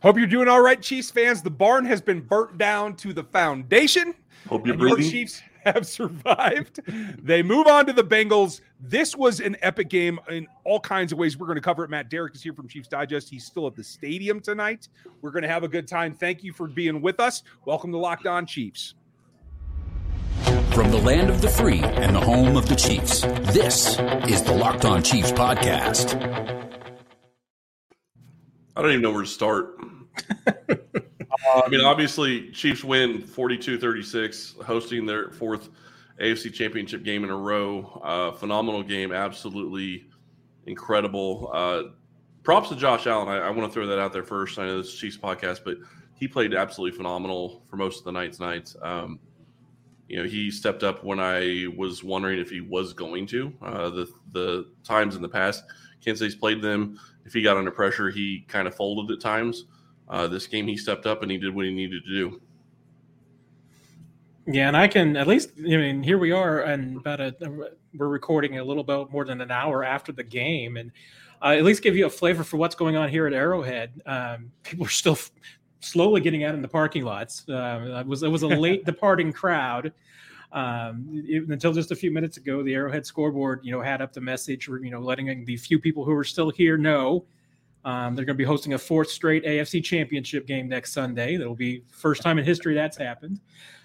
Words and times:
Hope 0.00 0.16
you're 0.16 0.28
doing 0.28 0.46
all 0.46 0.60
right, 0.60 0.80
Chiefs 0.80 1.10
fans. 1.10 1.42
The 1.42 1.50
barn 1.50 1.84
has 1.86 2.00
been 2.00 2.20
burnt 2.20 2.56
down 2.56 2.94
to 2.96 3.12
the 3.12 3.24
foundation. 3.24 4.14
Hope 4.48 4.64
you're 4.64 4.74
and 4.74 4.82
your. 4.82 4.96
Chiefs 4.98 5.42
have 5.64 5.86
survived. 5.86 6.80
They 7.20 7.42
move 7.42 7.66
on 7.66 7.86
to 7.86 7.92
the 7.92 8.04
Bengals. 8.04 8.60
This 8.80 9.16
was 9.16 9.40
an 9.40 9.56
epic 9.60 9.88
game 9.88 10.20
in 10.30 10.46
all 10.64 10.78
kinds 10.78 11.10
of 11.10 11.18
ways. 11.18 11.36
We're 11.36 11.48
going 11.48 11.56
to 11.56 11.62
cover 11.62 11.82
it. 11.82 11.90
Matt 11.90 12.10
Derrick 12.10 12.36
is 12.36 12.42
here 12.42 12.52
from 12.52 12.68
Chiefs 12.68 12.86
Digest. 12.86 13.28
He's 13.28 13.44
still 13.44 13.66
at 13.66 13.74
the 13.74 13.82
stadium 13.82 14.38
tonight. 14.38 14.88
We're 15.20 15.32
going 15.32 15.42
to 15.42 15.48
have 15.48 15.64
a 15.64 15.68
good 15.68 15.88
time. 15.88 16.14
Thank 16.14 16.44
you 16.44 16.52
for 16.52 16.68
being 16.68 17.02
with 17.02 17.18
us. 17.18 17.42
Welcome 17.64 17.90
to 17.90 17.98
Locked 17.98 18.26
On 18.26 18.46
Chiefs. 18.46 18.94
From 20.70 20.92
the 20.92 20.98
land 20.98 21.28
of 21.28 21.42
the 21.42 21.48
free 21.48 21.80
and 21.82 22.14
the 22.14 22.20
home 22.20 22.56
of 22.56 22.68
the 22.68 22.76
Chiefs, 22.76 23.22
this 23.52 23.98
is 24.28 24.44
the 24.44 24.54
Locked 24.54 24.84
On 24.84 25.02
Chiefs 25.02 25.32
podcast. 25.32 26.77
I 28.78 28.82
don't 28.82 28.92
even 28.92 29.02
know 29.02 29.10
where 29.10 29.22
to 29.22 29.28
start. 29.28 29.76
I 30.46 31.68
mean, 31.68 31.80
obviously, 31.80 32.48
Chiefs 32.52 32.84
win 32.84 33.20
42 33.20 33.76
36, 33.76 34.54
hosting 34.64 35.04
their 35.04 35.32
fourth 35.32 35.70
AFC 36.20 36.54
championship 36.54 37.02
game 37.02 37.24
in 37.24 37.30
a 37.30 37.36
row. 37.36 38.00
Uh, 38.04 38.30
phenomenal 38.30 38.84
game, 38.84 39.10
absolutely 39.10 40.06
incredible. 40.66 41.50
Uh, 41.52 41.82
props 42.44 42.68
to 42.68 42.76
Josh 42.76 43.08
Allen. 43.08 43.26
I, 43.26 43.48
I 43.48 43.50
want 43.50 43.68
to 43.68 43.74
throw 43.74 43.84
that 43.88 43.98
out 43.98 44.12
there 44.12 44.22
first. 44.22 44.60
I 44.60 44.66
know 44.66 44.78
this 44.78 44.94
is 44.94 44.94
Chiefs 44.94 45.16
podcast, 45.18 45.64
but 45.64 45.78
he 46.14 46.28
played 46.28 46.54
absolutely 46.54 46.96
phenomenal 46.96 47.64
for 47.68 47.78
most 47.78 47.98
of 47.98 48.04
the 48.04 48.12
night's 48.12 48.38
nights. 48.38 48.76
Um, 48.80 49.18
you 50.06 50.18
know, 50.18 50.24
he 50.24 50.52
stepped 50.52 50.84
up 50.84 51.02
when 51.02 51.18
I 51.18 51.66
was 51.76 52.04
wondering 52.04 52.38
if 52.38 52.48
he 52.48 52.60
was 52.60 52.92
going 52.92 53.26
to. 53.26 53.52
Uh, 53.60 53.90
the 53.90 54.12
the 54.32 54.70
times 54.84 55.16
in 55.16 55.22
the 55.22 55.28
past, 55.28 55.64
Kansas 56.00 56.20
City's 56.20 56.36
played 56.36 56.62
them. 56.62 56.98
If 57.28 57.34
he 57.34 57.42
got 57.42 57.58
under 57.58 57.70
pressure, 57.70 58.08
he 58.08 58.46
kind 58.48 58.66
of 58.66 58.74
folded 58.74 59.14
at 59.14 59.20
times. 59.20 59.66
Uh, 60.08 60.26
this 60.26 60.46
game, 60.46 60.66
he 60.66 60.78
stepped 60.78 61.04
up 61.04 61.20
and 61.20 61.30
he 61.30 61.36
did 61.36 61.54
what 61.54 61.66
he 61.66 61.70
needed 61.70 62.02
to 62.04 62.10
do. 62.10 62.40
Yeah, 64.46 64.68
and 64.68 64.74
I 64.74 64.88
can 64.88 65.14
at 65.14 65.26
least. 65.26 65.50
I 65.58 65.76
mean, 65.76 66.02
here 66.02 66.16
we 66.16 66.32
are, 66.32 66.62
and 66.62 66.96
about 66.96 67.20
a 67.20 67.34
we're 67.94 68.08
recording 68.08 68.58
a 68.58 68.64
little 68.64 68.82
bit 68.82 69.12
more 69.12 69.26
than 69.26 69.42
an 69.42 69.50
hour 69.50 69.84
after 69.84 70.10
the 70.10 70.24
game, 70.24 70.78
and 70.78 70.90
uh, 71.42 71.48
at 71.48 71.64
least 71.64 71.82
give 71.82 71.98
you 71.98 72.06
a 72.06 72.10
flavor 72.10 72.42
for 72.42 72.56
what's 72.56 72.74
going 72.74 72.96
on 72.96 73.10
here 73.10 73.26
at 73.26 73.34
Arrowhead. 73.34 74.00
Um, 74.06 74.50
people 74.62 74.86
are 74.86 74.88
still 74.88 75.12
f- 75.12 75.30
slowly 75.80 76.22
getting 76.22 76.44
out 76.44 76.54
in 76.54 76.62
the 76.62 76.68
parking 76.68 77.04
lots. 77.04 77.46
Uh, 77.46 78.00
it 78.00 78.06
was 78.06 78.22
it 78.22 78.28
was 78.28 78.42
a 78.42 78.48
late 78.48 78.84
departing 78.86 79.34
crowd. 79.34 79.92
Um, 80.50 81.24
even 81.28 81.52
until 81.52 81.72
just 81.72 81.90
a 81.90 81.96
few 81.96 82.10
minutes 82.10 82.38
ago, 82.38 82.62
the 82.62 82.74
Arrowhead 82.74 83.04
scoreboard, 83.04 83.60
you 83.62 83.70
know, 83.70 83.82
had 83.82 84.00
up 84.00 84.12
the 84.12 84.20
message, 84.20 84.66
you 84.66 84.90
know, 84.90 85.00
letting 85.00 85.44
the 85.44 85.56
few 85.56 85.78
people 85.78 86.04
who 86.04 86.12
are 86.12 86.24
still 86.24 86.50
here 86.50 86.78
know 86.78 87.26
um, 87.84 88.14
they're 88.14 88.24
going 88.24 88.36
to 88.36 88.38
be 88.38 88.44
hosting 88.44 88.74
a 88.74 88.78
fourth 88.78 89.08
straight 89.08 89.44
AFC 89.44 89.82
Championship 89.82 90.46
game 90.46 90.68
next 90.68 90.92
Sunday. 90.92 91.36
That'll 91.36 91.54
be 91.54 91.84
first 91.90 92.22
time 92.22 92.38
in 92.38 92.44
history 92.44 92.74
that's 92.74 92.96
happened. 92.96 93.40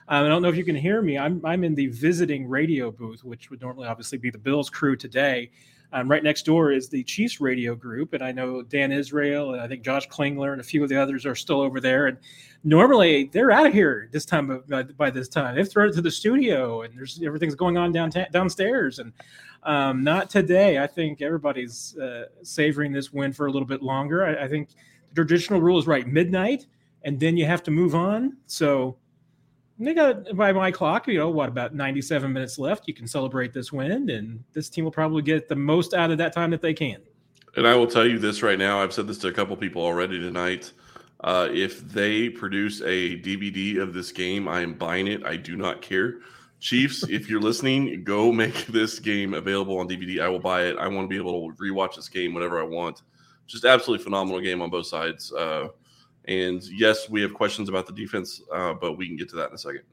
Um, 0.09 0.25
I 0.25 0.27
don't 0.27 0.41
know 0.41 0.49
if 0.49 0.57
you 0.57 0.65
can 0.65 0.75
hear 0.75 1.01
me. 1.01 1.17
I'm 1.17 1.43
I'm 1.45 1.63
in 1.63 1.75
the 1.75 1.87
visiting 1.87 2.47
radio 2.47 2.91
booth, 2.91 3.23
which 3.23 3.49
would 3.49 3.61
normally 3.61 3.87
obviously 3.87 4.17
be 4.17 4.29
the 4.29 4.37
Bills 4.37 4.69
crew 4.69 4.97
today. 4.97 5.51
Um, 5.93 6.09
right 6.09 6.23
next 6.23 6.43
door 6.43 6.71
is 6.71 6.89
the 6.89 7.03
Chiefs 7.03 7.39
radio 7.39 7.75
group, 7.75 8.13
and 8.13 8.23
I 8.23 8.31
know 8.31 8.63
Dan 8.63 8.91
Israel 8.91 9.53
and 9.53 9.61
I 9.61 9.67
think 9.67 9.83
Josh 9.83 10.09
Klingler 10.09 10.51
and 10.51 10.59
a 10.59 10.63
few 10.63 10.81
of 10.81 10.89
the 10.89 10.99
others 10.99 11.23
are 11.23 11.35
still 11.35 11.61
over 11.61 11.79
there. 11.79 12.07
And 12.07 12.17
normally 12.63 13.29
they're 13.31 13.51
out 13.51 13.67
of 13.67 13.73
here 13.73 14.09
this 14.11 14.25
time 14.25 14.49
of, 14.49 14.67
by, 14.67 14.81
by 14.81 15.11
this 15.11 15.29
time. 15.29 15.55
They've 15.55 15.69
thrown 15.69 15.89
it 15.89 15.93
to 15.93 16.01
the 16.01 16.09
studio, 16.09 16.81
and 16.81 16.97
there's 16.97 17.21
everything's 17.23 17.53
going 17.53 17.77
on 17.77 17.91
down 17.91 18.11
downstairs. 18.31 18.97
And 18.97 19.13
um, 19.61 20.03
not 20.03 20.31
today. 20.31 20.79
I 20.79 20.87
think 20.87 21.21
everybody's 21.21 21.95
uh, 21.97 22.25
savoring 22.41 22.91
this 22.91 23.13
win 23.13 23.31
for 23.31 23.45
a 23.45 23.51
little 23.51 23.67
bit 23.67 23.83
longer. 23.83 24.25
I, 24.25 24.45
I 24.45 24.47
think 24.47 24.69
the 25.09 25.15
traditional 25.15 25.61
rule 25.61 25.77
is 25.77 25.85
right 25.85 26.07
midnight, 26.07 26.65
and 27.03 27.19
then 27.19 27.37
you 27.37 27.45
have 27.45 27.61
to 27.63 27.71
move 27.71 27.93
on. 27.93 28.37
So 28.47 28.97
they 29.79 29.93
got 29.93 30.35
by 30.35 30.51
my 30.51 30.71
clock, 30.71 31.07
you 31.07 31.17
know, 31.17 31.29
what 31.29 31.49
about 31.49 31.73
97 31.73 32.31
minutes 32.31 32.59
left? 32.59 32.87
You 32.87 32.93
can 32.93 33.07
celebrate 33.07 33.53
this 33.53 33.71
win, 33.71 34.09
and 34.09 34.43
this 34.53 34.69
team 34.69 34.83
will 34.83 34.91
probably 34.91 35.21
get 35.21 35.49
the 35.49 35.55
most 35.55 35.93
out 35.93 36.11
of 36.11 36.17
that 36.19 36.33
time 36.33 36.51
that 36.51 36.61
they 36.61 36.73
can. 36.73 37.01
And 37.55 37.67
I 37.67 37.75
will 37.75 37.87
tell 37.87 38.05
you 38.07 38.19
this 38.19 38.43
right 38.43 38.57
now. 38.57 38.81
I've 38.81 38.93
said 38.93 39.07
this 39.07 39.17
to 39.19 39.27
a 39.27 39.31
couple 39.31 39.55
people 39.55 39.81
already 39.81 40.19
tonight. 40.19 40.71
Uh, 41.23 41.47
if 41.51 41.87
they 41.87 42.29
produce 42.29 42.81
a 42.81 43.17
DVD 43.21 43.79
of 43.79 43.93
this 43.93 44.11
game, 44.11 44.47
I 44.47 44.61
am 44.61 44.73
buying 44.73 45.07
it. 45.07 45.25
I 45.25 45.37
do 45.37 45.55
not 45.55 45.81
care. 45.81 46.19
Chiefs, 46.59 47.03
if 47.09 47.29
you're 47.29 47.41
listening, 47.41 48.03
go 48.03 48.31
make 48.31 48.65
this 48.67 48.99
game 48.99 49.33
available 49.33 49.77
on 49.79 49.87
DVD. 49.87 50.21
I 50.21 50.29
will 50.29 50.39
buy 50.39 50.63
it. 50.63 50.77
I 50.77 50.87
want 50.87 51.05
to 51.05 51.09
be 51.09 51.17
able 51.17 51.51
to 51.51 51.55
rewatch 51.57 51.95
this 51.95 52.09
game 52.09 52.33
whenever 52.33 52.59
I 52.59 52.63
want. 52.63 53.01
Just 53.47 53.65
absolutely 53.65 54.03
phenomenal 54.03 54.39
game 54.39 54.61
on 54.61 54.69
both 54.69 54.87
sides. 54.87 55.31
Uh, 55.31 55.69
and 56.25 56.63
yes, 56.63 57.09
we 57.09 57.21
have 57.21 57.33
questions 57.33 57.69
about 57.69 57.87
the 57.87 57.93
defense, 57.93 58.41
uh, 58.51 58.73
but 58.73 58.93
we 58.93 59.07
can 59.07 59.15
get 59.17 59.29
to 59.29 59.35
that 59.35 59.49
in 59.49 59.55
a 59.55 59.57
second. 59.57 59.83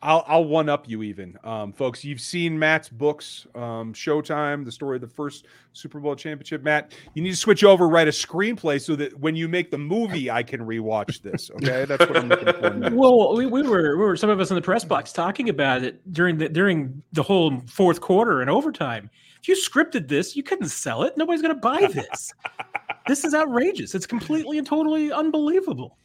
I'll, 0.00 0.24
I'll 0.28 0.44
one 0.44 0.68
up 0.68 0.88
you 0.88 1.02
even, 1.02 1.36
um, 1.42 1.72
folks. 1.72 2.04
You've 2.04 2.20
seen 2.20 2.56
Matt's 2.56 2.88
books, 2.88 3.46
um, 3.56 3.92
Showtime, 3.92 4.64
the 4.64 4.70
story 4.70 4.96
of 4.96 5.00
the 5.00 5.08
first 5.08 5.46
Super 5.72 5.98
Bowl 5.98 6.14
championship. 6.14 6.62
Matt, 6.62 6.92
you 7.14 7.22
need 7.22 7.30
to 7.30 7.36
switch 7.36 7.64
over, 7.64 7.88
write 7.88 8.06
a 8.06 8.12
screenplay 8.12 8.80
so 8.80 8.94
that 8.94 9.18
when 9.18 9.34
you 9.34 9.48
make 9.48 9.72
the 9.72 9.78
movie, 9.78 10.30
I 10.30 10.44
can 10.44 10.60
rewatch 10.60 11.22
this. 11.22 11.50
Okay, 11.58 11.86
that's 11.86 12.00
what 12.06 12.16
I'm 12.16 12.28
looking 12.28 12.52
for. 12.52 12.70
Next. 12.70 12.94
Well, 12.94 13.36
we, 13.36 13.46
we 13.46 13.62
were 13.62 13.96
we 13.96 14.04
were 14.04 14.16
some 14.16 14.30
of 14.30 14.38
us 14.38 14.50
in 14.50 14.54
the 14.54 14.62
press 14.62 14.84
box 14.84 15.12
talking 15.12 15.48
about 15.48 15.82
it 15.82 16.00
during 16.12 16.38
the 16.38 16.48
during 16.48 17.02
the 17.12 17.22
whole 17.22 17.60
fourth 17.66 18.00
quarter 18.00 18.40
and 18.40 18.48
overtime. 18.48 19.10
If 19.40 19.48
you 19.48 19.56
scripted 19.56 20.06
this, 20.06 20.36
you 20.36 20.44
couldn't 20.44 20.68
sell 20.68 21.02
it. 21.02 21.16
Nobody's 21.16 21.42
going 21.42 21.54
to 21.54 21.60
buy 21.60 21.88
this. 21.92 22.32
this 23.08 23.24
is 23.24 23.34
outrageous. 23.34 23.96
It's 23.96 24.06
completely 24.06 24.58
and 24.58 24.66
totally 24.66 25.10
unbelievable 25.10 25.98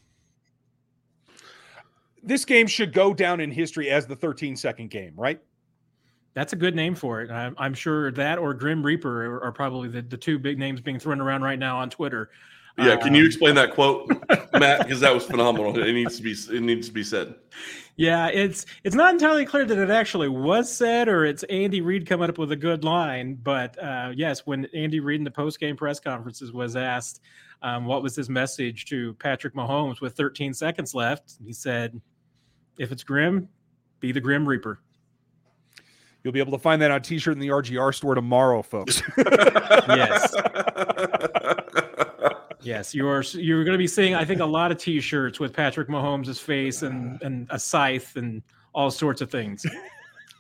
this 2.24 2.46
game 2.46 2.68
should 2.68 2.94
go 2.94 3.14
down 3.14 3.40
in 3.40 3.52
history 3.52 3.90
as 3.90 4.08
the 4.08 4.16
13 4.16 4.56
second 4.56 4.90
game, 4.90 5.14
right? 5.16 5.40
That's 6.34 6.54
a 6.54 6.56
good 6.56 6.76
name 6.76 6.96
for 6.96 7.22
it. 7.22 7.30
I'm, 7.30 7.54
I'm 7.58 7.74
sure 7.74 8.12
that 8.14 8.40
or 8.40 8.54
Grim 8.54 8.84
Reaper 8.84 9.26
are, 9.26 9.44
are 9.44 9.52
probably 9.52 9.90
the, 9.90 10.02
the 10.02 10.18
two 10.18 10.40
big 10.40 10.58
names 10.58 10.82
being 10.82 10.98
thrown 10.98 11.22
around 11.22 11.44
right 11.44 11.60
now 11.60 11.78
on 11.78 11.90
Twitter. 11.90 12.32
Yeah, 12.78 12.96
can 12.96 13.14
you 13.14 13.24
explain 13.24 13.54
that 13.54 13.76
quote, 13.76 14.10
Matt? 14.54 14.80
Because 14.80 15.00
that 15.02 15.14
was 15.14 15.24
phenomenal. 15.24 15.78
It 15.78 15.94
needs 15.94 16.18
to 16.18 16.24
be 16.24 16.32
it 16.32 16.62
needs 16.64 16.88
to 16.88 16.94
be 16.94 17.04
said. 17.04 17.36
Yeah, 17.98 18.30
it's 18.30 18.66
it's 18.84 18.96
not 18.96 19.14
entirely 19.14 19.46
clear 19.46 19.64
that 19.64 19.78
it 19.78 19.92
actually 19.92 20.30
was 20.30 20.76
said 20.76 21.08
or 21.08 21.24
it's 21.24 21.44
Andy 21.44 21.82
Reid 21.82 22.08
coming 22.08 22.30
up 22.30 22.40
with 22.40 22.52
a 22.52 22.56
good 22.56 22.84
line. 22.84 23.36
But 23.36 23.78
uh, 23.82 24.14
yes, 24.16 24.48
when 24.48 24.66
Andy 24.74 25.00
Reid 25.00 25.20
in 25.20 25.24
the 25.24 25.30
post 25.30 25.60
game 25.60 25.78
press 25.78 26.00
conferences 26.00 26.52
was 26.52 26.76
asked 26.76 27.22
um, 27.62 27.86
what 27.86 28.02
was 28.02 28.16
his 28.16 28.30
message 28.30 28.86
to 28.86 29.14
Patrick 29.16 29.54
Mahomes 29.54 30.02
with 30.02 30.18
13 30.18 30.54
seconds 30.54 30.96
left, 30.96 31.36
he 31.46 31.54
said, 31.54 32.02
"If 32.78 32.92
it's 32.92 33.04
grim, 33.04 33.50
be 34.00 34.12
the 34.12 34.22
Grim 34.22 34.48
Reaper." 34.48 34.80
You'll 36.24 36.34
be 36.34 36.40
able 36.40 36.54
to 36.54 36.60
find 36.60 36.82
that 36.82 36.90
on 36.90 37.02
T-shirt 37.02 37.34
in 37.34 37.40
the 37.40 37.50
RGR 37.50 37.94
store 37.94 38.16
tomorrow, 38.16 38.62
folks. 38.62 39.02
yes. 39.18 40.34
Yes, 42.64 42.96
you're 42.96 43.22
you're 43.34 43.64
going 43.66 43.74
to 43.74 43.78
be 43.78 43.88
seeing, 43.88 44.16
I 44.16 44.24
think, 44.24 44.40
a 44.40 44.46
lot 44.46 44.72
of 44.72 44.78
T-shirts 44.78 45.40
with 45.40 45.54
Patrick 45.54 45.90
Mahomes' 45.90 46.40
face 46.40 46.82
and 46.82 47.22
and 47.22 47.46
a 47.50 47.60
scythe 47.60 48.16
and 48.16 48.42
all 48.74 48.90
sorts 48.90 49.22
of 49.22 49.30
things. 49.30 49.66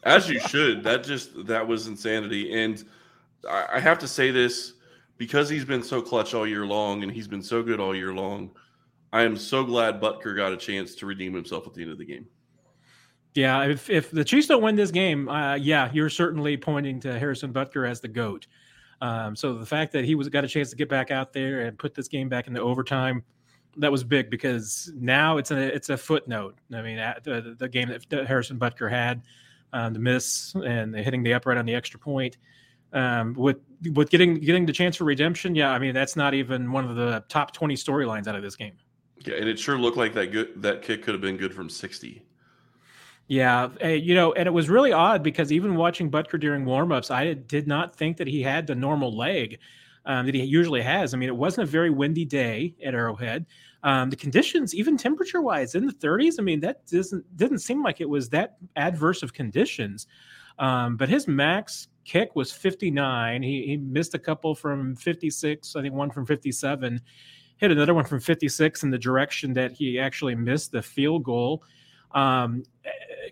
As 0.04 0.30
you 0.30 0.40
should. 0.40 0.84
That 0.84 1.04
just 1.04 1.46
that 1.46 1.68
was 1.68 1.88
insanity. 1.88 2.54
And 2.62 2.84
I, 3.50 3.66
I 3.74 3.80
have 3.80 4.00
to 4.00 4.08
say 4.08 4.32
this 4.32 4.74
because 5.18 5.50
he's 5.50 5.66
been 5.66 5.84
so 5.84 6.02
clutch 6.02 6.34
all 6.34 6.48
year 6.48 6.66
long 6.66 7.04
and 7.04 7.12
he's 7.12 7.28
been 7.28 7.44
so 7.44 7.62
good 7.62 7.80
all 7.80 7.96
year 7.96 8.14
long. 8.14 8.52
I 9.14 9.22
am 9.22 9.38
so 9.38 9.64
glad 9.64 10.02
Butker 10.02 10.36
got 10.36 10.52
a 10.52 10.58
chance 10.58 10.96
to 10.96 11.06
redeem 11.06 11.34
himself 11.34 11.68
at 11.68 11.76
the 11.76 11.84
end 11.84 11.92
of 11.92 12.00
the 12.00 12.06
game. 12.06 12.26
Yeah, 13.36 13.64
if 13.66 13.90
if 13.90 14.10
the 14.12 14.24
Chiefs 14.24 14.48
don't 14.48 14.64
win 14.64 14.76
this 14.76 14.92
game, 14.92 15.30
uh, 15.30 15.54
yeah, 15.56 15.90
you're 15.94 16.10
certainly 16.10 16.58
pointing 16.58 17.00
to 17.02 17.18
Harrison 17.18 17.54
Butker 17.54 17.88
as 17.88 18.02
the 18.02 18.08
goat. 18.08 18.48
Um, 19.02 19.36
so 19.36 19.54
the 19.54 19.66
fact 19.66 19.92
that 19.94 20.04
he 20.04 20.16
was 20.16 20.30
got 20.30 20.44
a 20.44 20.48
chance 20.48 20.72
to 20.72 20.76
get 20.76 20.90
back 20.90 21.12
out 21.12 21.32
there 21.32 21.62
and 21.62 21.78
put 21.78 21.94
this 21.94 22.08
game 22.08 22.28
back 22.28 22.48
into 22.48 22.60
overtime, 22.60 23.24
that 23.78 23.92
was 23.92 24.04
big 24.04 24.32
because 24.32 24.92
now 24.96 25.38
it's 25.38 25.52
a 25.52 25.76
it's 25.76 25.90
a 25.90 25.98
footnote. 25.98 26.56
I 26.74 26.82
mean, 26.82 26.98
the, 27.24 27.56
the 27.58 27.70
game 27.70 27.96
that 28.10 28.28
Harrison 28.28 28.58
Butker 28.58 28.90
had, 28.90 29.22
um, 29.74 29.94
the 29.94 30.00
miss 30.00 30.56
and 30.66 30.94
the 30.94 31.04
hitting 31.04 31.22
the 31.22 31.34
upright 31.34 31.58
on 31.58 31.66
the 31.66 31.76
extra 31.76 32.00
point, 32.00 32.38
um, 32.94 33.34
with 33.34 33.58
with 33.94 34.10
getting 34.10 34.40
getting 34.40 34.66
the 34.66 34.74
chance 34.74 34.96
for 34.96 35.04
redemption. 35.04 35.54
Yeah, 35.54 35.72
I 35.72 35.78
mean 35.78 35.94
that's 35.94 36.16
not 36.16 36.34
even 36.34 36.72
one 36.72 36.86
of 36.90 36.96
the 36.96 37.24
top 37.30 37.54
twenty 37.54 37.76
storylines 37.76 38.28
out 38.28 38.36
of 38.36 38.42
this 38.42 38.56
game. 38.56 38.74
Yeah, 39.26 39.36
and 39.36 39.48
it 39.48 39.60
sure 39.60 39.78
looked 39.78 39.98
like 39.98 40.14
that 40.14 40.32
good 40.32 40.62
that 40.62 40.82
kick 40.82 41.04
could 41.04 41.14
have 41.14 41.22
been 41.22 41.38
good 41.38 41.54
from 41.54 41.70
sixty. 41.70 42.24
Yeah, 43.28 43.70
you 43.86 44.16
know, 44.16 44.34
and 44.34 44.48
it 44.48 44.52
was 44.52 44.70
really 44.70 44.92
odd 44.92 45.24
because 45.24 45.52
even 45.52 45.76
watching 45.76 46.12
Butker 46.12 46.40
during 46.40 46.66
warmups, 46.66 47.10
I 47.10 47.34
did 47.34 47.68
not 47.68 47.96
think 47.96 48.18
that 48.18 48.28
he 48.28 48.44
had 48.44 48.68
the 48.68 48.76
normal 48.76 49.16
leg 49.16 49.60
um, 50.06 50.26
that 50.26 50.36
he 50.36 50.44
usually 50.44 50.82
has. 50.82 51.14
I 51.14 51.18
mean, 51.18 51.30
it 51.30 51.36
wasn't 51.36 51.68
a 51.68 51.72
very 51.72 51.90
windy 51.90 52.26
day 52.26 52.76
at 52.84 52.94
Arrowhead. 52.94 53.46
Um, 53.84 54.10
the 54.10 54.16
conditions, 54.16 54.76
even 54.76 54.98
temperature 54.98 55.42
wise, 55.42 55.76
in 55.76 55.86
the 55.86 55.94
30s. 55.94 56.36
I 56.40 56.44
mean, 56.44 56.60
that 56.62 56.86
doesn't 56.88 57.36
didn't 57.36 57.60
seem 57.60 57.82
like 57.82 58.02
it 58.02 58.10
was 58.10 58.30
that 58.30 58.58
adverse 58.76 59.24
of 59.24 59.34
conditions. 59.34 60.08
Um, 60.60 60.98
but 60.98 61.10
his 61.10 61.28
max 61.28 61.88
kick 62.06 62.36
was 62.36 62.52
59. 62.52 63.42
He, 63.42 63.66
he 63.66 63.78
missed 63.78 64.14
a 64.14 64.20
couple 64.20 64.54
from 64.56 64.96
56. 64.96 65.76
I 65.76 65.82
think 65.82 65.94
one 65.94 66.12
from 66.12 66.26
57 66.26 67.02
hit 67.64 67.72
another 67.72 67.94
one 67.94 68.04
from 68.04 68.20
56 68.20 68.84
in 68.84 68.92
the 68.92 68.98
direction 68.98 69.54
that 69.54 69.72
he 69.72 69.98
actually 69.98 70.36
missed 70.36 70.74
the 70.74 70.82
field 70.82 71.24
goal. 71.24 71.64
Um, 72.12 72.64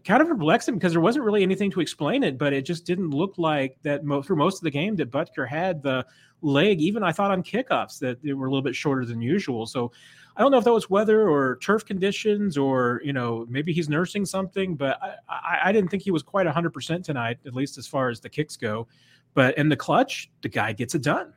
kind 0.05 0.21
of 0.21 0.29
perplexed 0.29 0.69
him 0.69 0.75
because 0.75 0.93
there 0.93 1.01
wasn't 1.01 1.25
really 1.25 1.43
anything 1.43 1.69
to 1.71 1.81
explain 1.81 2.23
it, 2.23 2.37
but 2.37 2.53
it 2.53 2.61
just 2.61 2.85
didn't 2.85 3.09
look 3.11 3.33
like 3.37 3.75
that 3.83 4.05
mo- 4.05 4.21
through 4.21 4.37
most 4.37 4.59
of 4.59 4.63
the 4.63 4.71
game 4.71 4.95
that 4.95 5.11
Butker 5.11 5.45
had 5.45 5.83
the 5.83 6.05
leg. 6.41 6.79
Even 6.79 7.03
I 7.03 7.11
thought 7.11 7.29
on 7.29 7.43
kickoffs 7.43 7.99
that 7.99 8.23
they 8.23 8.31
were 8.31 8.47
a 8.47 8.49
little 8.49 8.63
bit 8.63 8.73
shorter 8.73 9.03
than 9.03 9.21
usual. 9.21 9.65
So 9.65 9.91
I 10.37 10.41
don't 10.41 10.49
know 10.49 10.57
if 10.57 10.63
that 10.63 10.71
was 10.71 10.89
weather 10.89 11.29
or 11.29 11.57
turf 11.57 11.83
conditions 11.85 12.57
or 12.57 13.01
you 13.03 13.11
know 13.11 13.45
maybe 13.49 13.73
he's 13.73 13.89
nursing 13.89 14.25
something, 14.25 14.75
but 14.75 14.97
I, 15.03 15.15
I, 15.27 15.59
I 15.65 15.71
didn't 15.73 15.91
think 15.91 16.03
he 16.03 16.11
was 16.11 16.23
quite 16.23 16.45
100 16.45 16.69
percent 16.69 17.03
tonight, 17.03 17.37
at 17.45 17.53
least 17.53 17.77
as 17.77 17.85
far 17.85 18.07
as 18.07 18.21
the 18.21 18.29
kicks 18.29 18.55
go. 18.55 18.87
But 19.33 19.57
in 19.57 19.67
the 19.67 19.75
clutch, 19.75 20.31
the 20.41 20.49
guy 20.49 20.71
gets 20.71 20.95
it 20.95 21.03
done. 21.03 21.33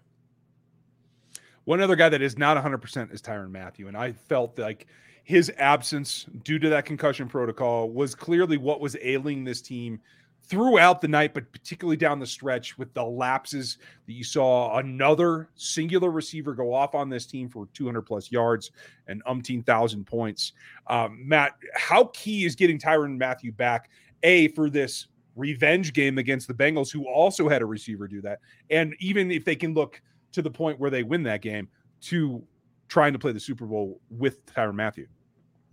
One 1.64 1.80
other 1.80 1.96
guy 1.96 2.08
that 2.08 2.22
is 2.22 2.36
not 2.36 2.62
100% 2.62 3.12
is 3.12 3.22
Tyrann 3.22 3.50
Mathieu. 3.50 3.88
And 3.88 3.96
I 3.96 4.12
felt 4.12 4.58
like 4.58 4.86
his 5.24 5.50
absence 5.56 6.26
due 6.42 6.58
to 6.58 6.68
that 6.68 6.84
concussion 6.84 7.28
protocol 7.28 7.90
was 7.90 8.14
clearly 8.14 8.58
what 8.58 8.80
was 8.80 8.96
ailing 9.00 9.44
this 9.44 9.62
team 9.62 10.00
throughout 10.46 11.00
the 11.00 11.08
night, 11.08 11.32
but 11.32 11.50
particularly 11.52 11.96
down 11.96 12.18
the 12.18 12.26
stretch 12.26 12.76
with 12.76 12.92
the 12.92 13.02
lapses 13.02 13.78
that 14.06 14.12
you 14.12 14.22
saw 14.22 14.76
another 14.78 15.48
singular 15.54 16.10
receiver 16.10 16.54
go 16.54 16.74
off 16.74 16.94
on 16.94 17.08
this 17.08 17.24
team 17.24 17.48
for 17.48 17.66
200 17.72 18.02
plus 18.02 18.30
yards 18.30 18.70
and 19.06 19.24
umpteen 19.24 19.64
thousand 19.64 20.04
points. 20.04 20.52
Um, 20.86 21.26
Matt, 21.26 21.52
how 21.74 22.10
key 22.12 22.44
is 22.44 22.54
getting 22.54 22.78
Tyrann 22.78 23.16
Mathieu 23.16 23.52
back? 23.52 23.88
A 24.22 24.48
for 24.48 24.68
this 24.68 25.08
revenge 25.36 25.92
game 25.92 26.18
against 26.18 26.46
the 26.46 26.54
Bengals, 26.54 26.92
who 26.92 27.06
also 27.06 27.48
had 27.48 27.62
a 27.62 27.66
receiver 27.66 28.06
do 28.06 28.20
that, 28.20 28.40
and 28.70 28.94
even 29.00 29.30
if 29.30 29.44
they 29.44 29.56
can 29.56 29.74
look 29.74 30.00
to 30.34 30.42
the 30.42 30.50
point 30.50 30.78
where 30.78 30.90
they 30.90 31.02
win 31.02 31.22
that 31.24 31.42
game, 31.42 31.68
to 32.02 32.42
trying 32.88 33.12
to 33.12 33.18
play 33.18 33.32
the 33.32 33.40
Super 33.40 33.66
Bowl 33.66 34.00
with 34.10 34.44
Tyrann 34.46 34.74
Mathieu. 34.74 35.06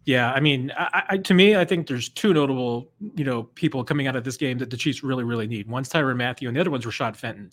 Yeah, 0.06 0.32
I 0.32 0.40
mean, 0.40 0.72
I, 0.76 1.04
I, 1.10 1.18
to 1.18 1.34
me, 1.34 1.56
I 1.56 1.64
think 1.64 1.88
there's 1.88 2.10
two 2.10 2.34
notable, 2.34 2.90
you 3.16 3.24
know, 3.24 3.44
people 3.44 3.84
coming 3.84 4.08
out 4.08 4.16
of 4.16 4.24
this 4.24 4.38
game 4.38 4.58
that 4.58 4.72
the 4.72 4.78
Chiefs 4.78 5.04
really, 5.04 5.24
really 5.24 5.46
need. 5.46 5.68
One's 5.68 5.90
Tyrann 5.90 6.18
Mathieu, 6.18 6.48
and 6.48 6.58
the 6.58 6.62
other 6.62 6.72
one's 6.72 6.86
Rashad 6.86 7.16
Fenton. 7.16 7.52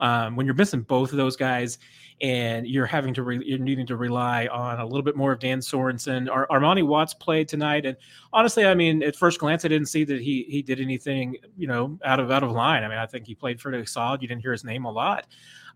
Um, 0.00 0.36
when 0.36 0.46
you're 0.46 0.54
missing 0.54 0.82
both 0.82 1.12
of 1.12 1.16
those 1.16 1.36
guys, 1.36 1.78
and 2.20 2.66
you're 2.66 2.86
having 2.86 3.12
to 3.14 3.22
re- 3.22 3.42
you're 3.44 3.58
needing 3.58 3.86
to 3.86 3.96
rely 3.96 4.46
on 4.46 4.78
a 4.78 4.84
little 4.84 5.02
bit 5.02 5.16
more 5.16 5.32
of 5.32 5.40
Dan 5.40 5.58
Sorensen. 5.58 6.30
Ar- 6.30 6.46
Armani 6.48 6.86
Watts 6.86 7.12
played 7.12 7.48
tonight, 7.48 7.84
and 7.86 7.96
honestly, 8.32 8.64
I 8.64 8.74
mean, 8.74 9.02
at 9.02 9.16
first 9.16 9.40
glance, 9.40 9.64
I 9.64 9.68
didn't 9.68 9.88
see 9.88 10.04
that 10.04 10.20
he 10.20 10.46
he 10.48 10.62
did 10.62 10.80
anything, 10.80 11.36
you 11.56 11.66
know, 11.66 11.98
out 12.04 12.20
of 12.20 12.30
out 12.30 12.42
of 12.42 12.52
line. 12.52 12.84
I 12.84 12.88
mean, 12.88 12.98
I 12.98 13.06
think 13.06 13.26
he 13.26 13.34
played 13.34 13.58
pretty 13.58 13.84
solid. 13.86 14.22
You 14.22 14.28
didn't 14.28 14.42
hear 14.42 14.52
his 14.52 14.64
name 14.64 14.84
a 14.84 14.92
lot. 14.92 15.26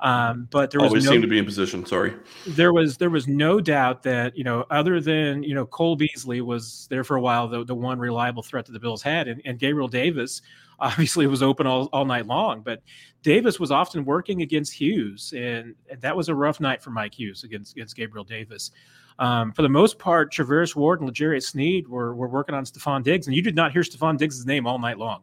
Um, 0.00 0.46
but 0.52 0.70
there 0.70 0.80
was 0.80 0.90
always 0.90 1.04
no, 1.06 1.10
seemed 1.10 1.22
to 1.22 1.28
be 1.28 1.38
in 1.38 1.44
position. 1.44 1.84
Sorry, 1.84 2.14
there 2.46 2.72
was 2.72 2.96
there 2.98 3.10
was 3.10 3.26
no 3.26 3.60
doubt 3.60 4.04
that 4.04 4.36
you 4.36 4.44
know 4.44 4.64
other 4.70 5.00
than 5.00 5.42
you 5.42 5.54
know 5.54 5.66
Cole 5.66 5.96
Beasley 5.96 6.40
was 6.40 6.86
there 6.88 7.02
for 7.02 7.16
a 7.16 7.20
while 7.20 7.48
the 7.48 7.64
the 7.64 7.74
one 7.74 7.98
reliable 7.98 8.44
threat 8.44 8.64
that 8.66 8.72
the 8.72 8.80
Bills 8.80 9.02
had, 9.02 9.26
and, 9.26 9.42
and 9.44 9.58
Gabriel 9.58 9.88
Davis 9.88 10.40
obviously 10.78 11.24
it 11.24 11.28
was 11.28 11.42
open 11.42 11.66
all, 11.66 11.86
all 11.92 12.04
night 12.04 12.26
long. 12.26 12.62
But 12.62 12.82
Davis 13.22 13.58
was 13.58 13.70
often 13.70 14.04
working 14.04 14.42
against 14.42 14.72
Hughes, 14.72 15.32
and 15.36 15.74
that 16.00 16.16
was 16.16 16.28
a 16.28 16.34
rough 16.34 16.60
night 16.60 16.82
for 16.82 16.90
Mike 16.90 17.18
Hughes 17.18 17.44
against 17.44 17.76
against 17.76 17.96
Gabriel 17.96 18.24
Davis. 18.24 18.70
Um, 19.18 19.52
for 19.52 19.62
the 19.62 19.68
most 19.68 19.98
part, 19.98 20.32
Charvarius 20.32 20.76
Ward 20.76 21.00
and 21.00 21.10
L'Jarius 21.10 21.44
Sneed 21.44 21.88
were, 21.88 22.14
were 22.14 22.28
working 22.28 22.54
on 22.54 22.64
Stefon 22.64 23.02
Diggs, 23.02 23.26
and 23.26 23.34
you 23.34 23.42
did 23.42 23.56
not 23.56 23.72
hear 23.72 23.82
Stefon 23.82 24.16
Diggs' 24.16 24.46
name 24.46 24.66
all 24.66 24.78
night 24.78 24.96
long. 24.96 25.22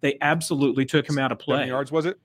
They 0.00 0.16
absolutely 0.20 0.84
took 0.84 1.08
him 1.08 1.18
out 1.18 1.32
of 1.32 1.38
play. 1.38 1.66
yards 1.66 1.90
was 1.90 2.06
it? 2.06 2.18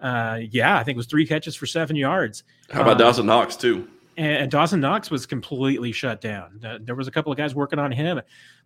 Uh, 0.00 0.40
yeah, 0.50 0.78
I 0.78 0.82
think 0.82 0.96
it 0.96 0.98
was 0.98 1.06
three 1.06 1.26
catches 1.26 1.54
for 1.54 1.66
seven 1.66 1.94
yards. 1.94 2.42
How 2.70 2.82
about 2.82 2.92
um, 2.92 2.98
Dawson 2.98 3.26
Knox 3.26 3.54
too? 3.54 3.88
And, 4.16 4.42
and, 4.42 4.50
Dawson 4.50 4.80
Knox 4.80 5.10
was 5.10 5.26
completely 5.26 5.92
shut 5.92 6.20
down. 6.20 6.60
Uh, 6.62 6.78
there 6.80 6.94
was 6.94 7.08
a 7.08 7.10
couple 7.10 7.32
of 7.32 7.38
guys 7.38 7.54
working 7.54 7.78
on 7.78 7.92
him, 7.92 8.20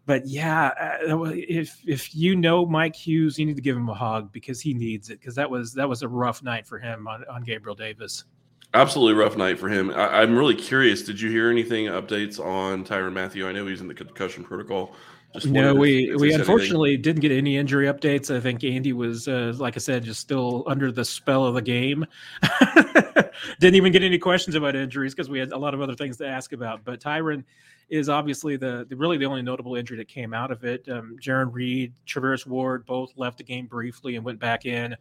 but 0.06 0.24
yeah, 0.26 0.70
uh, 1.10 1.24
if 1.34 1.82
if 1.84 2.14
you 2.14 2.36
know 2.36 2.64
Mike 2.64 2.94
Hughes, 2.94 3.38
you 3.38 3.44
need 3.44 3.56
to 3.56 3.62
give 3.62 3.76
him 3.76 3.88
a 3.88 3.94
hug 3.94 4.32
because 4.32 4.60
he 4.60 4.72
needs 4.72 5.10
it. 5.10 5.18
Because 5.18 5.34
that 5.34 5.50
was 5.50 5.72
that 5.74 5.88
was 5.88 6.02
a 6.02 6.08
rough 6.08 6.44
night 6.44 6.66
for 6.66 6.78
him 6.78 7.08
on, 7.08 7.24
on 7.28 7.42
Gabriel 7.42 7.74
Davis. 7.74 8.24
Absolutely 8.72 9.14
rough 9.14 9.36
night 9.36 9.58
for 9.58 9.68
him. 9.68 9.90
I, 9.90 10.22
am 10.22 10.36
really 10.36 10.54
curious. 10.54 11.02
Did 11.02 11.20
you 11.20 11.30
hear 11.30 11.50
anything 11.50 11.86
updates 11.86 12.38
on 12.38 12.84
Tyrann 12.84 13.14
Mathieu? 13.14 13.48
I 13.48 13.52
know 13.52 13.66
he's 13.66 13.80
in 13.80 13.88
the 13.88 13.94
concussion 13.94 14.44
protocol. 14.44 14.94
Just 15.36 15.46
no, 15.46 15.74
we 15.74 16.14
we 16.16 16.32
unfortunately 16.32 16.90
anything. 16.90 17.02
didn't 17.02 17.20
get 17.20 17.32
any 17.32 17.56
injury 17.56 17.86
updates. 17.86 18.34
I 18.34 18.40
think 18.40 18.64
Andy 18.64 18.92
was, 18.92 19.28
uh, 19.28 19.54
like 19.56 19.76
I 19.76 19.78
said, 19.78 20.04
just 20.04 20.20
still 20.20 20.64
under 20.66 20.90
the 20.90 21.04
spell 21.04 21.44
of 21.44 21.54
the 21.54 21.62
game. 21.62 22.06
didn't 23.60 23.76
even 23.76 23.92
get 23.92 24.02
any 24.02 24.18
questions 24.18 24.56
about 24.56 24.74
injuries 24.74 25.14
because 25.14 25.28
we 25.28 25.38
had 25.38 25.52
a 25.52 25.58
lot 25.58 25.74
of 25.74 25.80
other 25.80 25.94
things 25.94 26.16
to 26.18 26.26
ask 26.26 26.52
about. 26.52 26.84
But 26.84 27.00
Tyrann 27.00 27.44
is 27.88 28.08
obviously 28.08 28.56
the, 28.56 28.86
the, 28.88 28.96
really 28.96 29.16
the 29.16 29.26
only 29.26 29.42
notable 29.42 29.76
injury 29.76 29.96
that 29.98 30.08
came 30.08 30.34
out 30.34 30.50
of 30.50 30.64
it. 30.64 30.88
Um, 30.88 31.16
Jarran 31.20 31.52
Reed, 31.52 31.92
Charvarius 32.06 32.46
Ward 32.46 32.84
both 32.84 33.12
left 33.16 33.38
the 33.38 33.44
game 33.44 33.66
briefly 33.66 34.16
and 34.16 34.24
went 34.24 34.40
back 34.40 34.66
in. 34.66 34.96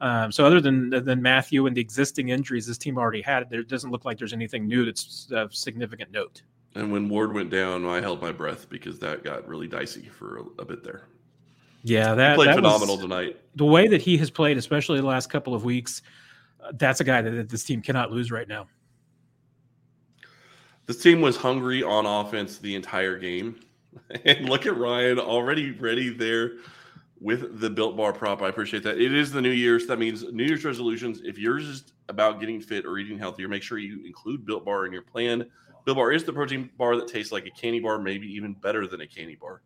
Um, 0.00 0.30
so 0.30 0.44
other 0.44 0.60
than 0.60 0.90
than 0.90 1.22
Mathieu 1.22 1.66
and 1.66 1.74
the 1.74 1.80
existing 1.80 2.28
injuries 2.28 2.66
this 2.66 2.76
team 2.76 2.98
already 2.98 3.22
had, 3.22 3.48
there 3.48 3.62
doesn't 3.62 3.90
look 3.90 4.04
like 4.04 4.18
there's 4.18 4.34
anything 4.34 4.66
new 4.66 4.84
that's 4.84 5.28
of 5.30 5.54
significant 5.54 6.10
note. 6.10 6.42
And 6.76 6.92
when 6.92 7.08
Ward 7.08 7.32
went 7.32 7.48
down, 7.48 7.86
I 7.86 8.02
held 8.02 8.20
my 8.20 8.30
breath 8.30 8.68
because 8.68 8.98
that 8.98 9.24
got 9.24 9.48
really 9.48 9.66
dicey 9.66 10.02
for 10.02 10.38
a, 10.38 10.62
a 10.62 10.64
bit 10.64 10.84
there. 10.84 11.04
Yeah, 11.82 12.14
that 12.14 12.32
he 12.32 12.36
played 12.36 12.48
that 12.48 12.56
phenomenal 12.56 12.98
tonight. 12.98 13.40
The 13.54 13.64
way 13.64 13.88
that 13.88 14.02
he 14.02 14.18
has 14.18 14.30
played, 14.30 14.58
especially 14.58 15.00
the 15.00 15.06
last 15.06 15.30
couple 15.30 15.54
of 15.54 15.64
weeks, 15.64 16.02
uh, 16.62 16.72
that's 16.74 17.00
a 17.00 17.04
guy 17.04 17.22
that, 17.22 17.30
that 17.30 17.48
this 17.48 17.64
team 17.64 17.80
cannot 17.80 18.10
lose 18.10 18.30
right 18.30 18.46
now. 18.46 18.66
This 20.84 21.02
team 21.02 21.22
was 21.22 21.36
hungry 21.36 21.82
on 21.82 22.04
offense 22.04 22.58
the 22.58 22.74
entire 22.74 23.18
game. 23.18 23.60
And 24.26 24.46
look 24.46 24.66
at 24.66 24.76
Ryan 24.76 25.18
already 25.18 25.70
ready 25.70 26.10
there 26.10 26.56
with 27.18 27.60
the 27.60 27.70
built 27.70 27.96
bar 27.96 28.12
prop. 28.12 28.42
I 28.42 28.48
appreciate 28.50 28.82
that. 28.82 29.00
It 29.00 29.14
is 29.14 29.32
the 29.32 29.40
New 29.40 29.50
Year's. 29.50 29.84
So 29.84 29.88
that 29.88 29.98
means 29.98 30.22
New 30.30 30.44
Year's 30.44 30.66
resolutions. 30.66 31.22
If 31.24 31.38
yours 31.38 31.66
is 31.66 31.84
about 32.10 32.38
getting 32.38 32.60
fit 32.60 32.84
or 32.84 32.98
eating 32.98 33.18
healthier, 33.18 33.48
make 33.48 33.62
sure 33.62 33.78
you 33.78 34.04
include 34.04 34.44
built 34.44 34.66
bar 34.66 34.84
in 34.84 34.92
your 34.92 35.00
plan. 35.00 35.46
Built 35.86 35.98
Bar 35.98 36.10
is 36.10 36.24
the 36.24 36.32
protein 36.32 36.68
bar 36.76 36.96
that 36.96 37.06
tastes 37.06 37.30
like 37.30 37.46
a 37.46 37.50
candy 37.50 37.78
bar, 37.78 37.96
maybe 37.96 38.26
even 38.26 38.54
better 38.54 38.88
than 38.88 39.02
a 39.02 39.06
candy 39.06 39.36
bar. 39.36 39.62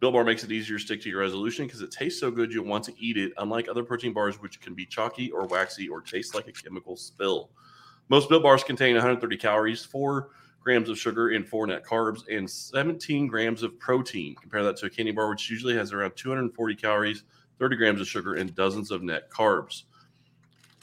Built 0.00 0.12
Bar 0.12 0.24
makes 0.24 0.42
it 0.42 0.50
easier 0.50 0.76
to 0.76 0.84
stick 0.84 1.00
to 1.02 1.08
your 1.08 1.20
resolution 1.20 1.66
because 1.66 1.82
it 1.82 1.92
tastes 1.92 2.18
so 2.18 2.32
good 2.32 2.52
you'll 2.52 2.64
want 2.64 2.82
to 2.86 2.94
eat 2.98 3.16
it, 3.16 3.32
unlike 3.38 3.68
other 3.68 3.84
protein 3.84 4.12
bars, 4.12 4.42
which 4.42 4.60
can 4.60 4.74
be 4.74 4.84
chalky 4.84 5.30
or 5.30 5.46
waxy 5.46 5.88
or 5.88 6.00
taste 6.00 6.34
like 6.34 6.48
a 6.48 6.52
chemical 6.52 6.96
spill. 6.96 7.50
Most 8.08 8.28
Built 8.28 8.42
Bars 8.42 8.64
contain 8.64 8.94
130 8.94 9.36
calories, 9.36 9.84
4 9.84 10.30
grams 10.60 10.88
of 10.88 10.98
sugar, 10.98 11.28
and 11.28 11.48
4 11.48 11.68
net 11.68 11.84
carbs, 11.84 12.22
and 12.28 12.50
17 12.50 13.28
grams 13.28 13.62
of 13.62 13.78
protein. 13.78 14.34
Compare 14.40 14.64
that 14.64 14.76
to 14.78 14.86
a 14.86 14.90
candy 14.90 15.12
bar, 15.12 15.30
which 15.30 15.48
usually 15.48 15.76
has 15.76 15.92
around 15.92 16.16
240 16.16 16.74
calories, 16.74 17.22
30 17.60 17.76
grams 17.76 18.00
of 18.00 18.08
sugar, 18.08 18.34
and 18.34 18.52
dozens 18.56 18.90
of 18.90 19.04
net 19.04 19.30
carbs. 19.30 19.84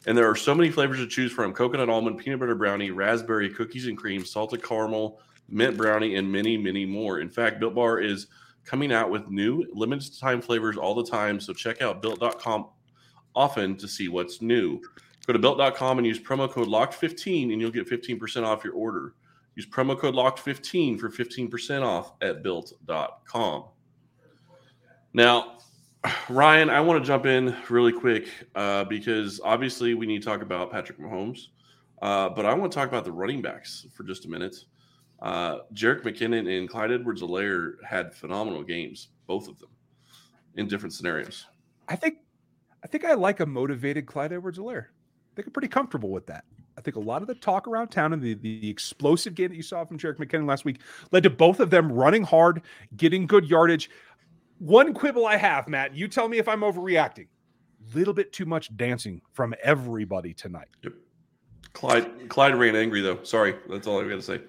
And 0.09 0.17
there 0.17 0.27
are 0.27 0.35
so 0.35 0.55
many 0.55 0.71
flavors 0.71 0.97
to 0.97 1.05
choose 1.05 1.31
from 1.31 1.53
coconut 1.53 1.87
almond, 1.87 2.17
peanut 2.17 2.39
butter 2.39 2.55
brownie, 2.55 2.89
raspberry, 2.89 3.47
cookies 3.47 3.85
and 3.85 3.95
cream, 3.95 4.25
salted 4.25 4.63
caramel, 4.63 5.21
mint 5.47 5.77
brownie, 5.77 6.15
and 6.15 6.31
many, 6.31 6.57
many 6.57 6.83
more. 6.83 7.19
In 7.19 7.29
fact, 7.29 7.59
Built 7.59 7.75
Bar 7.75 7.99
is 7.99 8.25
coming 8.65 8.91
out 8.91 9.11
with 9.11 9.29
new 9.29 9.63
limited 9.71 10.19
time 10.19 10.41
flavors 10.41 10.77
all 10.77 10.95
the 10.95 11.03
time. 11.03 11.39
So 11.39 11.53
check 11.53 11.83
out 11.83 12.01
built.com 12.01 12.69
often 13.35 13.75
to 13.77 13.87
see 13.87 14.07
what's 14.07 14.41
new. 14.41 14.81
Go 15.27 15.33
to 15.33 15.37
built.com 15.37 15.99
and 15.99 16.07
use 16.07 16.19
promo 16.19 16.49
code 16.49 16.69
LOCKED15 16.69 17.53
and 17.53 17.61
you'll 17.61 17.69
get 17.69 17.87
15% 17.87 18.43
off 18.43 18.63
your 18.63 18.73
order. 18.73 19.13
Use 19.53 19.67
promo 19.67 19.95
code 19.95 20.15
LOCKED15 20.15 20.99
for 20.99 21.09
15% 21.11 21.83
off 21.83 22.13
at 22.23 22.41
built.com. 22.41 23.65
Now, 25.13 25.58
Ryan, 26.29 26.69
I 26.69 26.79
want 26.79 27.03
to 27.03 27.05
jump 27.05 27.25
in 27.25 27.55
really 27.69 27.91
quick 27.91 28.29
uh, 28.55 28.85
because 28.85 29.41
obviously 29.43 29.95
we 29.95 30.05
need 30.05 30.21
to 30.21 30.25
talk 30.25 30.41
about 30.41 30.71
Patrick 30.71 30.97
Mahomes, 30.97 31.47
uh, 32.01 32.29
but 32.29 32.45
I 32.45 32.53
want 32.53 32.71
to 32.71 32.75
talk 32.77 32.87
about 32.87 33.03
the 33.03 33.11
running 33.11 33.41
backs 33.41 33.85
for 33.93 34.03
just 34.03 34.25
a 34.25 34.29
minute. 34.29 34.55
Uh, 35.21 35.59
Jerick 35.73 36.03
McKinnon 36.03 36.57
and 36.57 36.69
Clyde 36.69 36.93
Edwards-Helaire 36.93 37.73
had 37.85 38.15
phenomenal 38.15 38.63
games, 38.63 39.09
both 39.27 39.49
of 39.49 39.59
them, 39.59 39.69
in 40.55 40.69
different 40.69 40.93
scenarios. 40.93 41.45
I 41.89 41.97
think, 41.97 42.19
I 42.83 42.87
think 42.87 43.03
I 43.03 43.13
like 43.15 43.41
a 43.41 43.45
motivated 43.45 44.05
Clyde 44.05 44.31
Edwards-Helaire. 44.31 44.85
I 44.85 45.35
think 45.35 45.47
I'm 45.47 45.53
pretty 45.53 45.67
comfortable 45.67 46.11
with 46.11 46.27
that. 46.27 46.45
I 46.77 46.81
think 46.81 46.95
a 46.95 47.01
lot 47.01 47.21
of 47.21 47.27
the 47.27 47.35
talk 47.35 47.67
around 47.67 47.89
town 47.89 48.13
and 48.13 48.21
the, 48.21 48.35
the 48.35 48.69
explosive 48.69 49.35
game 49.35 49.49
that 49.49 49.57
you 49.57 49.61
saw 49.61 49.83
from 49.83 49.99
Jerick 49.99 50.15
McKinnon 50.15 50.47
last 50.47 50.63
week 50.63 50.79
led 51.11 51.23
to 51.23 51.29
both 51.29 51.59
of 51.59 51.69
them 51.69 51.91
running 51.91 52.23
hard, 52.23 52.61
getting 52.95 53.27
good 53.27 53.49
yardage. 53.49 53.89
One 54.59 54.93
quibble 54.93 55.25
I 55.25 55.37
have, 55.37 55.67
Matt, 55.67 55.95
you 55.95 56.07
tell 56.07 56.27
me 56.27 56.37
if 56.37 56.47
I'm 56.47 56.61
overreacting. 56.61 57.27
Little 57.93 58.13
bit 58.13 58.33
too 58.33 58.45
much 58.45 58.75
dancing 58.75 59.21
from 59.31 59.55
everybody 59.63 60.33
tonight. 60.33 60.67
Yep. 60.83 60.93
Clyde 61.73 62.29
Clyde 62.29 62.55
ran 62.55 62.75
angry 62.75 63.01
though. 63.01 63.23
Sorry, 63.23 63.55
that's 63.69 63.87
all 63.87 63.99
I 64.01 64.03
got 64.07 64.15
to 64.15 64.21
say. 64.21 64.41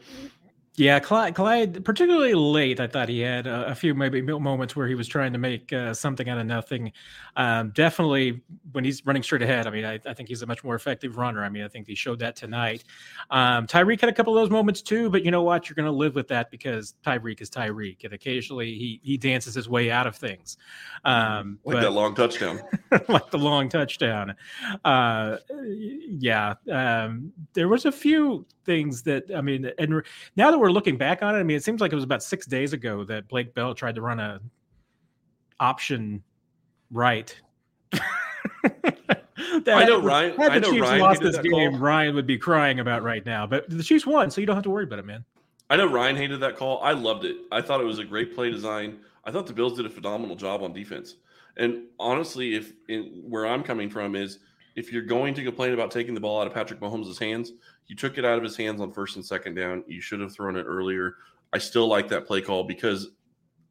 Yeah, 0.81 0.99
Clyde, 0.99 1.35
Clyde, 1.35 1.85
particularly 1.85 2.33
late, 2.33 2.81
I 2.81 2.87
thought 2.87 3.11
he 3.11 3.21
had 3.21 3.47
a, 3.47 3.67
a 3.67 3.75
few 3.75 3.95
maybe 3.95 4.23
moments 4.23 4.75
where 4.75 4.89
he 4.89 4.95
was 4.95 5.07
trying 5.07 5.35
to 5.35 5.39
make 5.39 5.71
uh, 5.75 5.93
something 5.93 6.27
out 6.27 6.39
of 6.39 6.47
nothing. 6.47 6.93
Um, 7.37 7.69
definitely 7.75 8.41
when 8.73 8.83
he's 8.83 9.05
running 9.05 9.23
straight 9.23 9.43
ahead, 9.43 9.67
I 9.67 9.71
mean, 9.73 9.85
I, 9.85 10.01
I, 10.07 10.15
think 10.15 10.31
he's 10.31 10.41
a 10.41 10.47
much 10.47 10.65
more 10.65 10.75
effective 10.75 11.19
runner. 11.19 11.45
I 11.45 11.51
mean, 11.51 11.65
I 11.65 11.69
think 11.69 11.87
he 11.87 11.95
showed 11.95 12.19
that 12.21 12.35
tonight. 12.35 12.85
Um, 13.31 13.67
Tyreek 13.67 14.01
had 14.01 14.09
a 14.09 14.13
couple 14.15 14.35
of 14.35 14.41
those 14.41 14.49
moments 14.49 14.81
too, 14.81 15.11
but 15.11 15.23
you 15.23 15.31
know 15.31 15.43
what? 15.43 15.69
You're 15.69 15.75
going 15.75 15.85
to 15.85 15.93
live 15.93 16.15
with 16.15 16.29
that 16.29 16.51
because 16.51 16.95
Tyreek 17.05 17.43
is 17.43 17.51
Tyreek, 17.51 18.05
and 18.05 18.15
occasionally 18.15 18.73
he 18.73 19.01
he 19.03 19.19
dances 19.19 19.55
his 19.55 19.69
way 19.69 19.91
out 19.91 20.07
of 20.07 20.17
things. 20.17 20.57
Um, 21.05 21.59
like 21.63 21.75
but, 21.75 21.81
that 21.83 21.91
long 21.91 22.15
touchdown, 22.15 22.59
like 23.09 23.31
the 23.31 23.39
long 23.39 23.69
touchdown. 23.69 24.35
Uh, 24.83 25.37
yeah, 25.69 26.55
um, 26.73 27.33
there 27.53 27.69
was 27.69 27.85
a 27.85 27.93
few 27.93 28.47
things 28.65 29.03
that 29.03 29.25
I 29.35 29.41
mean, 29.41 29.71
and 29.79 30.03
now 30.37 30.51
that 30.51 30.59
we're 30.59 30.70
looking 30.71 30.97
back 30.97 31.23
on 31.23 31.35
it, 31.35 31.39
I 31.39 31.43
mean, 31.43 31.57
it 31.57 31.65
seems 31.65 31.81
like 31.81 31.93
it 31.93 31.95
was 31.95 32.05
about 32.05 32.23
six 32.23 32.47
days 32.47 32.73
ago 32.73 33.05
that 33.05 33.29
Blake 33.29 33.55
Bell 33.55 33.75
tried 33.75 33.95
to 33.95 34.03
run 34.03 34.21
a 34.21 34.41
option 35.59 36.23
right. 36.91 37.35
I 37.93 39.85
know 39.85 40.00
Ryan. 40.00 40.37
Had 40.37 40.50
the 40.50 40.55
I 40.55 40.59
know 40.59 40.71
Chiefs 40.71 40.83
Ryan 40.83 41.00
lost 41.00 41.23
this 41.23 41.39
game, 41.39 41.73
call. 41.73 41.81
Ryan 41.81 42.15
would 42.15 42.27
be 42.27 42.39
crying 42.39 42.81
about 42.81 43.03
right 43.03 43.25
now. 43.25 43.47
But 43.47 43.69
the 43.69 43.83
Chiefs 43.83 44.07
won, 44.07 44.31
so 44.31 44.41
you 44.41 44.47
don't 44.47 44.57
have 44.57 44.65
to 44.65 44.71
worry 44.71 44.85
about 44.85 44.99
it, 44.99 45.07
man. 45.07 45.25
I 45.69 45.77
know 45.77 45.87
Ryan 45.87 46.17
hated 46.17 46.41
that 46.41 46.57
call. 46.57 46.83
I 46.83 46.93
loved 46.93 47.25
it. 47.25 47.37
I 47.53 47.62
thought 47.62 47.81
it 47.81 47.85
was 47.85 47.99
a 47.99 48.05
great 48.05 48.35
play 48.35 48.50
design. 48.50 48.99
I 49.25 49.31
thought 49.31 49.47
the 49.47 49.53
Bills 49.53 49.77
did 49.77 49.87
a 49.87 49.91
phenomenal 49.91 50.35
job 50.35 50.62
on 50.62 50.73
defense. 50.73 51.17
And 51.57 51.85
honestly, 51.99 52.55
if 52.55 52.73
in, 52.89 53.23
where 53.29 53.47
I'm 53.47 53.62
coming 53.62 53.91
from 53.91 54.17
is 54.17 54.39
if 54.77 54.93
you're 54.93 55.03
going 55.03 55.35
to 55.35 55.45
complain 55.45 55.73
about 55.73 55.91
taking 55.91 56.15
the 56.15 56.21
ball 56.21 56.41
out 56.41 56.47
of 56.47 56.55
Patrick 56.55 56.81
Mahomes' 56.81 57.19
hands, 57.19 57.53
you 57.90 57.97
took 57.97 58.18
it 58.18 58.25
out 58.25 58.38
of 58.38 58.44
his 58.44 58.56
hands 58.56 58.80
on 58.80 58.92
first 58.92 59.16
and 59.16 59.26
second 59.26 59.56
down. 59.56 59.82
You 59.88 60.00
should 60.00 60.20
have 60.20 60.32
thrown 60.32 60.54
it 60.54 60.62
earlier. 60.62 61.16
I 61.52 61.59
still 61.59 61.88
like 61.88 62.06
that 62.11 62.25
play 62.25 62.40
call 62.40 62.62
because 62.62 63.09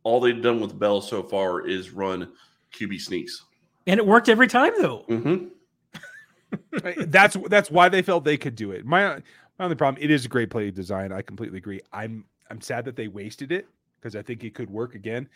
all 0.03 0.19
they've 0.19 0.41
done 0.41 0.59
with 0.59 0.77
Bell 0.77 1.01
so 1.01 1.23
far 1.23 1.65
is 1.65 1.91
run 1.91 2.29
QB 2.73 2.99
sneaks, 2.99 3.45
and 3.87 3.97
it 3.97 4.05
worked 4.05 4.27
every 4.27 4.47
time 4.47 4.73
though. 4.77 5.05
Mm-hmm. 5.09 6.89
that's 7.09 7.37
that's 7.47 7.71
why 7.71 7.87
they 7.87 8.01
felt 8.01 8.25
they 8.25 8.35
could 8.35 8.57
do 8.57 8.71
it. 8.71 8.85
My 8.85 9.21
my 9.57 9.65
only 9.65 9.77
problem, 9.77 10.03
it 10.03 10.11
is 10.11 10.25
a 10.25 10.27
great 10.27 10.49
play 10.49 10.69
design. 10.69 11.13
I 11.13 11.21
completely 11.21 11.57
agree. 11.57 11.79
I'm 11.93 12.25
I'm 12.49 12.59
sad 12.59 12.83
that 12.85 12.97
they 12.97 13.07
wasted 13.07 13.53
it 13.53 13.69
because 14.01 14.17
I 14.17 14.21
think 14.21 14.43
it 14.43 14.53
could 14.53 14.69
work 14.69 14.95
again. 14.95 15.29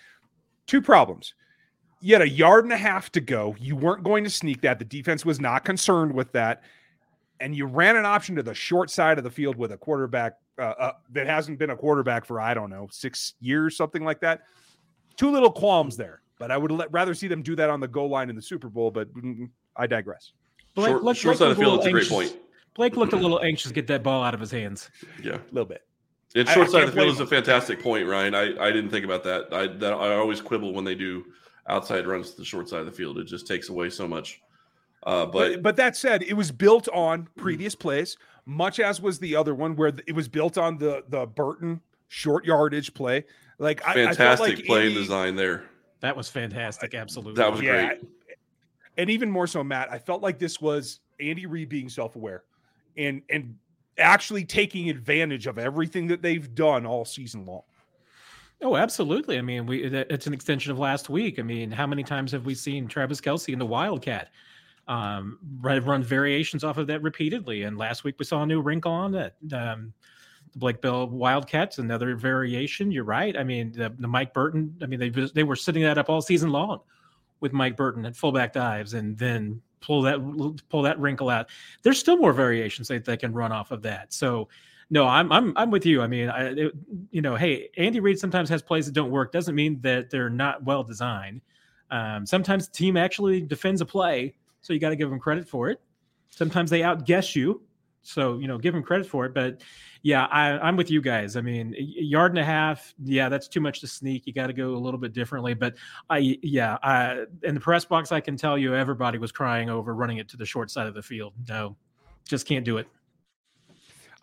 Two 0.67 0.81
problems. 0.81 1.35
You 2.01 2.15
had 2.15 2.21
a 2.21 2.29
yard 2.29 2.65
and 2.65 2.73
a 2.73 2.77
half 2.77 3.13
to 3.13 3.21
go. 3.21 3.55
You 3.57 3.77
weren't 3.77 4.03
going 4.03 4.25
to 4.25 4.29
sneak 4.29 4.59
that. 4.59 4.77
The 4.77 4.83
defense 4.83 5.23
was 5.23 5.39
not 5.39 5.63
concerned 5.63 6.13
with 6.13 6.33
that 6.33 6.63
and 7.43 7.53
you 7.53 7.65
ran 7.65 7.97
an 7.97 8.05
option 8.05 8.37
to 8.37 8.41
the 8.41 8.53
short 8.53 8.89
side 8.89 9.17
of 9.17 9.25
the 9.25 9.29
field 9.29 9.57
with 9.57 9.73
a 9.73 9.77
quarterback 9.77 10.37
uh, 10.57 10.73
uh, 10.79 10.91
that 11.11 11.27
hasn't 11.27 11.59
been 11.59 11.71
a 11.71 11.75
quarterback 11.75 12.23
for 12.23 12.39
I 12.39 12.53
don't 12.53 12.69
know 12.69 12.87
six 12.89 13.33
years, 13.41 13.75
something 13.75 14.03
like 14.03 14.21
that. 14.21 14.43
Two 15.17 15.29
little 15.29 15.51
qualms 15.51 15.97
there, 15.97 16.21
but 16.39 16.51
I 16.51 16.57
would 16.57 16.71
let, 16.71 16.89
rather 16.91 17.13
see 17.13 17.27
them 17.27 17.43
do 17.43 17.53
that 17.57 17.69
on 17.69 17.81
the 17.81 17.87
goal 17.87 18.09
line 18.09 18.29
in 18.29 18.35
the 18.37 18.41
Super 18.41 18.69
Bowl. 18.69 18.91
But 18.91 19.13
mm, 19.13 19.49
I 19.75 19.87
digress. 19.87 20.31
Blake, 20.73 20.91
short, 20.91 21.03
Blake, 21.03 21.17
short 21.17 21.37
side 21.37 21.51
of 21.51 21.57
the 21.57 21.63
field, 21.63 21.79
it's 21.79 21.87
a 21.87 21.91
great 21.91 22.09
point. 22.09 22.37
Blake 22.75 22.95
looked 22.95 23.13
a 23.13 23.17
little 23.17 23.41
anxious 23.41 23.69
to 23.69 23.73
get 23.75 23.87
that 23.87 24.03
ball 24.03 24.23
out 24.23 24.33
of 24.33 24.39
his 24.39 24.49
hands. 24.49 24.89
Yeah, 25.21 25.33
a 25.33 25.41
little 25.51 25.67
bit. 25.67 25.81
And 26.35 26.47
short 26.47 26.69
I, 26.69 26.71
side 26.71 26.81
I 26.81 26.83
of 26.85 26.95
the 26.95 27.01
field 27.01 27.13
is 27.13 27.19
a 27.19 27.27
fantastic 27.27 27.83
point, 27.83 28.07
Ryan. 28.07 28.33
I, 28.35 28.57
I 28.57 28.71
didn't 28.71 28.89
think 28.89 29.03
about 29.03 29.25
that. 29.25 29.53
I 29.53 29.67
that 29.67 29.91
I 29.91 30.15
always 30.15 30.39
quibble 30.39 30.73
when 30.73 30.85
they 30.85 30.95
do 30.95 31.25
outside 31.67 32.07
runs 32.07 32.31
to 32.31 32.37
the 32.37 32.45
short 32.45 32.69
side 32.69 32.79
of 32.79 32.85
the 32.85 32.91
field. 32.91 33.17
It 33.17 33.25
just 33.25 33.45
takes 33.45 33.67
away 33.67 33.89
so 33.89 34.07
much 34.07 34.41
uh, 35.05 35.25
but, 35.25 35.31
but, 35.31 35.63
but 35.63 35.75
that 35.75 35.95
said, 35.95 36.23
it 36.23 36.33
was 36.33 36.51
built 36.51 36.87
on 36.89 37.27
previous 37.37 37.75
plays, 37.75 38.17
much 38.45 38.79
as 38.79 39.01
was 39.01 39.19
the 39.19 39.35
other 39.35 39.53
one 39.53 39.75
where 39.75 39.93
it 40.07 40.13
was 40.13 40.27
built 40.27 40.57
on 40.57 40.77
the 40.77 41.03
the 41.09 41.25
Burton 41.25 41.81
short 42.07 42.45
yardage 42.45 42.93
play. 42.93 43.25
Like 43.59 43.81
fantastic 43.81 44.21
I, 44.21 44.53
like 44.55 44.65
play 44.65 44.83
Andy, 44.83 44.95
design 44.95 45.35
there. 45.35 45.65
That 45.99 46.15
was 46.15 46.29
fantastic. 46.29 46.93
Absolutely, 46.93 47.35
that 47.35 47.51
was 47.51 47.61
yeah, 47.61 47.87
great. 47.87 48.01
And 48.97 49.09
even 49.09 49.29
more 49.29 49.47
so, 49.47 49.63
Matt, 49.63 49.91
I 49.91 49.97
felt 49.97 50.21
like 50.21 50.39
this 50.39 50.61
was 50.61 50.99
Andy 51.19 51.45
Reid 51.45 51.69
being 51.69 51.89
self 51.89 52.15
aware, 52.15 52.43
and 52.97 53.21
and 53.29 53.55
actually 53.97 54.45
taking 54.45 54.89
advantage 54.89 55.47
of 55.47 55.57
everything 55.57 56.07
that 56.07 56.21
they've 56.21 56.53
done 56.55 56.85
all 56.85 57.05
season 57.05 57.45
long. 57.45 57.63
Oh, 58.61 58.77
absolutely. 58.77 59.37
I 59.37 59.41
mean, 59.41 59.65
we 59.65 59.83
it's 59.83 60.27
an 60.27 60.33
extension 60.33 60.71
of 60.71 60.79
last 60.79 61.09
week. 61.09 61.37
I 61.39 61.41
mean, 61.41 61.71
how 61.71 61.85
many 61.85 62.03
times 62.03 62.31
have 62.31 62.45
we 62.45 62.55
seen 62.55 62.87
Travis 62.87 63.19
Kelce 63.19 63.51
in 63.51 63.59
the 63.59 63.65
Wildcat? 63.65 64.31
Um, 64.87 65.39
run 65.61 66.03
variations 66.03 66.63
off 66.63 66.77
of 66.77 66.87
that 66.87 67.01
repeatedly. 67.01 67.63
And 67.63 67.77
last 67.77 68.03
week 68.03 68.15
we 68.19 68.25
saw 68.25 68.43
a 68.43 68.45
new 68.45 68.61
wrinkle 68.61 68.91
on 68.91 69.11
that. 69.13 69.35
Um, 69.53 69.93
the 70.51 70.59
Blake 70.59 70.81
Bell 70.81 71.07
Wildcats, 71.07 71.79
another 71.79 72.15
variation. 72.15 72.91
You're 72.91 73.03
right. 73.03 73.35
I 73.37 73.43
mean, 73.43 73.71
the, 73.71 73.93
the, 73.97 74.07
Mike 74.07 74.33
Burton. 74.33 74.75
I 74.81 74.85
mean, 74.85 74.99
they 74.99 75.09
they 75.09 75.43
were 75.43 75.55
sitting 75.55 75.83
that 75.83 75.97
up 75.97 76.09
all 76.09 76.21
season 76.21 76.51
long 76.51 76.81
with 77.39 77.53
Mike 77.53 77.75
Burton 77.75 78.05
at 78.05 78.15
fullback 78.15 78.53
dives, 78.53 78.93
and 78.93 79.17
then 79.17 79.61
pull 79.81 80.03
that 80.03 80.61
pull 80.69 80.83
that 80.83 80.99
wrinkle 80.99 81.29
out. 81.29 81.49
There's 81.81 81.97
still 81.97 82.17
more 82.17 82.33
variations 82.33 82.87
that 82.89 83.03
they 83.03 83.17
can 83.17 83.33
run 83.33 83.51
off 83.51 83.71
of 83.71 83.81
that. 83.83 84.13
So. 84.13 84.49
No, 84.89 85.07
I'm 85.07 85.31
I'm 85.31 85.53
I'm 85.57 85.71
with 85.71 85.87
you. 85.87 86.03
I 86.03 86.07
mean, 86.07 86.29
I, 86.29 86.49
it, 86.49 86.73
you 87.09 87.21
know, 87.23 87.35
hey, 87.35 87.69
Andy 87.77 87.99
Reid 87.99 88.19
sometimes 88.19 88.47
has 88.49 88.61
plays 88.61 88.85
that 88.85 88.91
don't 88.91 89.09
work. 89.09 89.31
Doesn't 89.31 89.55
mean 89.55 89.79
that 89.81 90.11
they're 90.11 90.29
not 90.29 90.63
well 90.65 90.83
designed. 90.83 91.41
Um, 91.89 92.27
sometimes 92.27 92.67
the 92.67 92.73
team 92.73 92.95
actually 92.95 93.41
defends 93.41 93.81
a 93.81 93.87
play 93.87 94.35
so 94.63 94.73
you 94.73 94.79
got 94.79 94.89
to 94.89 94.95
give 94.95 95.09
them 95.09 95.19
credit 95.19 95.47
for 95.47 95.69
it. 95.69 95.79
Sometimes 96.29 96.71
they 96.71 96.81
outguess 96.81 97.35
you, 97.35 97.61
so 98.01 98.39
you 98.39 98.47
know 98.47 98.57
give 98.57 98.73
them 98.73 98.81
credit 98.81 99.05
for 99.05 99.25
it. 99.25 99.35
But 99.35 99.61
yeah, 100.01 100.25
I, 100.25 100.67
am 100.67 100.75
with 100.75 100.89
you 100.89 101.01
guys. 101.01 101.35
I 101.35 101.41
mean, 101.41 101.75
yard 101.77 102.31
and 102.31 102.39
a 102.39 102.43
half, 102.43 102.93
yeah, 103.03 103.29
that's 103.29 103.47
too 103.47 103.61
much 103.61 103.81
to 103.81 103.87
sneak. 103.87 104.25
You 104.25 104.33
got 104.33 104.47
to 104.47 104.53
go 104.53 104.73
a 104.73 104.77
little 104.79 104.99
bit 104.99 105.13
differently. 105.13 105.53
But 105.53 105.75
I, 106.09 106.37
yeah, 106.41 106.77
I, 106.81 107.25
in 107.43 107.53
the 107.53 107.61
press 107.61 107.85
box, 107.85 108.11
I 108.11 108.19
can 108.19 108.35
tell 108.35 108.57
you 108.57 108.73
everybody 108.73 109.17
was 109.17 109.31
crying 109.31 109.69
over 109.69 109.93
running 109.93 110.17
it 110.17 110.27
to 110.29 110.37
the 110.37 110.45
short 110.45 110.71
side 110.71 110.87
of 110.87 110.95
the 110.95 111.03
field. 111.03 111.33
No, 111.47 111.75
just 112.27 112.47
can't 112.47 112.65
do 112.65 112.77
it. 112.77 112.87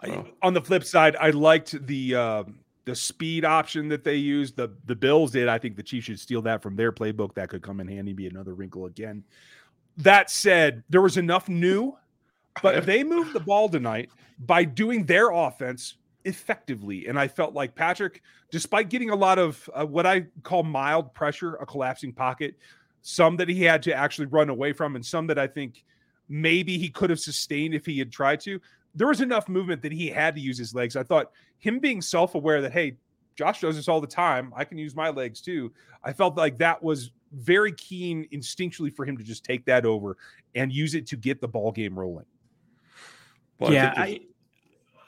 I, 0.02 0.24
on 0.42 0.54
the 0.54 0.62
flip 0.62 0.84
side, 0.84 1.16
I 1.16 1.30
liked 1.30 1.86
the 1.86 2.14
uh, 2.14 2.44
the 2.86 2.94
speed 2.94 3.44
option 3.44 3.88
that 3.88 4.04
they 4.04 4.16
used. 4.16 4.56
The 4.56 4.74
the 4.86 4.96
Bills 4.96 5.30
did. 5.30 5.48
I 5.48 5.58
think 5.58 5.76
the 5.76 5.82
Chiefs 5.82 6.06
should 6.06 6.20
steal 6.20 6.42
that 6.42 6.62
from 6.62 6.76
their 6.76 6.92
playbook. 6.92 7.34
That 7.34 7.50
could 7.50 7.62
come 7.62 7.80
in 7.80 7.88
handy. 7.88 8.12
Be 8.12 8.26
another 8.26 8.54
wrinkle 8.54 8.86
again. 8.86 9.24
That 10.00 10.30
said, 10.30 10.82
there 10.88 11.02
was 11.02 11.16
enough 11.16 11.48
new, 11.48 11.96
but 12.62 12.74
if 12.76 12.86
they 12.86 13.04
moved 13.04 13.32
the 13.32 13.40
ball 13.40 13.68
tonight 13.68 14.10
by 14.38 14.64
doing 14.64 15.04
their 15.04 15.30
offense 15.30 15.96
effectively. 16.24 17.06
And 17.06 17.18
I 17.18 17.28
felt 17.28 17.54
like 17.54 17.74
Patrick, 17.74 18.22
despite 18.50 18.88
getting 18.88 19.10
a 19.10 19.14
lot 19.14 19.38
of 19.38 19.68
uh, 19.74 19.84
what 19.84 20.06
I 20.06 20.26
call 20.42 20.62
mild 20.62 21.12
pressure, 21.14 21.56
a 21.56 21.66
collapsing 21.66 22.12
pocket, 22.12 22.56
some 23.02 23.36
that 23.36 23.48
he 23.48 23.62
had 23.62 23.82
to 23.84 23.94
actually 23.94 24.26
run 24.26 24.50
away 24.50 24.72
from, 24.72 24.96
and 24.96 25.04
some 25.04 25.26
that 25.28 25.38
I 25.38 25.46
think 25.46 25.84
maybe 26.28 26.78
he 26.78 26.88
could 26.88 27.10
have 27.10 27.20
sustained 27.20 27.74
if 27.74 27.86
he 27.86 27.98
had 27.98 28.12
tried 28.12 28.40
to. 28.40 28.60
There 28.94 29.06
was 29.06 29.20
enough 29.20 29.48
movement 29.48 29.82
that 29.82 29.92
he 29.92 30.08
had 30.08 30.34
to 30.34 30.40
use 30.40 30.58
his 30.58 30.74
legs. 30.74 30.96
I 30.96 31.02
thought 31.02 31.30
him 31.58 31.78
being 31.78 32.02
self 32.02 32.34
aware 32.34 32.60
that, 32.60 32.72
hey, 32.72 32.96
Josh 33.40 33.62
does 33.62 33.74
this 33.76 33.88
all 33.88 34.02
the 34.02 34.06
time. 34.06 34.52
I 34.54 34.66
can 34.66 34.76
use 34.76 34.94
my 34.94 35.08
legs 35.08 35.40
too. 35.40 35.72
I 36.04 36.12
felt 36.12 36.36
like 36.36 36.58
that 36.58 36.82
was 36.82 37.10
very 37.32 37.72
keen 37.72 38.28
instinctually 38.34 38.94
for 38.94 39.06
him 39.06 39.16
to 39.16 39.24
just 39.24 39.44
take 39.44 39.64
that 39.64 39.86
over 39.86 40.18
and 40.54 40.70
use 40.70 40.94
it 40.94 41.06
to 41.06 41.16
get 41.16 41.40
the 41.40 41.48
ball 41.48 41.72
game 41.72 41.98
rolling. 41.98 42.26
Well, 43.58 43.72
yeah, 43.72 43.94
I, 43.96 44.20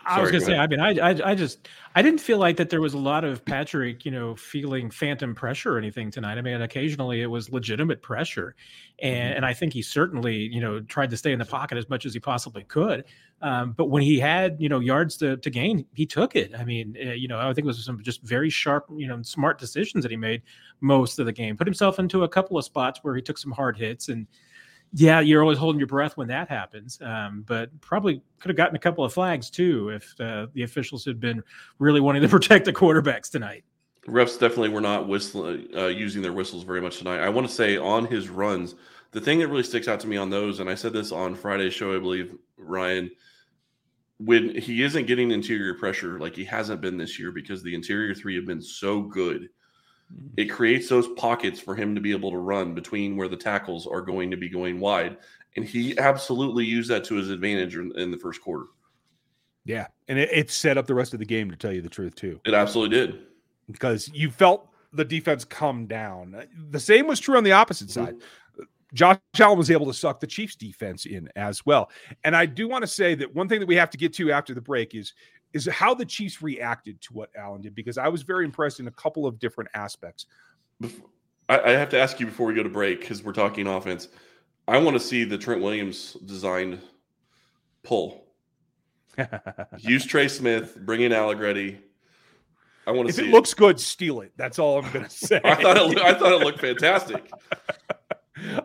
I 0.04 0.20
was 0.20 0.30
gonna 0.30 0.44
say. 0.44 0.56
I 0.56 0.66
mean, 0.66 0.80
I, 0.80 1.10
I, 1.10 1.30
I 1.30 1.34
just, 1.34 1.68
I 1.94 2.02
didn't 2.02 2.20
feel 2.20 2.38
like 2.38 2.56
that 2.56 2.70
there 2.70 2.80
was 2.80 2.94
a 2.94 2.98
lot 2.98 3.24
of 3.24 3.44
Patrick, 3.44 4.04
you 4.04 4.10
know, 4.10 4.34
feeling 4.34 4.90
phantom 4.90 5.34
pressure 5.34 5.74
or 5.74 5.78
anything 5.78 6.10
tonight. 6.10 6.38
I 6.38 6.42
mean, 6.42 6.60
occasionally 6.60 7.22
it 7.22 7.26
was 7.26 7.50
legitimate 7.50 8.02
pressure, 8.02 8.54
and 9.00 9.14
mm-hmm. 9.14 9.36
and 9.36 9.46
I 9.46 9.54
think 9.54 9.72
he 9.72 9.82
certainly, 9.82 10.36
you 10.36 10.60
know, 10.60 10.80
tried 10.80 11.10
to 11.10 11.16
stay 11.16 11.32
in 11.32 11.38
the 11.38 11.44
pocket 11.44 11.78
as 11.78 11.88
much 11.88 12.06
as 12.06 12.14
he 12.14 12.20
possibly 12.20 12.64
could. 12.64 13.04
Um, 13.42 13.72
but 13.72 13.86
when 13.86 14.02
he 14.02 14.20
had, 14.20 14.56
you 14.60 14.68
know, 14.68 14.78
yards 14.78 15.16
to, 15.16 15.36
to 15.36 15.50
gain, 15.50 15.84
he 15.94 16.06
took 16.06 16.36
it. 16.36 16.52
I 16.56 16.64
mean, 16.64 16.96
uh, 17.04 17.10
you 17.10 17.26
know, 17.26 17.40
I 17.40 17.52
think 17.52 17.64
it 17.64 17.66
was 17.66 17.84
some 17.84 18.00
just 18.02 18.22
very 18.22 18.48
sharp, 18.48 18.86
you 18.96 19.08
know, 19.08 19.20
smart 19.22 19.58
decisions 19.58 20.04
that 20.04 20.12
he 20.12 20.16
made 20.16 20.42
most 20.80 21.18
of 21.18 21.26
the 21.26 21.32
game. 21.32 21.56
Put 21.56 21.66
himself 21.66 21.98
into 21.98 22.22
a 22.22 22.28
couple 22.28 22.56
of 22.56 22.64
spots 22.64 23.00
where 23.02 23.16
he 23.16 23.22
took 23.22 23.38
some 23.38 23.50
hard 23.50 23.76
hits 23.76 24.08
and 24.08 24.28
yeah, 24.94 25.20
you're 25.20 25.42
always 25.42 25.58
holding 25.58 25.78
your 25.78 25.86
breath 25.86 26.16
when 26.16 26.28
that 26.28 26.48
happens. 26.48 27.00
Um, 27.00 27.44
but 27.46 27.68
probably 27.80 28.22
could 28.40 28.50
have 28.50 28.56
gotten 28.56 28.76
a 28.76 28.80
couple 28.80 29.04
of 29.04 29.12
flags 29.12 29.48
too 29.48 29.88
if 29.88 30.14
uh, 30.20 30.46
the 30.52 30.62
officials 30.62 31.04
had 31.04 31.18
been 31.18 31.42
really 31.78 32.00
wanting 32.00 32.22
to 32.22 32.28
protect 32.36 32.64
the 32.64 32.72
quarterbacks 32.72 33.30
tonight. 33.30 33.64
Refs 34.08 34.38
definitely 34.38 34.70
were 34.70 34.80
not 34.80 35.08
whistling, 35.08 35.68
uh, 35.76 35.86
using 35.86 36.22
their 36.22 36.32
whistles 36.32 36.64
very 36.64 36.80
much 36.80 36.98
tonight. 36.98 37.20
I 37.20 37.28
want 37.28 37.46
to 37.46 37.52
say 37.52 37.76
on 37.76 38.04
his 38.06 38.28
runs, 38.28 38.74
the 39.12 39.20
thing 39.20 39.38
that 39.38 39.48
really 39.48 39.62
sticks 39.62 39.88
out 39.88 40.00
to 40.00 40.08
me 40.08 40.16
on 40.16 40.28
those, 40.28 40.58
and 40.58 40.68
I 40.68 40.74
said 40.74 40.92
this 40.92 41.12
on 41.12 41.34
Friday's 41.34 41.72
show, 41.72 41.94
I 41.94 42.00
believe, 42.00 42.34
Ryan, 42.56 43.10
when 44.18 44.56
he 44.56 44.82
isn't 44.82 45.06
getting 45.06 45.30
interior 45.30 45.74
pressure 45.74 46.18
like 46.18 46.34
he 46.34 46.44
hasn't 46.44 46.80
been 46.80 46.96
this 46.96 47.18
year 47.18 47.30
because 47.30 47.62
the 47.62 47.74
interior 47.74 48.14
three 48.14 48.34
have 48.34 48.46
been 48.46 48.62
so 48.62 49.02
good 49.02 49.48
it 50.36 50.46
creates 50.46 50.88
those 50.88 51.08
pockets 51.08 51.60
for 51.60 51.74
him 51.74 51.94
to 51.94 52.00
be 52.00 52.12
able 52.12 52.30
to 52.30 52.38
run 52.38 52.74
between 52.74 53.16
where 53.16 53.28
the 53.28 53.36
tackles 53.36 53.86
are 53.86 54.00
going 54.00 54.30
to 54.30 54.36
be 54.36 54.48
going 54.48 54.80
wide. 54.80 55.18
And 55.56 55.64
he 55.64 55.98
absolutely 55.98 56.64
used 56.64 56.90
that 56.90 57.04
to 57.04 57.16
his 57.16 57.30
advantage 57.30 57.76
in, 57.76 57.92
in 57.98 58.10
the 58.10 58.16
first 58.16 58.40
quarter. 58.40 58.66
Yeah, 59.64 59.86
and 60.08 60.18
it, 60.18 60.30
it 60.32 60.50
set 60.50 60.78
up 60.78 60.86
the 60.86 60.94
rest 60.94 61.12
of 61.12 61.18
the 61.18 61.26
game 61.26 61.50
to 61.50 61.56
tell 61.56 61.72
you 61.72 61.82
the 61.82 61.88
truth 61.88 62.14
too. 62.14 62.40
It 62.44 62.54
absolutely 62.54 62.96
did 62.96 63.26
because 63.70 64.10
you 64.12 64.30
felt 64.30 64.68
the 64.92 65.04
defense 65.04 65.44
come 65.44 65.86
down. 65.86 66.44
The 66.70 66.80
same 66.80 67.06
was 67.06 67.20
true 67.20 67.36
on 67.36 67.44
the 67.44 67.52
opposite 67.52 67.88
mm-hmm. 67.88 68.06
side. 68.06 68.16
Josh 68.92 69.18
Allen 69.38 69.56
was 69.56 69.70
able 69.70 69.86
to 69.86 69.94
suck 69.94 70.20
the 70.20 70.26
Chiefs 70.26 70.54
defense 70.54 71.06
in 71.06 71.28
as 71.34 71.64
well. 71.64 71.90
And 72.24 72.36
I 72.36 72.44
do 72.44 72.68
want 72.68 72.82
to 72.82 72.86
say 72.86 73.14
that 73.14 73.34
one 73.34 73.48
thing 73.48 73.60
that 73.60 73.66
we 73.66 73.76
have 73.76 73.88
to 73.90 73.96
get 73.96 74.12
to 74.14 74.30
after 74.32 74.52
the 74.52 74.60
break 74.60 74.94
is 74.94 75.14
is 75.52 75.66
how 75.66 75.94
the 75.94 76.04
Chiefs 76.04 76.42
reacted 76.42 77.00
to 77.02 77.12
what 77.12 77.30
Allen 77.36 77.60
did 77.60 77.74
because 77.74 77.98
I 77.98 78.08
was 78.08 78.22
very 78.22 78.44
impressed 78.44 78.80
in 78.80 78.88
a 78.88 78.92
couple 78.92 79.26
of 79.26 79.38
different 79.38 79.70
aspects. 79.74 80.26
I 81.48 81.70
have 81.70 81.90
to 81.90 81.98
ask 81.98 82.18
you 82.18 82.26
before 82.26 82.46
we 82.46 82.54
go 82.54 82.62
to 82.62 82.68
break 82.68 83.00
because 83.00 83.22
we're 83.22 83.32
talking 83.32 83.66
offense. 83.66 84.08
I 84.66 84.78
want 84.78 84.94
to 84.94 85.00
see 85.00 85.24
the 85.24 85.36
Trent 85.36 85.60
Williams 85.60 86.16
designed 86.24 86.80
pull. 87.82 88.24
Use 89.78 90.06
Trey 90.06 90.28
Smith, 90.28 90.76
bring 90.80 91.02
in 91.02 91.12
Allegretti. 91.12 91.78
I 92.86 92.90
want 92.92 93.06
to 93.06 93.10
if 93.10 93.16
see. 93.16 93.22
If 93.22 93.28
it, 93.28 93.30
it 93.30 93.34
looks 93.34 93.54
good, 93.54 93.78
steal 93.78 94.20
it. 94.22 94.32
That's 94.36 94.58
all 94.58 94.78
I'm 94.78 94.90
going 94.92 95.04
to 95.08 95.10
say. 95.10 95.40
I 95.44 95.54
thought 95.56 95.76
it, 95.76 95.98
I 95.98 96.14
thought 96.14 96.32
it 96.32 96.44
looked 96.44 96.60
fantastic. 96.60 97.30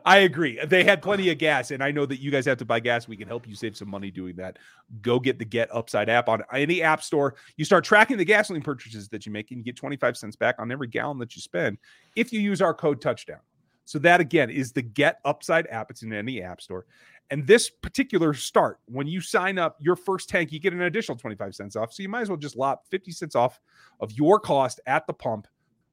I 0.05 0.19
agree. 0.19 0.59
They 0.65 0.83
had 0.83 1.01
plenty 1.01 1.29
of 1.29 1.37
gas, 1.37 1.71
and 1.71 1.83
I 1.83 1.91
know 1.91 2.05
that 2.05 2.19
you 2.19 2.31
guys 2.31 2.45
have 2.45 2.57
to 2.57 2.65
buy 2.65 2.79
gas. 2.79 3.07
We 3.07 3.17
can 3.17 3.27
help 3.27 3.47
you 3.47 3.55
save 3.55 3.75
some 3.77 3.89
money 3.89 4.11
doing 4.11 4.35
that. 4.37 4.57
Go 5.01 5.19
get 5.19 5.39
the 5.39 5.45
Get 5.45 5.73
Upside 5.73 6.09
app 6.09 6.29
on 6.29 6.43
any 6.53 6.81
app 6.81 7.03
store. 7.03 7.35
You 7.57 7.65
start 7.65 7.83
tracking 7.83 8.17
the 8.17 8.25
gasoline 8.25 8.61
purchases 8.61 9.09
that 9.09 9.25
you 9.25 9.31
make, 9.31 9.51
and 9.51 9.59
you 9.59 9.63
get 9.63 9.75
25 9.75 10.17
cents 10.17 10.35
back 10.35 10.55
on 10.59 10.71
every 10.71 10.87
gallon 10.87 11.17
that 11.19 11.35
you 11.35 11.41
spend 11.41 11.77
if 12.15 12.31
you 12.31 12.39
use 12.39 12.61
our 12.61 12.73
code 12.73 13.01
touchdown. 13.01 13.39
So 13.85 13.99
that 13.99 14.19
again 14.19 14.49
is 14.49 14.73
the 14.73 14.81
Get 14.81 15.19
Upside 15.23 15.67
app. 15.67 15.91
It's 15.91 16.03
in 16.03 16.11
any 16.11 16.41
app 16.41 16.61
store. 16.61 16.85
And 17.29 17.45
this 17.45 17.69
particular 17.69 18.33
start, 18.33 18.79
when 18.85 19.07
you 19.07 19.21
sign 19.21 19.57
up 19.57 19.77
your 19.79 19.95
first 19.95 20.29
tank, 20.29 20.51
you 20.51 20.59
get 20.59 20.73
an 20.73 20.81
additional 20.81 21.17
25 21.17 21.55
cents 21.55 21.75
off. 21.75 21.93
So 21.93 22.03
you 22.03 22.09
might 22.09 22.21
as 22.21 22.29
well 22.29 22.37
just 22.37 22.55
lop 22.55 22.85
50 22.89 23.11
cents 23.11 23.35
off 23.35 23.59
of 23.99 24.11
your 24.13 24.39
cost 24.39 24.79
at 24.87 25.07
the 25.07 25.13
pump 25.13 25.47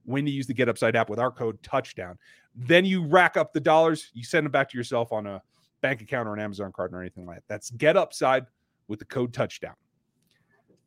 when 0.04 0.26
you 0.26 0.32
use 0.32 0.46
the 0.46 0.54
Get 0.54 0.68
Upside 0.68 0.96
app 0.96 1.08
with 1.08 1.18
our 1.18 1.30
code 1.30 1.62
touchdown. 1.62 2.18
Then 2.54 2.84
you 2.84 3.04
rack 3.04 3.36
up 3.36 3.52
the 3.52 3.60
dollars, 3.60 4.10
you 4.14 4.22
send 4.22 4.44
them 4.44 4.52
back 4.52 4.70
to 4.70 4.78
yourself 4.78 5.12
on 5.12 5.26
a 5.26 5.42
bank 5.80 6.00
account 6.00 6.28
or 6.28 6.34
an 6.34 6.40
Amazon 6.40 6.72
card 6.72 6.92
or 6.94 7.00
anything 7.00 7.26
like 7.26 7.36
that. 7.36 7.44
That's 7.48 7.70
Get 7.70 7.96
Upside 7.96 8.46
with 8.88 9.00
the 9.00 9.04
code 9.04 9.32
touchdown. 9.32 9.74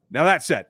Now, 0.09 0.23
that 0.23 0.43
said, 0.43 0.67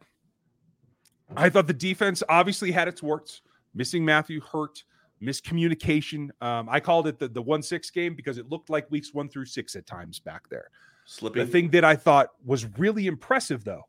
I 1.36 1.50
thought 1.50 1.68
the 1.68 1.74
defense 1.74 2.24
obviously 2.28 2.72
had 2.72 2.88
its 2.88 3.04
warts. 3.04 3.42
Missing 3.76 4.04
Mathieu 4.04 4.42
hurt, 4.42 4.84
miscommunication. 5.22 6.30
Um, 6.42 6.68
I 6.70 6.80
called 6.80 7.08
it 7.08 7.20
the, 7.20 7.28
the 7.28 7.42
1 7.42 7.62
6 7.62 7.90
game 7.92 8.16
because 8.16 8.38
it 8.38 8.50
looked 8.50 8.70
like 8.70 8.90
weeks 8.90 9.14
one 9.14 9.30
through 9.30 9.46
six 9.46 9.76
at 9.76 9.86
times 9.86 10.20
back 10.20 10.50
there. 10.50 10.70
Slipping. 11.06 11.46
The 11.46 11.52
thing 11.52 11.70
that 11.70 11.86
I 11.86 11.96
thought 11.96 12.30
was 12.44 12.66
really 12.78 13.08
impressive, 13.08 13.64
though, 13.64 13.84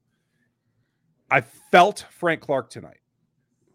I 1.30 1.40
felt 1.40 2.04
Frank 2.10 2.42
Clark 2.42 2.70
tonight. 2.70 3.00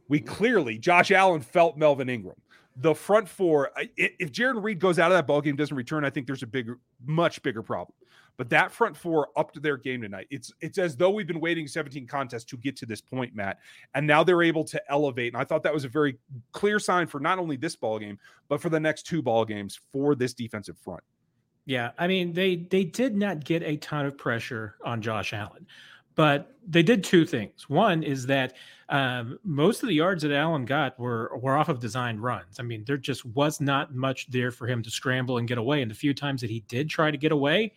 We 0.07 0.19
clearly, 0.19 0.77
Josh 0.77 1.11
Allen 1.11 1.41
felt 1.41 1.77
Melvin 1.77 2.09
Ingram 2.09 2.35
the 2.75 2.93
front 2.95 3.27
four, 3.27 3.71
if 3.97 4.31
Jarran 4.31 4.63
Reed 4.63 4.79
goes 4.79 4.99
out 4.99 5.11
of 5.11 5.17
that 5.17 5.27
ball 5.27 5.41
game, 5.41 5.55
doesn't 5.55 5.75
return, 5.75 6.03
I 6.05 6.09
think 6.09 6.27
there's 6.27 6.43
a 6.43 6.47
bigger, 6.47 6.79
much 7.05 7.41
bigger 7.43 7.61
problem. 7.61 7.95
But 8.35 8.49
that 8.49 8.71
front 8.71 8.97
four 8.97 9.29
up 9.35 9.51
to 9.53 9.59
their 9.59 9.77
game 9.77 10.01
tonight, 10.01 10.25
it's 10.31 10.51
it's 10.59 10.79
as 10.79 10.97
though 10.97 11.11
we've 11.11 11.27
been 11.27 11.39
waiting 11.39 11.67
17 11.67 12.07
contests 12.07 12.45
to 12.45 12.57
get 12.57 12.75
to 12.77 12.85
this 12.87 12.99
point, 12.99 13.35
Matt. 13.35 13.59
And 13.93 14.07
now 14.07 14.23
they're 14.23 14.41
able 14.41 14.63
to 14.65 14.81
elevate. 14.89 15.33
And 15.33 15.41
I 15.41 15.45
thought 15.45 15.61
that 15.63 15.73
was 15.73 15.85
a 15.85 15.89
very 15.89 16.17
clear 16.51 16.79
sign 16.79 17.05
for 17.05 17.19
not 17.19 17.37
only 17.37 17.57
this 17.57 17.75
ball 17.75 17.99
game, 17.99 18.17
but 18.49 18.59
for 18.59 18.69
the 18.69 18.79
next 18.79 19.03
two 19.03 19.21
ball 19.21 19.45
games 19.45 19.79
for 19.91 20.15
this 20.15 20.33
defensive 20.33 20.77
front. 20.79 21.03
Yeah, 21.65 21.91
I 21.99 22.07
mean 22.07 22.33
they 22.33 22.55
they 22.55 22.83
did 22.83 23.15
not 23.15 23.43
get 23.43 23.61
a 23.61 23.77
ton 23.77 24.07
of 24.07 24.17
pressure 24.17 24.75
on 24.83 25.01
Josh 25.01 25.31
Allen. 25.31 25.67
But 26.15 26.55
they 26.67 26.83
did 26.83 27.03
two 27.03 27.25
things. 27.25 27.69
One 27.69 28.03
is 28.03 28.25
that 28.27 28.53
um, 28.89 29.39
most 29.43 29.81
of 29.81 29.89
the 29.89 29.95
yards 29.95 30.23
that 30.23 30.31
Allen 30.31 30.65
got 30.65 30.97
were 30.99 31.31
were 31.37 31.57
off 31.57 31.69
of 31.69 31.79
designed 31.79 32.21
runs. 32.21 32.59
I 32.59 32.63
mean, 32.63 32.83
there 32.85 32.97
just 32.97 33.25
was 33.25 33.59
not 33.59 33.95
much 33.95 34.29
there 34.29 34.51
for 34.51 34.67
him 34.67 34.83
to 34.83 34.91
scramble 34.91 35.37
and 35.37 35.47
get 35.47 35.57
away. 35.57 35.81
And 35.81 35.89
the 35.89 35.95
few 35.95 36.13
times 36.13 36.41
that 36.41 36.49
he 36.49 36.61
did 36.67 36.89
try 36.89 37.09
to 37.09 37.17
get 37.17 37.31
away, 37.31 37.73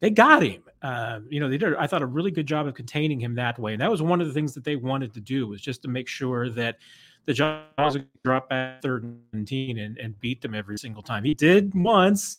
they 0.00 0.10
got 0.10 0.42
him. 0.42 0.62
Uh, 0.82 1.20
you 1.28 1.40
know, 1.40 1.48
they 1.48 1.58
did. 1.58 1.74
I 1.74 1.86
thought 1.86 2.02
a 2.02 2.06
really 2.06 2.30
good 2.30 2.46
job 2.46 2.66
of 2.66 2.74
containing 2.74 3.20
him 3.20 3.34
that 3.34 3.58
way. 3.58 3.72
And 3.72 3.80
that 3.80 3.90
was 3.90 4.02
one 4.02 4.20
of 4.20 4.26
the 4.26 4.32
things 4.32 4.54
that 4.54 4.64
they 4.64 4.76
wanted 4.76 5.12
to 5.14 5.20
do 5.20 5.46
was 5.46 5.60
just 5.60 5.82
to 5.82 5.88
make 5.88 6.08
sure 6.08 6.48
that 6.50 6.78
the 7.26 7.34
Giants 7.34 7.98
drop 8.24 8.48
back 8.48 8.82
third 8.82 9.02
and 9.02 9.20
17 9.32 9.78
and, 9.78 9.98
and 9.98 10.18
beat 10.20 10.40
them 10.40 10.54
every 10.54 10.78
single 10.78 11.02
time. 11.02 11.24
He 11.24 11.34
did 11.34 11.74
once 11.74 12.38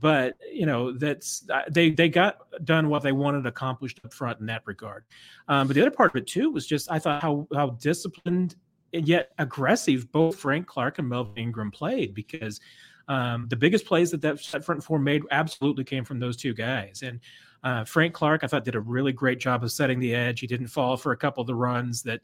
but 0.00 0.36
you 0.52 0.66
know 0.66 0.92
that's 0.92 1.44
uh, 1.50 1.62
they 1.68 1.90
they 1.90 2.08
got 2.08 2.38
done 2.64 2.88
what 2.88 3.02
they 3.02 3.12
wanted 3.12 3.46
accomplished 3.46 4.00
up 4.04 4.12
front 4.12 4.40
in 4.40 4.46
that 4.46 4.62
regard. 4.64 5.04
Um, 5.48 5.66
but 5.66 5.74
the 5.74 5.80
other 5.80 5.90
part 5.90 6.10
of 6.10 6.16
it 6.16 6.26
too 6.26 6.50
was 6.50 6.66
just 6.66 6.90
I 6.90 6.98
thought 6.98 7.22
how 7.22 7.46
how 7.54 7.70
disciplined 7.70 8.56
and 8.92 9.06
yet 9.06 9.32
aggressive 9.38 10.10
both 10.12 10.36
Frank 10.36 10.66
Clark 10.66 10.98
and 10.98 11.08
Melvin 11.08 11.36
Ingram 11.36 11.70
played 11.70 12.14
because 12.14 12.60
um, 13.08 13.46
the 13.48 13.56
biggest 13.56 13.86
plays 13.86 14.10
that 14.12 14.22
that 14.22 14.64
front 14.64 14.82
four 14.82 14.98
made 14.98 15.22
absolutely 15.30 15.84
came 15.84 16.04
from 16.04 16.18
those 16.18 16.36
two 16.36 16.54
guys 16.54 17.02
and. 17.02 17.20
Uh, 17.64 17.82
Frank 17.82 18.14
Clark, 18.14 18.44
I 18.44 18.46
thought, 18.46 18.64
did 18.64 18.76
a 18.76 18.80
really 18.80 19.12
great 19.12 19.40
job 19.40 19.64
of 19.64 19.72
setting 19.72 19.98
the 19.98 20.14
edge. 20.14 20.38
He 20.38 20.46
didn't 20.46 20.68
fall 20.68 20.96
for 20.96 21.10
a 21.10 21.16
couple 21.16 21.40
of 21.40 21.48
the 21.48 21.56
runs 21.56 22.04
that 22.04 22.20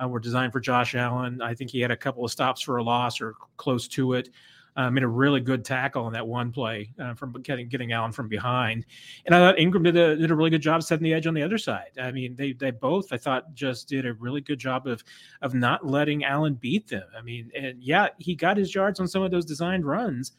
uh, 0.00 0.06
were 0.06 0.20
designed 0.20 0.52
for 0.52 0.60
Josh 0.60 0.94
Allen. 0.94 1.42
I 1.42 1.54
think 1.54 1.70
he 1.70 1.80
had 1.80 1.90
a 1.90 1.96
couple 1.96 2.24
of 2.24 2.30
stops 2.30 2.60
for 2.60 2.76
a 2.76 2.84
loss 2.84 3.20
or 3.20 3.34
close 3.56 3.88
to 3.88 4.12
it 4.12 4.30
uh, 4.76 4.90
made 4.90 5.02
a 5.02 5.08
really 5.08 5.40
good 5.40 5.64
tackle 5.64 6.04
on 6.04 6.12
that 6.12 6.26
one 6.26 6.52
play 6.52 6.90
uh, 7.00 7.14
from 7.14 7.32
getting 7.42 7.68
getting 7.68 7.92
Allen 7.92 8.12
from 8.12 8.28
behind. 8.28 8.84
And 9.24 9.34
I 9.34 9.38
thought 9.38 9.58
Ingram 9.58 9.84
did 9.84 9.96
a 9.96 10.16
did 10.16 10.30
a 10.30 10.34
really 10.34 10.50
good 10.50 10.62
job 10.62 10.82
setting 10.82 11.04
the 11.04 11.14
edge 11.14 11.26
on 11.26 11.34
the 11.34 11.42
other 11.42 11.58
side. 11.58 11.90
I 12.00 12.12
mean, 12.12 12.36
they 12.36 12.52
they 12.52 12.70
both 12.70 13.12
I 13.12 13.16
thought 13.16 13.54
just 13.54 13.88
did 13.88 14.06
a 14.06 14.12
really 14.14 14.40
good 14.40 14.58
job 14.58 14.86
of 14.86 15.02
of 15.42 15.54
not 15.54 15.86
letting 15.86 16.24
Allen 16.24 16.54
beat 16.54 16.88
them. 16.88 17.06
I 17.16 17.22
mean, 17.22 17.50
and 17.56 17.82
yeah, 17.82 18.08
he 18.18 18.34
got 18.34 18.56
his 18.56 18.74
yards 18.74 19.00
on 19.00 19.08
some 19.08 19.22
of 19.22 19.30
those 19.30 19.44
designed 19.44 19.86
runs. 19.86 20.32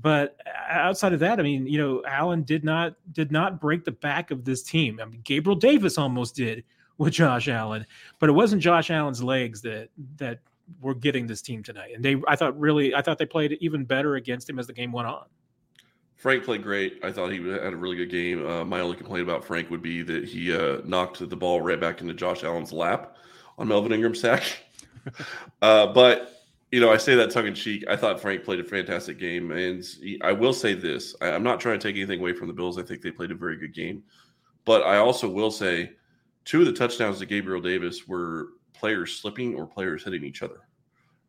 But 0.00 0.40
outside 0.70 1.12
of 1.12 1.20
that, 1.20 1.38
I 1.38 1.42
mean, 1.42 1.66
you 1.66 1.76
know, 1.76 2.02
Allen 2.06 2.44
did 2.44 2.64
not 2.64 2.94
did 3.12 3.30
not 3.30 3.60
break 3.60 3.84
the 3.84 3.92
back 3.92 4.30
of 4.30 4.44
this 4.44 4.62
team. 4.62 4.98
I 5.00 5.04
mean, 5.04 5.20
Gabriel 5.22 5.58
Davis 5.58 5.98
almost 5.98 6.34
did 6.34 6.64
with 6.96 7.12
Josh 7.12 7.48
Allen, 7.48 7.84
but 8.18 8.30
it 8.30 8.32
wasn't 8.32 8.62
Josh 8.62 8.90
Allen's 8.90 9.22
legs 9.22 9.60
that 9.62 9.90
that 10.16 10.38
were 10.80 10.94
getting 10.94 11.26
this 11.26 11.42
team 11.42 11.62
tonight. 11.62 11.92
And 11.94 12.04
they, 12.04 12.16
I 12.26 12.36
thought, 12.36 12.58
really, 12.58 12.94
I 12.94 13.02
thought 13.02 13.18
they 13.18 13.26
played 13.26 13.52
even 13.60 13.84
better 13.84 14.16
against 14.16 14.48
him 14.48 14.58
as 14.58 14.66
the 14.66 14.72
game 14.72 14.92
went 14.92 15.08
on. 15.08 15.24
Frank 16.16 16.44
played 16.44 16.62
great. 16.62 17.00
I 17.02 17.10
thought 17.10 17.32
he 17.32 17.38
had 17.38 17.72
a 17.72 17.76
really 17.76 17.96
good 17.96 18.10
game. 18.10 18.46
Uh, 18.46 18.64
my 18.64 18.78
only 18.78 18.96
complaint 18.96 19.22
about 19.22 19.44
Frank 19.44 19.70
would 19.70 19.82
be 19.82 20.02
that 20.02 20.24
he 20.24 20.54
uh, 20.54 20.78
knocked 20.84 21.28
the 21.28 21.36
ball 21.36 21.60
right 21.60 21.80
back 21.80 22.00
into 22.00 22.14
Josh 22.14 22.44
Allen's 22.44 22.72
lap 22.72 23.16
on 23.58 23.66
Melvin 23.66 23.92
Ingram's 23.92 24.20
sack. 24.20 24.44
uh, 25.62 25.88
but 25.88 26.44
you 26.70 26.80
know, 26.80 26.92
I 26.92 26.96
say 26.96 27.14
that 27.16 27.30
tongue 27.30 27.48
in 27.48 27.54
cheek. 27.54 27.84
I 27.88 27.96
thought 27.96 28.20
Frank 28.20 28.44
played 28.44 28.60
a 28.60 28.64
fantastic 28.64 29.18
game, 29.18 29.50
and 29.50 29.84
he, 29.84 30.20
I 30.22 30.32
will 30.32 30.52
say 30.52 30.74
this: 30.74 31.14
I, 31.20 31.30
I'm 31.30 31.42
not 31.42 31.60
trying 31.60 31.78
to 31.78 31.88
take 31.88 31.96
anything 31.96 32.20
away 32.20 32.32
from 32.32 32.46
the 32.46 32.54
Bills. 32.54 32.78
I 32.78 32.82
think 32.82 33.02
they 33.02 33.10
played 33.10 33.30
a 33.30 33.34
very 33.34 33.56
good 33.56 33.74
game, 33.74 34.04
but 34.64 34.82
I 34.82 34.98
also 34.98 35.28
will 35.28 35.50
say 35.50 35.92
two 36.44 36.60
of 36.60 36.66
the 36.66 36.72
touchdowns 36.72 37.18
to 37.18 37.26
Gabriel 37.26 37.60
Davis 37.60 38.06
were 38.08 38.50
players 38.82 39.14
slipping 39.14 39.54
or 39.54 39.64
players 39.64 40.02
hitting 40.02 40.24
each 40.24 40.42
other. 40.42 40.58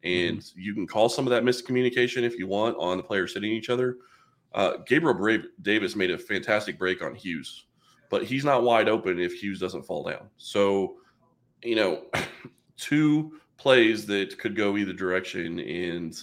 And 0.03 0.39
mm-hmm. 0.39 0.59
you 0.59 0.73
can 0.73 0.87
call 0.87 1.07
some 1.07 1.27
of 1.27 1.31
that 1.31 1.43
miscommunication 1.43 2.23
if 2.23 2.35
you 2.35 2.47
want 2.47 2.75
on 2.79 2.97
the 2.97 3.03
players 3.03 3.35
hitting 3.35 3.51
each 3.51 3.69
other. 3.69 3.97
Uh, 4.55 4.77
Gabriel 4.87 5.13
Brave, 5.13 5.45
Davis 5.61 5.95
made 5.95 6.09
a 6.09 6.17
fantastic 6.17 6.79
break 6.79 7.03
on 7.03 7.13
Hughes, 7.13 7.65
but 8.09 8.23
he's 8.23 8.43
not 8.43 8.63
wide 8.63 8.89
open 8.89 9.19
if 9.19 9.33
Hughes 9.33 9.59
doesn't 9.59 9.83
fall 9.83 10.03
down. 10.03 10.29
So, 10.37 10.95
you 11.63 11.75
know, 11.75 12.05
two 12.77 13.39
plays 13.57 14.07
that 14.07 14.39
could 14.39 14.55
go 14.55 14.75
either 14.75 14.93
direction 14.93 15.59
and 15.59 16.19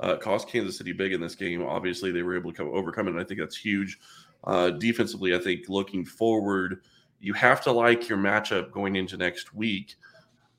uh, 0.00 0.16
cost 0.16 0.48
Kansas 0.48 0.76
City 0.76 0.92
big 0.92 1.14
in 1.14 1.20
this 1.20 1.34
game. 1.34 1.64
Obviously, 1.64 2.12
they 2.12 2.22
were 2.22 2.36
able 2.36 2.52
to 2.52 2.56
come, 2.58 2.70
overcome 2.74 3.08
it, 3.08 3.12
and 3.12 3.20
I 3.20 3.24
think 3.24 3.40
that's 3.40 3.56
huge. 3.56 3.98
Uh, 4.44 4.68
defensively, 4.68 5.34
I 5.34 5.38
think 5.38 5.70
looking 5.70 6.04
forward, 6.04 6.82
you 7.20 7.32
have 7.32 7.62
to 7.62 7.72
like 7.72 8.06
your 8.06 8.18
matchup 8.18 8.70
going 8.70 8.96
into 8.96 9.16
next 9.16 9.54
week 9.54 9.96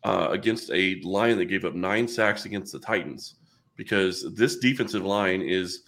uh, 0.06 0.28
against 0.30 0.70
a 0.72 1.02
line 1.02 1.36
that 1.36 1.46
gave 1.46 1.66
up 1.66 1.74
nine 1.74 2.08
sacks 2.08 2.46
against 2.46 2.72
the 2.72 2.80
Titans 2.80 3.36
because 3.76 4.36
this 4.36 4.58
defensive 4.58 5.04
line 5.04 5.42
is, 5.42 5.82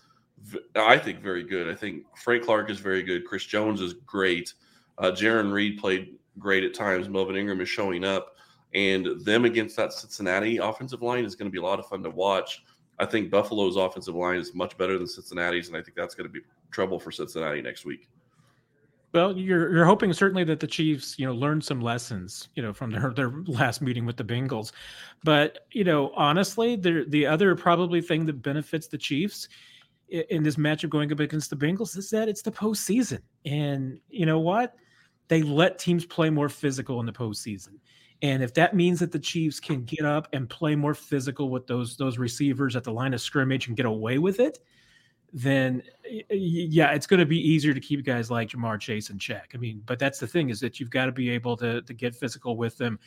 I 0.75 0.97
think, 0.97 1.21
very 1.21 1.43
good. 1.43 1.69
I 1.69 1.75
think 1.75 2.03
Frank 2.17 2.43
Clark 2.43 2.71
is 2.71 2.79
very 2.79 3.03
good. 3.03 3.25
Chris 3.25 3.45
Jones 3.45 3.79
is 3.79 3.93
great. 3.93 4.55
Uh, 4.97 5.11
Jarran 5.11 5.53
Reed 5.53 5.77
played 5.77 6.15
great 6.39 6.63
at 6.63 6.73
times. 6.73 7.07
Melvin 7.07 7.35
Ingram 7.35 7.61
is 7.61 7.69
showing 7.69 8.03
up. 8.03 8.35
And 8.73 9.23
them 9.23 9.45
against 9.45 9.75
that 9.75 9.93
Cincinnati 9.93 10.57
offensive 10.57 11.03
line 11.03 11.23
is 11.23 11.35
going 11.35 11.49
to 11.49 11.53
be 11.53 11.59
a 11.59 11.63
lot 11.63 11.77
of 11.77 11.87
fun 11.87 12.01
to 12.01 12.09
watch. 12.09 12.63
I 12.97 13.05
think 13.05 13.29
Buffalo's 13.29 13.75
offensive 13.75 14.15
line 14.15 14.39
is 14.39 14.55
much 14.55 14.75
better 14.79 14.97
than 14.97 15.07
Cincinnati's, 15.07 15.67
and 15.67 15.77
I 15.77 15.83
think 15.83 15.95
that's 15.95 16.15
going 16.15 16.27
to 16.27 16.33
be 16.33 16.41
trouble 16.71 16.99
for 16.99 17.11
Cincinnati 17.11 17.61
next 17.61 17.85
week. 17.85 18.09
Well, 19.13 19.37
you're 19.37 19.73
you're 19.73 19.85
hoping 19.85 20.11
certainly 20.13 20.43
that 20.45 20.59
the 20.59 20.67
Chiefs, 20.67 21.17
you 21.17 21.25
know, 21.25 21.33
learn 21.33 21.61
some 21.61 21.81
lessons, 21.81 22.49
you 22.55 22.61
know, 22.61 22.73
from 22.73 22.91
their 22.91 23.11
their 23.15 23.31
last 23.47 23.81
meeting 23.81 24.05
with 24.05 24.17
the 24.17 24.23
Bengals. 24.23 24.71
But 25.23 25.59
you 25.71 25.83
know, 25.83 26.11
honestly, 26.15 26.75
the 26.75 27.05
the 27.07 27.25
other 27.25 27.55
probably 27.55 28.01
thing 28.01 28.25
that 28.25 28.41
benefits 28.41 28.87
the 28.87 28.97
Chiefs 28.97 29.47
in 30.09 30.41
this 30.43 30.55
matchup 30.55 30.89
going 30.89 31.11
up 31.11 31.19
against 31.19 31.49
the 31.49 31.57
Bengals 31.57 31.97
is 31.97 32.09
that 32.11 32.29
it's 32.29 32.41
the 32.41 32.51
postseason, 32.51 33.21
and 33.45 33.99
you 34.09 34.25
know 34.25 34.39
what? 34.39 34.75
they 35.27 35.41
let 35.41 35.79
teams 35.79 36.05
play 36.05 36.29
more 36.29 36.49
physical 36.49 36.99
in 36.99 37.05
the 37.05 37.11
postseason. 37.11 37.79
And 38.21 38.41
if 38.41 38.53
that 38.55 38.75
means 38.75 38.99
that 38.99 39.11
the 39.11 39.19
Chiefs 39.19 39.59
can 39.59 39.83
get 39.83 40.03
up 40.03 40.27
and 40.33 40.49
play 40.49 40.75
more 40.75 40.95
physical 40.95 41.49
with 41.49 41.67
those 41.67 41.97
those 41.97 42.17
receivers 42.17 42.75
at 42.75 42.83
the 42.83 42.91
line 42.91 43.13
of 43.13 43.21
scrimmage 43.21 43.67
and 43.67 43.77
get 43.77 43.85
away 43.85 44.17
with 44.17 44.39
it, 44.39 44.59
then 45.33 45.83
yeah, 46.29 46.93
it's 46.93 47.05
going 47.05 47.19
to 47.19 47.25
be 47.25 47.37
easier 47.37 47.73
to 47.73 47.79
keep 47.79 48.05
guys 48.05 48.31
like 48.31 48.49
Ja'Marr 48.49 48.79
Chase 48.79 49.09
in 49.09 49.19
check. 49.19 49.51
I 49.53 49.57
mean, 49.57 49.83
but 49.85 49.99
that's 49.99 50.19
the 50.19 50.27
thing 50.27 50.49
is 50.49 50.59
that 50.61 50.79
you've 50.79 50.89
got 50.89 51.05
to 51.05 51.11
be 51.11 51.29
able 51.29 51.57
to 51.57 51.81
to 51.81 51.93
get 51.93 52.15
physical 52.15 52.55
with 52.55 52.77
them. 52.77 52.99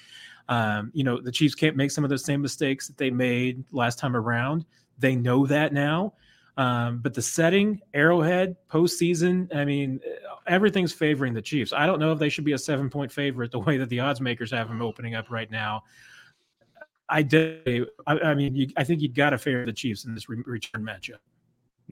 Um, 0.48 0.90
you 0.92 1.04
know, 1.04 1.20
the 1.20 1.32
Chiefs 1.32 1.54
can't 1.54 1.76
make 1.76 1.90
some 1.90 2.04
of 2.04 2.10
those 2.10 2.24
same 2.24 2.42
mistakes 2.42 2.86
that 2.88 2.98
they 2.98 3.10
made 3.10 3.64
last 3.72 3.98
time 3.98 4.16
around. 4.16 4.64
They 4.98 5.16
know 5.16 5.46
that 5.46 5.72
now. 5.72 6.14
Um, 6.56 6.98
but 6.98 7.14
the 7.14 7.22
setting, 7.22 7.80
Arrowhead, 7.94 8.56
postseason, 8.68 9.54
I 9.54 9.64
mean, 9.64 10.00
everything's 10.46 10.92
favoring 10.92 11.32
the 11.32 11.40
Chiefs. 11.40 11.72
I 11.72 11.86
don't 11.86 11.98
know 11.98 12.12
if 12.12 12.18
they 12.18 12.28
should 12.28 12.44
be 12.44 12.52
a 12.52 12.58
seven 12.58 12.90
point 12.90 13.10
favorite 13.10 13.50
the 13.50 13.60
way 13.60 13.78
that 13.78 13.88
the 13.88 14.00
odds 14.00 14.20
makers 14.20 14.50
have 14.50 14.68
them 14.68 14.82
opening 14.82 15.14
up 15.14 15.30
right 15.30 15.50
now. 15.50 15.84
I 17.08 17.22
did. 17.22 17.88
I, 18.06 18.18
I 18.18 18.34
mean, 18.34 18.54
you, 18.54 18.68
I 18.76 18.84
think 18.84 19.00
you've 19.00 19.14
got 19.14 19.30
to 19.30 19.38
favor 19.38 19.64
the 19.64 19.72
Chiefs 19.72 20.04
in 20.04 20.14
this 20.14 20.28
re- 20.28 20.42
return 20.44 20.82
matchup. 20.84 21.18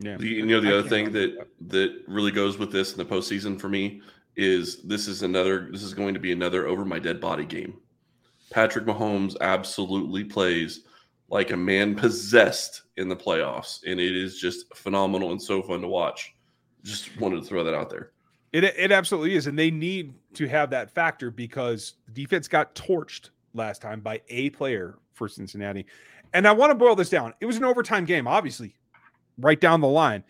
Yeah. 0.00 0.16
The, 0.16 0.26
you 0.26 0.46
know, 0.46 0.60
the 0.60 0.74
I 0.74 0.78
other 0.78 0.88
thing 0.88 1.12
that 1.12 1.48
that 1.68 2.02
really 2.06 2.30
goes 2.30 2.58
with 2.58 2.70
this 2.70 2.92
in 2.92 2.98
the 2.98 3.04
postseason 3.04 3.60
for 3.60 3.68
me 3.68 4.00
is 4.36 4.82
this 4.82 5.08
is 5.08 5.22
another. 5.22 5.68
This 5.70 5.82
is 5.82 5.94
going 5.94 6.14
to 6.14 6.20
be 6.20 6.32
another 6.32 6.66
over 6.66 6.84
my 6.84 6.98
dead 6.98 7.20
body 7.20 7.44
game. 7.44 7.78
Patrick 8.50 8.86
Mahomes 8.86 9.36
absolutely 9.40 10.24
plays 10.24 10.82
like 11.28 11.50
a 11.50 11.56
man 11.56 11.94
possessed 11.96 12.82
in 12.96 13.08
the 13.08 13.16
playoffs, 13.16 13.80
and 13.86 14.00
it 14.00 14.16
is 14.16 14.38
just 14.38 14.74
phenomenal 14.74 15.32
and 15.32 15.42
so 15.42 15.62
fun 15.62 15.80
to 15.80 15.88
watch. 15.88 16.34
Just 16.84 17.18
wanted 17.20 17.42
to 17.42 17.46
throw 17.46 17.64
that 17.64 17.74
out 17.74 17.90
there. 17.90 18.12
It 18.52 18.64
it 18.64 18.92
absolutely 18.92 19.34
is, 19.34 19.46
and 19.46 19.58
they 19.58 19.70
need 19.70 20.14
to 20.34 20.46
have 20.46 20.70
that 20.70 20.90
factor 20.90 21.30
because 21.30 21.94
the 22.06 22.12
defense 22.12 22.48
got 22.48 22.74
torched 22.74 23.30
last 23.52 23.82
time 23.82 24.00
by 24.00 24.22
a 24.28 24.50
player 24.50 24.98
for 25.12 25.28
Cincinnati. 25.28 25.84
And 26.32 26.46
I 26.46 26.52
want 26.52 26.70
to 26.70 26.74
boil 26.74 26.94
this 26.94 27.10
down. 27.10 27.34
It 27.40 27.46
was 27.46 27.56
an 27.56 27.64
overtime 27.64 28.04
game, 28.04 28.26
obviously, 28.26 28.76
right 29.38 29.60
down 29.60 29.80
the 29.80 29.88
line. 29.88 30.24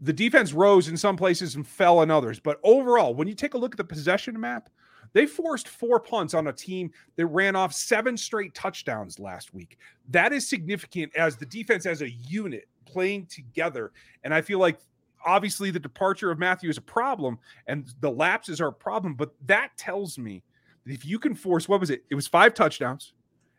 The 0.00 0.12
defense 0.12 0.52
rose 0.52 0.88
in 0.88 0.96
some 0.96 1.16
places 1.16 1.56
and 1.56 1.66
fell 1.66 2.02
in 2.02 2.10
others. 2.10 2.40
But 2.40 2.58
overall, 2.62 3.14
when 3.14 3.28
you 3.28 3.34
take 3.34 3.54
a 3.54 3.58
look 3.58 3.74
at 3.74 3.78
the 3.78 3.84
possession 3.84 4.38
map, 4.38 4.70
they 5.12 5.26
forced 5.26 5.68
four 5.68 5.98
punts 6.00 6.34
on 6.34 6.46
a 6.46 6.52
team 6.52 6.90
that 7.16 7.26
ran 7.26 7.56
off 7.56 7.72
seven 7.72 8.16
straight 8.16 8.54
touchdowns 8.54 9.18
last 9.18 9.52
week. 9.52 9.78
That 10.08 10.32
is 10.32 10.48
significant 10.48 11.14
as 11.16 11.36
the 11.36 11.46
defense 11.46 11.84
as 11.84 12.02
a 12.02 12.10
unit 12.10 12.68
playing 12.86 13.26
together. 13.26 13.92
And 14.24 14.32
I 14.32 14.40
feel 14.40 14.58
like 14.58 14.78
obviously 15.24 15.70
the 15.70 15.80
departure 15.80 16.30
of 16.30 16.38
Mathieu 16.38 16.70
is 16.70 16.78
a 16.78 16.82
problem 16.82 17.38
and 17.66 17.92
the 18.00 18.10
lapses 18.10 18.60
are 18.60 18.68
a 18.68 18.72
problem, 18.72 19.14
but 19.14 19.34
that 19.46 19.70
tells 19.76 20.18
me 20.18 20.42
that 20.86 20.92
if 20.92 21.04
you 21.04 21.18
can 21.18 21.34
force 21.34 21.68
what 21.68 21.80
was 21.80 21.90
it? 21.90 22.04
It 22.10 22.14
was 22.14 22.26
five 22.26 22.54
touchdowns, 22.54 23.12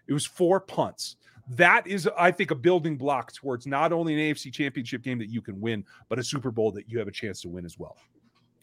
it 0.08 0.14
was 0.14 0.26
four 0.26 0.60
punts. 0.60 1.18
That 1.50 1.86
is, 1.88 2.08
I 2.18 2.32
think, 2.32 2.52
a 2.52 2.56
building 2.56 2.98
block 2.98 3.34
towards 3.34 3.68
not 3.68 3.92
only 3.92 4.14
an 4.14 4.20
AFC 4.20 4.54
championship 4.54 5.02
game 5.02 5.20
that 5.20 5.30
you 5.30 5.42
can 5.42 5.60
win, 5.60 5.86
but 6.10 6.20
a 6.20 6.24
Super 6.24 6.52
Bowl 6.52 6.72
that 6.72 6.90
you 6.90 7.00
have 7.00 7.08
a 7.08 7.12
chance 7.12 7.42
to 7.42 7.50
win 7.50 7.66
as 7.66 7.78
well. 7.78 7.98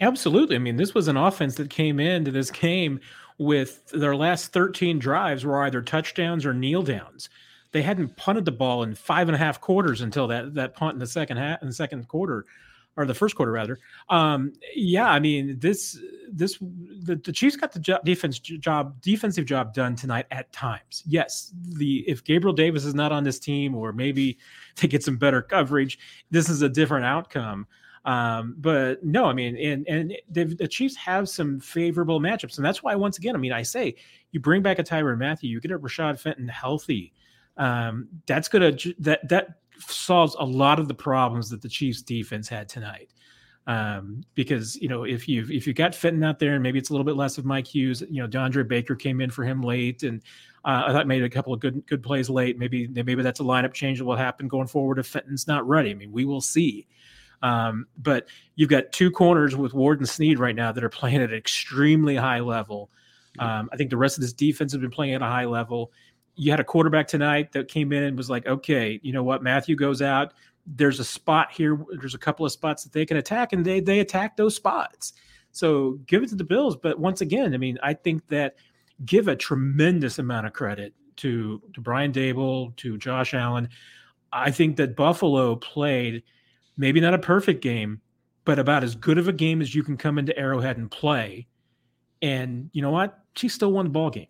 Absolutely. 0.01 0.57
I 0.57 0.61
mean, 0.61 0.77
this 0.77 0.95
was 0.95 1.09
an 1.09 1.17
offense 1.17 1.57
that 1.57 1.71
came 1.71 1.99
into 1.99 2.31
this 2.31 2.51
game 2.51 3.01
with 3.39 3.87
their 3.89 4.15
last 4.15 4.53
13 4.53 4.99
drives 4.99 5.45
were 5.45 5.63
either 5.65 5.83
touchdowns 5.83 6.47
or 6.47 6.55
kneel 6.55 6.83
downs. 6.83 7.29
They 7.73 7.83
hadn't 7.83 8.17
punted 8.17 8.45
the 8.45 8.53
ball 8.53 8.83
in 8.83 8.95
five 8.95 9.29
and 9.29 9.35
a 9.35 9.39
half 9.39 9.61
quarters 9.61 10.01
until 10.01 10.27
that 10.29 10.55
that 10.55 10.75
punt 10.75 10.95
in 10.95 10.99
the 11.01 11.07
second 11.07 11.37
half 11.37 11.61
in 11.61 11.69
the 11.69 11.75
second 11.75 12.09
quarter 12.09 12.47
or 12.99 13.07
the 13.07 13.15
first 13.15 13.37
quarter 13.37 13.53
rather. 13.53 13.79
Um, 14.11 14.53
yeah, 14.75 15.09
I 15.09 15.21
mean 15.21 15.59
this 15.61 15.99
this 16.31 16.59
the, 16.59 17.17
the 17.25 17.33
Chiefs 17.33 17.57
got 17.57 17.73
the 17.73 17.79
job, 17.79 18.05
defense 18.05 18.39
job 18.41 19.01
defensive 19.01 19.47
job 19.47 19.73
done 19.73 19.95
tonight 19.95 20.27
at 20.33 20.53
times. 20.53 21.05
Yes, 21.07 21.55
the 21.63 22.05
if 22.09 22.25
Gabriel 22.25 22.53
Davis 22.53 22.85
is 22.85 22.95
not 22.95 23.13
on 23.13 23.25
this 23.25 23.39
team 23.39 23.75
or 23.75 23.93
maybe 23.93 24.37
they 24.77 24.89
get 24.89 25.03
some 25.03 25.17
better 25.17 25.41
coverage, 25.41 25.99
this 26.31 26.51
is 26.51 26.61
a 26.61 26.69
different 26.69 27.07
outcome. 27.07 27.67
Um, 28.05 28.57
but 28.59 29.05
no, 29.05 29.27
I 29.27 29.33
mean, 29.33 29.57
and 29.57 29.87
and 29.87 30.17
the 30.31 30.69
Chiefs 30.69 30.97
have 30.97 31.29
some 31.29 31.61
favorable 31.61 32.21
matchups, 32.21 32.57
and 32.57 32.67
that's 32.67 32.83
why 32.83 32.97
once 32.97 33.17
again, 33.17 33.37
I 33.37 33.39
mean, 33.39 33.53
I 33.53 33.63
say 33.63 33.95
you 34.33 34.41
bring 34.41 34.61
back 34.61 34.81
a 34.81 34.85
Tyrann 34.85 35.19
Mathieu, 35.19 35.49
you 35.49 35.61
get 35.61 35.71
a 35.71 35.79
Rashad 35.79 36.19
Fenton 36.19 36.49
healthy. 36.49 37.13
Um, 37.57 38.09
that's 38.27 38.49
gonna 38.49 38.73
that 38.99 39.29
that 39.29 39.59
solves 39.81 40.37
a 40.39 40.45
lot 40.45 40.79
of 40.79 40.89
the 40.89 40.95
problems 40.95 41.51
that 41.51 41.63
the 41.63 41.69
Chiefs 41.69 42.03
defense 42.03 42.49
had 42.49 42.69
tonight. 42.69 43.13
Um, 43.67 44.23
because 44.35 44.77
you 44.77 44.89
know 44.89 45.05
if 45.05 45.29
you've 45.29 45.51
if 45.51 45.67
you 45.67 45.75
got 45.75 45.95
Fenton 45.95 46.25
out 46.25 46.39
there 46.39 46.55
and 46.55 46.63
maybe 46.63 46.79
it's 46.79 46.89
a 46.89 46.93
little 46.95 47.05
bit 47.05 47.17
less 47.17 47.37
of 47.37 47.45
Mike 47.45 47.67
Hughes, 47.67 48.03
you 48.09 48.23
know 48.23 48.27
DeAndre 48.27 48.67
Baker 48.67 48.95
came 48.95 49.21
in 49.21 49.31
for 49.31 49.45
him 49.45 49.61
late 49.61 50.03
and 50.05 50.23
uh, 50.65 50.85
I 50.87 50.93
thought 50.93 51.07
made 51.07 51.23
a 51.23 51.29
couple 51.29 51.53
of 51.53 51.61
good 51.61 51.87
good 51.87 52.03
plays 52.03 52.31
late. 52.31 52.59
Maybe 52.59 52.89
maybe 52.89 53.15
that's 53.17 53.41
a 53.41 53.45
lineup 53.45 53.75
change 53.75 53.99
that 53.99 54.07
will 54.07 54.17
happen 54.17 54.49
going 54.49 54.69
forward 54.69 54.99
if 54.99 55.07
Fenton's 55.07 55.47
not 55.47 55.69
ready. 55.69 55.91
I 55.91 55.95
mean 55.95 56.13
we 56.13 56.25
will 56.25 56.41
see. 56.41 56.87
Um, 57.43 57.87
but 57.99 58.29
you've 58.57 58.71
got 58.71 58.91
two 58.91 59.11
corners 59.11 59.55
with 59.55 59.75
Ward 59.75 59.99
and 59.99 60.09
Sneed 60.09 60.39
right 60.39 60.57
now 60.57 60.73
that 60.73 60.83
are 60.83 60.89
playing 60.89 61.17
at 61.17 61.31
an 61.31 61.37
extremely 61.37 62.17
high 62.17 62.41
level. 62.41 62.91
Um, 63.39 63.69
I 63.73 63.77
think 63.77 63.91
the 63.91 63.97
rest 63.97 64.17
of 64.17 64.23
this 64.23 64.33
defense 64.33 64.73
has 64.73 64.81
been 64.81 64.91
playing 64.91 65.15
at 65.15 65.23
a 65.23 65.27
high 65.27 65.45
level. 65.45 65.93
You 66.39 66.51
had 66.51 66.61
a 66.61 66.65
quarterback 66.65 67.09
tonight 67.09 67.53
that 67.53 67.69
came 67.69 67.93
in 67.93 68.05
and 68.05 68.17
was 68.17 68.31
like, 68.31 68.47
okay, 68.47 68.99
you 69.03 69.13
know 69.13 69.23
what? 69.23 69.43
Mathieu 69.43 69.77
goes 69.77 70.01
out. 70.01 70.33
There's 70.67 71.01
a 71.01 71.05
spot 71.05 71.53
here. 71.53 71.79
There's 71.99 72.15
a 72.15 72.19
couple 72.19 72.47
of 72.47 72.53
spots 72.53 72.85
that 72.85 72.93
they 72.93 73.05
can 73.05 73.17
attack, 73.17 73.53
and 73.53 73.65
they 73.65 73.81
they 73.81 74.01
attack 74.01 74.37
those 74.37 74.55
spots. 74.55 75.15
So 75.53 75.99
give 76.07 76.23
it 76.23 76.29
to 76.31 76.37
the 76.37 76.45
Bills. 76.45 76.77
But 76.77 76.99
once 76.99 77.21
again, 77.21 77.55
I 77.55 77.59
mean, 77.59 77.79
I 77.83 77.93
think 77.93 78.27
that 78.29 78.57
give 79.05 79.29
a 79.29 79.37
tremendous 79.37 80.19
amount 80.19 80.47
of 80.47 80.53
credit 80.53 80.95
to 81.17 81.61
to 81.75 81.81
Brian 81.81 82.13
Daboll, 82.13 82.75
to 82.77 82.97
Josh 82.97 83.35
Allen. 83.35 83.69
I 84.33 84.51
think 84.51 84.77
that 84.77 84.97
Buffalo 84.97 85.57
played– 85.57 86.23
maybe 86.79 87.01
not 87.01 87.13
a 87.13 87.19
perfect 87.19 87.61
game, 87.61 88.01
but 88.45 88.59
about 88.59 88.85
as 88.85 88.95
good 88.95 89.19
of 89.19 89.29
a 89.29 89.33
game 89.33 89.61
as 89.61 89.75
you 89.75 89.83
can 89.83 89.97
come 89.97 90.17
into 90.17 90.39
Arrowhead 90.39 90.79
and 90.79 90.91
play. 90.91 91.47
And 92.23 92.71
you 92.73 92.81
know 92.81 92.91
what? 92.91 93.19
She 93.37 93.49
still 93.49 93.73
won 93.73 93.85
the 93.85 93.91
ball 93.91 94.11
game. 94.11 94.29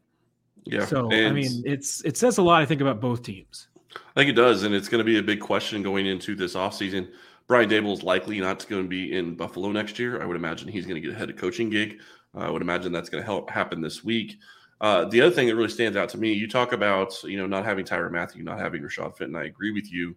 Yeah. 0.69 0.85
So 0.85 1.11
I 1.13 1.31
mean, 1.31 1.63
it's 1.65 2.05
it 2.05 2.17
says 2.17 2.39
a 2.39 2.43
lot. 2.43 2.63
I 2.63 2.67
think 2.67 2.81
about 2.81 3.01
both 3.01 3.23
teams. 3.23 3.69
I 3.95 4.21
think 4.21 4.31
it 4.31 4.35
does, 4.35 4.65
and 4.65 4.75
it's 4.75 4.89
going 4.89 4.99
to 4.99 5.05
be 5.05 5.19
a 5.19 5.23
big 5.23 5.41
question 5.41 5.83
going 5.83 6.07
into 6.07 6.35
this 6.35 6.55
offseason. 6.55 7.09
Brian 7.47 7.69
Daboll 7.69 7.95
is 7.95 8.03
likely 8.03 8.39
not 8.41 8.69
going 8.69 8.83
to 8.83 8.89
be 8.89 9.17
in 9.17 9.35
Buffalo 9.35 9.73
next 9.73 9.99
year. 9.99 10.23
I 10.23 10.27
would 10.27 10.37
imagine 10.37 10.69
he's 10.69 10.85
going 10.85 11.01
to 11.01 11.07
get 11.07 11.17
a 11.17 11.19
head 11.19 11.31
of 11.31 11.37
coaching 11.37 11.71
gig. 11.71 12.01
Uh, 12.35 12.41
I 12.41 12.51
would 12.51 12.61
imagine 12.61 12.93
that's 12.93 13.09
going 13.09 13.23
to 13.23 13.27
help 13.27 13.49
happen 13.49 13.81
this 13.81 14.05
week. 14.05 14.37
Uh, 14.81 15.07
the 15.07 15.21
other 15.21 15.35
thing 15.35 15.49
that 15.49 15.57
really 15.57 15.71
stands 15.71 15.97
out 15.97 16.11
to 16.11 16.19
me, 16.19 16.33
you 16.33 16.47
talk 16.47 16.73
about 16.73 17.21
you 17.25 17.39
know 17.39 17.47
not 17.47 17.65
having 17.65 17.85
Tyrann 17.85 18.13
Mathieu, 18.13 18.43
not 18.43 18.59
having 18.59 18.83
Rashad 18.83 19.17
Fenton. 19.17 19.37
I 19.37 19.45
agree 19.45 19.73
with 19.73 19.91
you. 19.91 20.15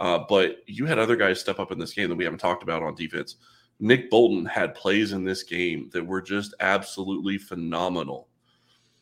Uh, 0.00 0.20
but 0.28 0.56
you 0.66 0.86
had 0.86 0.98
other 0.98 1.14
guys 1.14 1.38
step 1.38 1.60
up 1.60 1.70
in 1.70 1.78
this 1.78 1.92
game 1.92 2.08
that 2.08 2.16
we 2.16 2.24
haven't 2.24 2.40
talked 2.40 2.62
about 2.62 2.82
on 2.82 2.94
defense. 2.94 3.36
Nick 3.78 4.10
Bolton 4.10 4.46
had 4.46 4.74
plays 4.74 5.12
in 5.12 5.24
this 5.24 5.42
game 5.42 5.90
that 5.92 6.04
were 6.06 6.22
just 6.22 6.54
absolutely 6.60 7.36
phenomenal. 7.38 8.28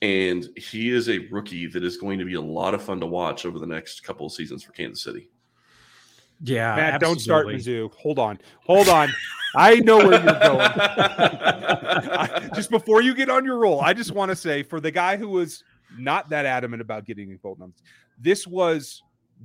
And 0.01 0.49
he 0.57 0.91
is 0.91 1.09
a 1.09 1.19
rookie 1.31 1.67
that 1.67 1.83
is 1.83 1.97
going 1.97 2.19
to 2.21 2.25
be 2.25 2.35
a 2.35 2.41
lot 2.41 2.75
of 2.75 2.83
fun 2.83 3.01
to 3.01 3.07
watch 3.07 3.45
over 3.45 3.59
the 3.59 3.67
next 3.67 4.05
couple 4.05 4.27
of 4.27 4.33
seasons 4.33 4.63
for 4.63 4.73
Kansas 4.73 5.03
City. 5.03 5.29
Yeah, 6.41 6.77
Matt, 6.77 6.95
absolutely. 6.95 7.09
don't 7.09 7.21
start 7.21 7.47
Mizzou. 7.47 7.93
Hold 7.95 8.19
on, 8.21 8.39
hold 8.65 8.89
on. 8.89 9.09
I 9.57 9.77
know 9.77 9.99
where 9.99 10.23
you're 10.23 10.39
going. 10.39 10.61
I, 10.81 12.51
just 12.55 12.71
before 12.71 13.03
you 13.03 13.13
get 13.15 13.29
on 13.29 13.45
your 13.45 13.59
roll, 13.59 13.81
I 13.81 13.93
just 13.93 14.13
want 14.13 14.31
to 14.31 14.37
say 14.37 14.63
for 14.63 14.81
the 14.81 14.93
guy 14.93 15.17
who 15.17 15.29
was 15.29 15.65
not 15.99 16.29
that 16.29 16.47
adamant 16.47 16.81
about 16.81 17.05
getting 17.05 17.31
Nick 17.31 17.43
Bolton, 17.43 17.73
this 18.21 18.47
was 18.47 19.03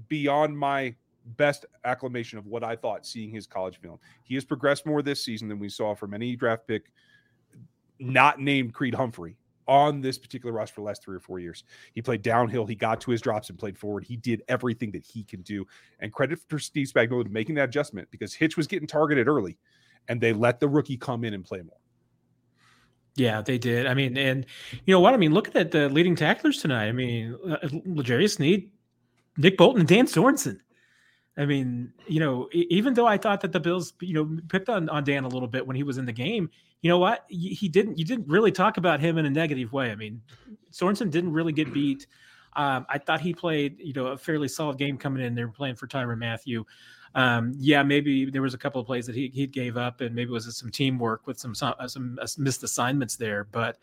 beyond 0.08 0.58
my 0.58 0.94
best 1.38 1.66
acclamation 1.86 2.38
of 2.38 2.46
what 2.46 2.64
I 2.64 2.76
thought 2.76 3.06
seeing 3.06 3.32
his 3.32 3.48
college 3.48 3.80
film. 3.80 3.98
He 4.24 4.36
has 4.36 4.44
progressed 4.44 4.86
more 4.86 5.02
this 5.02 5.24
season 5.24 5.48
than 5.48 5.58
we 5.58 5.70
saw 5.70 5.96
from 5.96 6.14
any 6.14 6.36
draft 6.36 6.68
pick 6.68 6.92
not 8.00 8.40
named 8.40 8.74
Creed 8.74 8.94
Humphrey 8.94 9.38
on 9.68 10.02
this 10.02 10.18
particular 10.18 10.54
roster 10.54 10.76
for 10.76 10.82
the 10.82 10.86
last 10.86 11.04
three 11.04 11.16
or 11.16 11.20
four 11.20 11.40
years. 11.40 11.64
He 11.94 12.02
played 12.02 12.22
downhill, 12.22 12.66
he 12.66 12.76
got 12.76 13.02
to 13.02 13.12
his 13.12 13.22
drops 13.22 13.50
and 13.50 13.58
played 13.58 13.78
forward. 13.78 14.04
He 14.04 14.18
did 14.18 14.44
everything 14.48 14.92
that 14.92 15.04
he 15.04 15.24
can 15.24 15.42
do. 15.42 15.66
And 16.00 16.12
credit 16.12 16.40
for 16.48 16.60
Steve 16.60 16.88
Spagnuolo 16.88 17.30
making 17.30 17.56
that 17.56 17.70
adjustment 17.70 18.10
because 18.12 18.34
Hitch 18.34 18.58
was 18.58 18.68
getting 18.68 18.88
targeted 18.88 19.28
early 19.28 19.58
and 20.08 20.20
they 20.20 20.34
let 20.34 20.60
the 20.60 20.68
rookie 20.68 20.98
come 20.98 21.24
in 21.24 21.34
and 21.34 21.44
play 21.44 21.62
more. 21.62 21.78
Yeah, 23.16 23.42
they 23.42 23.58
did. 23.58 23.86
I 23.86 23.94
mean, 23.94 24.18
and 24.18 24.46
you 24.86 24.92
know 24.92 25.00
what? 25.00 25.14
I 25.14 25.18
mean, 25.18 25.34
looking 25.34 25.56
at 25.56 25.72
the 25.72 25.88
leading 25.90 26.16
tacklers 26.16 26.60
tonight, 26.60 26.88
I 26.88 26.92
mean, 26.92 27.38
uh, 27.48 27.58
L'Jarius 27.86 28.36
Sneed, 28.36 28.72
Nick 29.38 29.58
Bolton, 29.58 29.82
and 29.82 29.88
Dan 29.88 30.08
Sorensen. 30.08 30.60
I 31.36 31.46
mean, 31.46 31.92
you 32.08 32.20
know, 32.20 32.48
even 32.54 32.94
though 32.94 33.08
I 33.08 33.18
thought 33.18 33.42
that 33.42 33.52
the 33.52 33.60
Bills, 33.60 33.94
you 34.02 34.14
know, 34.14 34.40
picked 34.50 34.70
on, 34.70 34.88
on 34.90 35.04
Dan 35.04 35.24
a 35.24 35.28
little 35.28 35.48
bit 35.48 35.66
when 35.66 35.76
he 35.76 35.84
was 35.84 35.98
in 35.98 36.06
the 36.06 36.14
game, 36.14 36.50
you 36.82 36.90
know 36.90 37.00
what? 37.00 37.26
He 37.28 37.68
didn't. 37.68 37.98
You 37.98 38.06
didn't 38.06 38.28
really 38.28 38.52
talk 38.52 38.78
about 38.78 39.00
him 39.00 39.18
in 39.18 39.26
a 39.26 39.30
negative 39.30 39.74
way. 39.74 39.92
I 39.92 39.96
mean, 39.96 40.22
Sorensen 40.72 41.10
didn't 41.10 41.34
really 41.34 41.54
get 41.54 41.74
beat. 41.74 42.08
Um, 42.56 42.86
I 42.88 43.00
thought 43.00 43.22
he 43.22 43.34
played, 43.34 43.80
you 43.80 43.94
know, 43.94 44.08
a 44.08 44.18
fairly 44.18 44.48
solid 44.48 44.78
game 44.78 44.98
coming 44.98 45.26
in. 45.26 45.34
They 45.34 45.44
were 45.44 45.52
playing 45.52 45.76
for 45.76 45.88
Tyrann 45.88 46.20
Mathieu. 46.20 46.66
Um, 47.16 47.54
yeah, 47.58 47.84
maybe 47.84 48.30
there 48.30 48.42
was 48.42 48.54
a 48.54 48.58
couple 48.58 48.82
of 48.82 48.88
plays 48.88 49.06
that 49.06 49.16
he 49.16 49.30
he 49.34 49.48
gave 49.48 49.78
up, 49.78 50.02
and 50.02 50.14
maybe 50.14 50.30
it 50.30 50.34
was 50.34 50.56
some 50.56 50.70
teamwork 50.70 51.26
with 51.26 51.40
some 51.40 51.56
some, 51.56 51.74
some 51.88 52.20
missed 52.38 52.64
assignments 52.64 53.16
there. 53.16 53.46
But 53.46 53.78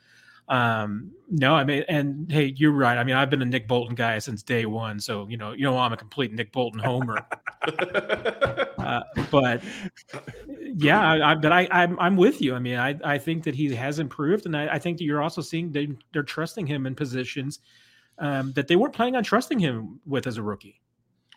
um, 0.50 1.12
no, 1.30 1.54
I 1.54 1.62
mean, 1.62 1.84
and 1.88 2.30
hey, 2.30 2.52
you're 2.56 2.72
right. 2.72 2.98
I 2.98 3.04
mean, 3.04 3.14
I've 3.14 3.30
been 3.30 3.40
a 3.40 3.44
Nick 3.44 3.68
Bolton 3.68 3.94
guy 3.94 4.18
since 4.18 4.42
day 4.42 4.66
one, 4.66 4.98
so 4.98 5.28
you 5.28 5.36
know, 5.36 5.52
you 5.52 5.62
know, 5.62 5.78
I'm 5.78 5.92
a 5.92 5.96
complete 5.96 6.32
Nick 6.32 6.50
Bolton 6.50 6.80
homer. 6.80 7.24
uh, 8.78 9.02
but 9.30 9.62
yeah, 10.74 11.00
I, 11.00 11.30
I, 11.30 11.34
but 11.36 11.52
I, 11.52 11.68
I'm 11.70 11.98
I'm 12.00 12.16
with 12.16 12.42
you. 12.42 12.56
I 12.56 12.58
mean, 12.58 12.80
I 12.80 12.98
I 13.04 13.16
think 13.16 13.44
that 13.44 13.54
he 13.54 13.72
has 13.76 14.00
improved, 14.00 14.44
and 14.44 14.56
I, 14.56 14.74
I 14.74 14.78
think 14.80 14.98
that 14.98 15.04
you're 15.04 15.22
also 15.22 15.40
seeing 15.40 15.70
they, 15.70 15.88
they're 16.12 16.24
trusting 16.24 16.66
him 16.66 16.84
in 16.84 16.96
positions 16.96 17.60
um, 18.18 18.52
that 18.54 18.66
they 18.66 18.74
weren't 18.74 18.92
planning 18.92 19.14
on 19.14 19.22
trusting 19.22 19.60
him 19.60 20.00
with 20.04 20.26
as 20.26 20.36
a 20.36 20.42
rookie. 20.42 20.80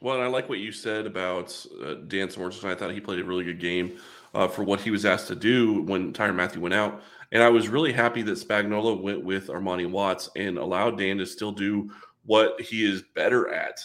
Well, 0.02 0.16
and 0.16 0.24
I 0.24 0.28
like 0.28 0.50
what 0.50 0.58
you 0.58 0.72
said 0.72 1.06
about 1.06 1.66
uh, 1.86 1.94
Dan 2.08 2.30
Sorensen. 2.30 2.66
I 2.66 2.74
thought 2.74 2.92
he 2.92 3.00
played 3.00 3.20
a 3.20 3.24
really 3.24 3.44
good 3.44 3.60
game 3.60 4.00
uh, 4.34 4.48
for 4.48 4.64
what 4.64 4.82
he 4.82 4.92
was 4.92 5.06
asked 5.06 5.28
to 5.28 5.36
do 5.36 5.82
when 5.84 6.14
Tyrann 6.14 6.36
Mathieu 6.36 6.62
went 6.62 6.74
out. 6.74 7.02
And 7.32 7.42
I 7.42 7.50
was 7.50 7.68
really 7.68 7.92
happy 7.92 8.22
that 8.24 8.38
Spagnuolo 8.38 9.02
went 9.02 9.24
with 9.24 9.48
Armani 9.48 9.90
Watts 9.90 10.30
and 10.36 10.58
allowed 10.58 10.98
Dan 10.98 11.18
to 11.18 11.26
still 11.26 11.52
do 11.52 11.90
what 12.26 12.60
he 12.62 12.90
is 12.90 13.04
better 13.16 13.52
at. 13.52 13.80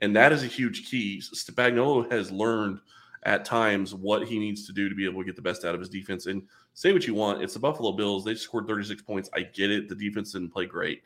And 0.00 0.14
that 0.16 0.32
is 0.32 0.42
a 0.42 0.48
huge 0.48 0.88
key. 0.88 1.20
Spagnuolo 1.20 2.10
has 2.12 2.30
learned 2.30 2.80
at 3.24 3.44
times 3.44 3.94
what 3.94 4.26
he 4.26 4.38
needs 4.38 4.66
to 4.66 4.72
do 4.72 4.88
to 4.88 4.94
be 4.94 5.04
able 5.04 5.20
to 5.20 5.26
get 5.26 5.36
the 5.36 5.42
best 5.42 5.64
out 5.64 5.74
of 5.74 5.80
his 5.80 5.88
defense. 5.88 6.26
And 6.26 6.42
say 6.74 6.92
what 6.92 7.06
you 7.06 7.14
want, 7.14 7.42
it's 7.42 7.54
the 7.54 7.60
Buffalo 7.60 7.92
Bills. 7.92 8.24
They 8.24 8.34
scored 8.34 8.66
36 8.66 9.02
points. 9.02 9.30
I 9.34 9.42
get 9.42 9.70
it. 9.70 9.88
The 9.88 9.94
defense 9.94 10.32
didn't 10.32 10.50
play 10.50 10.66
great, 10.66 11.02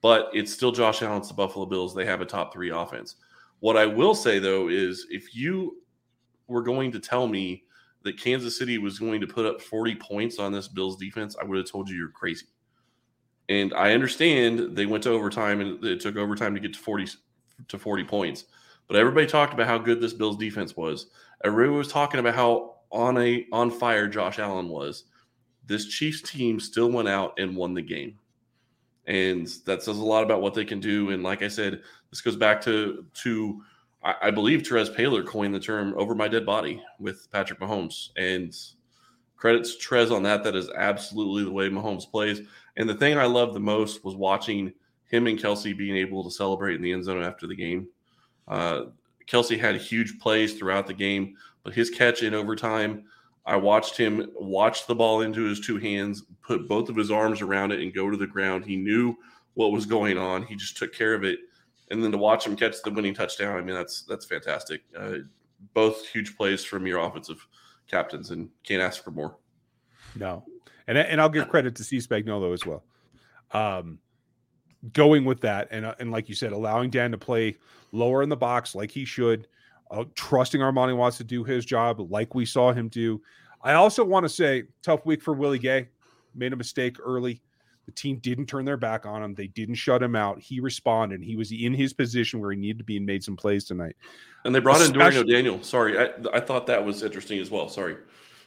but 0.00 0.28
it's 0.32 0.52
still 0.52 0.72
Josh 0.72 1.02
Allen. 1.02 1.18
It's 1.18 1.28
the 1.28 1.34
Buffalo 1.34 1.66
Bills. 1.66 1.94
They 1.94 2.04
have 2.04 2.20
a 2.20 2.26
top 2.26 2.52
three 2.52 2.70
offense. 2.70 3.16
What 3.60 3.76
I 3.76 3.86
will 3.86 4.14
say 4.14 4.38
though 4.38 4.68
is 4.68 5.06
if 5.10 5.34
you 5.34 5.82
were 6.48 6.62
going 6.62 6.92
to 6.92 7.00
tell 7.00 7.26
me 7.26 7.64
that 8.06 8.18
Kansas 8.18 8.56
City 8.56 8.78
was 8.78 8.98
going 8.98 9.20
to 9.20 9.26
put 9.26 9.44
up 9.44 9.60
40 9.60 9.96
points 9.96 10.38
on 10.38 10.52
this 10.52 10.68
Bills 10.68 10.96
defense, 10.96 11.36
I 11.40 11.44
would 11.44 11.58
have 11.58 11.70
told 11.70 11.88
you 11.88 11.96
you're 11.96 12.08
crazy. 12.08 12.46
And 13.48 13.74
I 13.74 13.92
understand 13.92 14.76
they 14.76 14.86
went 14.86 15.04
to 15.04 15.10
overtime 15.10 15.60
and 15.60 15.84
it 15.84 16.00
took 16.00 16.16
overtime 16.16 16.54
to 16.54 16.60
get 16.60 16.72
to 16.74 16.78
40 16.78 17.06
to 17.68 17.78
40 17.78 18.04
points. 18.04 18.44
But 18.86 18.96
everybody 18.96 19.26
talked 19.26 19.52
about 19.52 19.66
how 19.66 19.78
good 19.78 20.00
this 20.00 20.12
Bills 20.12 20.36
defense 20.36 20.76
was. 20.76 21.06
Everybody 21.44 21.76
was 21.76 21.88
talking 21.88 22.20
about 22.20 22.34
how 22.34 22.76
on 22.90 23.18
a 23.18 23.46
on 23.52 23.70
fire 23.70 24.06
Josh 24.06 24.38
Allen 24.38 24.68
was. 24.68 25.04
This 25.66 25.86
Chiefs 25.86 26.22
team 26.22 26.60
still 26.60 26.90
went 26.90 27.08
out 27.08 27.34
and 27.38 27.56
won 27.56 27.74
the 27.74 27.82
game. 27.82 28.18
And 29.06 29.48
that 29.64 29.82
says 29.82 29.98
a 29.98 30.04
lot 30.04 30.22
about 30.22 30.42
what 30.42 30.54
they 30.54 30.64
can 30.64 30.80
do. 30.80 31.10
And 31.10 31.22
like 31.22 31.42
I 31.42 31.48
said, 31.48 31.82
this 32.10 32.20
goes 32.20 32.36
back 32.36 32.60
to 32.62 33.04
to 33.22 33.62
I, 34.22 34.30
believe 34.30 34.62
Terez 34.62 34.94
Paylor 34.94 35.26
coined 35.26 35.54
the 35.54 35.60
term 35.60 35.94
"over 35.96 36.14
my 36.14 36.28
dead 36.28 36.46
body" 36.46 36.82
with 36.98 37.28
Patrick 37.32 37.60
Mahomes, 37.60 38.10
and 38.16 38.54
credits 39.36 39.76
Trez 39.84 40.10
on 40.10 40.22
that. 40.22 40.44
That 40.44 40.56
is 40.56 40.70
absolutely 40.70 41.44
the 41.44 41.52
way 41.52 41.68
Mahomes 41.68 42.10
plays. 42.10 42.40
And 42.76 42.88
the 42.88 42.94
thing 42.94 43.18
I 43.18 43.26
loved 43.26 43.54
the 43.54 43.60
most 43.60 44.04
was 44.04 44.14
watching 44.14 44.72
him 45.08 45.26
and 45.26 45.38
Kelce 45.38 45.76
being 45.76 45.96
able 45.96 46.24
to 46.24 46.30
celebrate 46.30 46.76
in 46.76 46.82
the 46.82 46.92
end 46.92 47.04
zone 47.04 47.22
after 47.22 47.46
the 47.46 47.56
game. 47.56 47.88
Uh, 48.48 48.86
Kelce 49.26 49.58
had 49.58 49.76
huge 49.76 50.18
plays 50.18 50.54
throughout 50.54 50.86
the 50.86 50.94
game, 50.94 51.34
but 51.64 51.74
his 51.74 51.90
catch 51.90 52.22
in 52.22 52.34
overtime, 52.34 53.04
I 53.44 53.56
watched 53.56 53.96
him 53.96 54.30
watch 54.34 54.86
the 54.86 54.94
ball 54.94 55.22
into 55.22 55.44
his 55.44 55.60
two 55.60 55.78
hands, 55.78 56.24
put 56.42 56.68
both 56.68 56.88
of 56.88 56.96
his 56.96 57.10
arms 57.10 57.40
around 57.40 57.72
it, 57.72 57.80
and 57.80 57.94
go 57.94 58.10
to 58.10 58.16
the 58.16 58.26
ground. 58.26 58.64
He 58.64 58.76
knew 58.76 59.16
what 59.54 59.72
was 59.72 59.86
going 59.86 60.18
on. 60.18 60.44
He 60.44 60.54
just 60.54 60.76
took 60.76 60.92
care 60.92 61.14
of 61.14 61.24
it 61.24 61.38
and 61.90 62.02
then 62.02 62.12
to 62.12 62.18
watch 62.18 62.46
him 62.46 62.56
catch 62.56 62.82
the 62.82 62.90
winning 62.90 63.14
touchdown, 63.14 63.56
I 63.56 63.62
mean 63.62 63.74
that's 63.74 64.02
that's 64.02 64.26
fantastic. 64.26 64.82
Uh, 64.96 65.18
both 65.74 66.06
huge 66.06 66.36
plays 66.36 66.64
from 66.64 66.86
your 66.86 67.00
offensive 67.00 67.46
captains, 67.88 68.30
and 68.30 68.48
can't 68.64 68.82
ask 68.82 69.02
for 69.02 69.10
more. 69.10 69.36
No, 70.14 70.44
and 70.86 70.98
and 70.98 71.20
I'll 71.20 71.28
give 71.28 71.48
credit 71.48 71.74
to 71.76 71.84
C 71.84 71.98
Spagnuolo 71.98 72.52
as 72.52 72.64
well. 72.66 72.84
Um, 73.52 73.98
going 74.92 75.24
with 75.24 75.40
that, 75.42 75.68
and 75.70 75.86
uh, 75.86 75.94
and 75.98 76.10
like 76.10 76.28
you 76.28 76.34
said, 76.34 76.52
allowing 76.52 76.90
Dan 76.90 77.10
to 77.12 77.18
play 77.18 77.56
lower 77.92 78.22
in 78.22 78.28
the 78.28 78.36
box 78.36 78.74
like 78.74 78.90
he 78.90 79.04
should, 79.04 79.48
uh, 79.90 80.04
trusting 80.14 80.60
Armani 80.60 80.96
Watts 80.96 81.18
to 81.18 81.24
do 81.24 81.44
his 81.44 81.64
job 81.64 82.00
like 82.10 82.34
we 82.34 82.44
saw 82.44 82.72
him 82.72 82.88
do. 82.88 83.20
I 83.62 83.74
also 83.74 84.04
want 84.04 84.24
to 84.24 84.28
say, 84.28 84.64
tough 84.82 85.04
week 85.06 85.22
for 85.22 85.34
Willie 85.34 85.58
Gay. 85.58 85.88
Made 86.34 86.52
a 86.52 86.56
mistake 86.56 86.98
early. 87.02 87.40
The 87.86 87.92
team 87.92 88.18
didn't 88.18 88.46
turn 88.46 88.64
their 88.64 88.76
back 88.76 89.06
on 89.06 89.22
him. 89.22 89.34
They 89.34 89.46
didn't 89.46 89.76
shut 89.76 90.02
him 90.02 90.16
out. 90.16 90.40
He 90.40 90.60
responded. 90.60 91.22
He 91.22 91.36
was 91.36 91.52
in 91.52 91.72
his 91.72 91.92
position 91.92 92.40
where 92.40 92.50
he 92.50 92.58
needed 92.58 92.78
to 92.78 92.84
be 92.84 92.96
and 92.96 93.06
made 93.06 93.22
some 93.22 93.36
plays 93.36 93.64
tonight. 93.64 93.96
And 94.44 94.54
they 94.54 94.58
brought 94.58 94.80
Especially, 94.80 95.04
in 95.04 95.12
Dorian 95.12 95.22
O'Daniel. 95.22 95.62
Sorry, 95.62 95.98
I, 95.98 96.10
I 96.34 96.40
thought 96.40 96.66
that 96.66 96.84
was 96.84 97.02
interesting 97.02 97.38
as 97.38 97.50
well. 97.50 97.68
Sorry. 97.68 97.96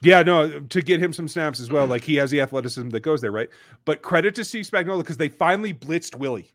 Yeah, 0.02 0.24
no, 0.24 0.60
to 0.60 0.82
get 0.82 1.02
him 1.02 1.12
some 1.12 1.28
snaps 1.28 1.60
as 1.60 1.72
well. 1.72 1.86
Like 1.86 2.04
he 2.04 2.16
has 2.16 2.32
the 2.32 2.42
athleticism 2.42 2.90
that 2.90 3.02
goes 3.02 3.22
there, 3.22 3.32
right? 3.32 3.50
But 3.86 4.02
credit 4.02 4.36
to 4.36 4.46
Steve 4.46 4.66
Spagnuolo 4.66 5.00
because 5.00 5.18
they 5.18 5.30
finally 5.30 5.74
blitzed 5.74 6.16
Willie 6.16 6.54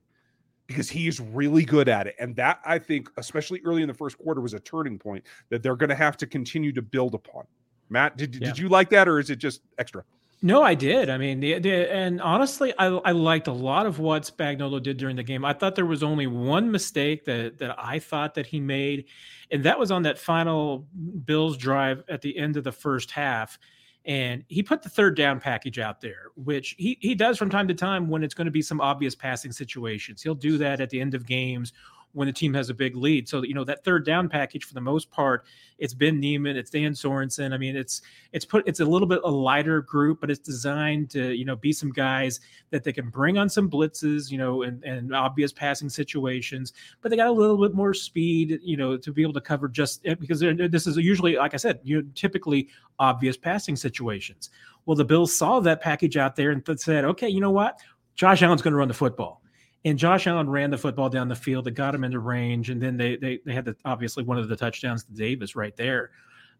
because 0.66 0.88
he 0.88 1.08
is 1.08 1.20
really 1.20 1.64
good 1.64 1.88
at 1.88 2.06
it. 2.06 2.14
And 2.18 2.34
that 2.36 2.60
I 2.64 2.78
think, 2.78 3.10
especially 3.18 3.60
early 3.64 3.82
in 3.82 3.88
the 3.88 3.94
first 3.94 4.18
quarter, 4.18 4.40
was 4.40 4.54
a 4.54 4.60
turning 4.60 4.98
point 4.98 5.24
that 5.50 5.62
they're 5.62 5.76
going 5.76 5.90
to 5.90 5.94
have 5.94 6.16
to 6.18 6.26
continue 6.26 6.72
to 6.72 6.82
build 6.82 7.14
upon. 7.14 7.44
Matt, 7.90 8.16
did, 8.16 8.34
yeah. 8.34 8.48
did 8.48 8.58
you 8.58 8.68
like 8.68 8.88
that 8.90 9.08
or 9.08 9.18
is 9.18 9.28
it 9.28 9.36
just 9.36 9.60
extra? 9.78 10.04
No, 10.44 10.62
I 10.62 10.74
did. 10.74 11.09
I 11.09 11.16
mean, 11.16 11.40
the, 11.40 11.59
the, 11.59 11.90
and 11.90 12.20
honestly, 12.20 12.74
I, 12.78 12.88
I 12.88 13.12
liked 13.12 13.46
a 13.46 13.52
lot 13.52 13.87
of 13.87 13.98
what 13.98 14.24
Spagnuolo 14.24 14.83
did 14.83 14.98
during 14.98 15.16
the 15.16 15.22
game. 15.22 15.42
I 15.42 15.54
thought 15.54 15.74
there 15.74 15.87
was 15.87 16.02
only 16.02 16.26
one 16.26 16.70
mistake 16.70 17.24
that 17.24 17.57
that 17.57 17.74
I 17.78 17.98
thought 17.98 18.35
that 18.35 18.44
he 18.44 18.61
made, 18.61 19.07
and 19.50 19.64
that 19.64 19.78
was 19.78 19.90
on 19.90 20.02
that 20.02 20.18
final 20.18 20.87
Bills 21.24 21.57
drive 21.57 22.04
at 22.11 22.20
the 22.20 22.37
end 22.37 22.59
of 22.59 22.64
the 22.64 22.72
first 22.72 23.11
half. 23.11 23.59
And 24.04 24.44
he 24.48 24.62
put 24.62 24.83
the 24.83 24.90
third 24.90 25.16
down 25.16 25.40
package 25.40 25.78
out 25.78 26.02
there, 26.02 26.26
which 26.37 26.74
he, 26.76 26.98
he 27.00 27.14
does 27.14 27.38
from 27.38 27.48
time 27.48 27.66
to 27.68 27.74
time 27.74 28.11
when 28.11 28.22
it's 28.22 28.35
going 28.35 28.44
to 28.44 28.50
be 28.50 28.61
some 28.61 28.83
obvious 28.83 29.14
passing 29.14 29.50
situations. 29.50 30.22
He'll 30.22 30.35
do 30.35 30.59
that 30.59 30.78
at 30.78 30.90
the 30.90 31.00
end 31.00 31.14
of 31.14 31.24
games 31.24 31.72
when 32.14 32.27
the 32.27 32.33
team 32.33 32.55
has 32.55 32.70
a 32.70 32.74
big 32.74 32.96
lead. 32.96 33.29
So 33.29 33.42
you 33.42 33.55
know 33.55 33.64
that 33.64 33.85
third 33.85 34.07
down 34.07 34.29
package 34.29 34.64
for 34.64 34.74
the 34.74 34.81
most 34.81 35.11
part, 35.11 35.44
it's 35.79 35.92
Ben 35.92 36.18
Niemann, 36.18 36.57
it's 36.57 36.70
Dan 36.70 36.92
Sorensen. 36.92 37.53
I 37.53 37.59
mean, 37.59 37.77
it's 37.77 38.00
it's 38.33 38.44
put 38.44 38.66
it's 38.66 38.81
a 38.81 38.85
little 38.85 39.07
bit 39.07 39.20
a 39.24 39.31
lighter 39.31 39.83
group, 39.83 40.20
but 40.20 40.31
it's 40.31 40.40
designed 40.40 41.11
to 41.11 41.35
you 41.35 41.44
know 41.44 41.57
be 41.57 41.72
some 41.72 41.90
guys 41.90 42.40
that 42.70 42.85
they 42.85 42.92
can 42.92 43.11
bring 43.11 43.37
on 43.37 43.48
some 43.48 43.68
blitzes, 43.68 44.31
you 44.31 44.38
know, 44.38 44.62
and, 44.62 44.83
and 44.85 45.14
obvious 45.14 45.53
passing 45.53 45.88
situations. 45.88 46.72
But 47.03 47.11
they 47.11 47.16
got 47.16 47.29
a 47.29 47.33
little 47.33 47.59
bit 47.59 47.74
more 47.74 47.92
speed, 47.92 48.61
you 48.62 48.77
know, 48.77 48.96
to 48.96 49.12
be 49.12 49.22
able 49.22 49.35
to 49.35 49.40
cover 49.40 49.68
just 49.68 50.07
eh, 50.07 50.14
because 50.14 50.40
this 50.40 50.87
is 50.87 50.96
usually, 50.96 51.37
like 51.37 51.55
I 51.55 51.59
said, 51.59 51.81
you 51.83 52.00
know, 52.00 52.09
typically 52.14 52.68
obvious 52.98 53.37
passing 53.37 53.77
situations. 53.77 54.50
Well, 54.87 54.96
the 54.96 55.05
Bills 55.05 55.35
saw 55.35 55.61
that 55.61 55.81
package 55.81 56.16
out 56.16 56.37
there 56.37 56.50
and 56.50 56.62
said, 56.79 57.05
okay, 57.05 57.29
you 57.29 57.40
know 57.40 57.50
what? 57.50 57.81
Josh 58.14 58.42
Allen's 58.42 58.62
going 58.62 58.72
to 58.72 58.79
run 58.79 58.88
the 58.88 58.94
football 58.94 59.42
and 59.84 59.98
Josh 59.98 60.26
Allen 60.26 60.48
ran 60.48 60.70
the 60.70 60.78
football 60.78 61.08
down 61.08 61.28
the 61.28 61.36
field. 61.36 61.66
It 61.66 61.72
got 61.72 61.94
him 61.94 62.04
into 62.04 62.18
range, 62.18 62.70
and 62.70 62.80
then 62.80 62.96
they 62.96 63.16
they, 63.16 63.40
they 63.44 63.52
had 63.52 63.64
the, 63.64 63.76
obviously 63.84 64.24
one 64.24 64.38
of 64.38 64.48
the 64.48 64.56
touchdowns 64.56 65.04
to 65.04 65.12
Davis 65.12 65.54
right 65.56 65.76
there. 65.76 66.10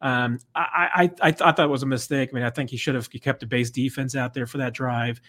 Um, 0.03 0.39
I, 0.55 1.11
I 1.21 1.29
I 1.29 1.33
thought 1.33 1.57
that 1.57 1.69
was 1.69 1.83
a 1.83 1.87
mistake. 1.87 2.31
I 2.33 2.35
mean, 2.35 2.45
I 2.45 2.51
think 2.51 2.71
he 2.71 2.77
should 2.77 2.95
have 2.95 3.09
kept 3.11 3.43
a 3.43 3.47
base 3.47 3.71
defense 3.71 4.15
out 4.15 4.35
there 4.35 4.47
for 4.47 4.59
that 4.59 4.75
drive. 4.75 5.21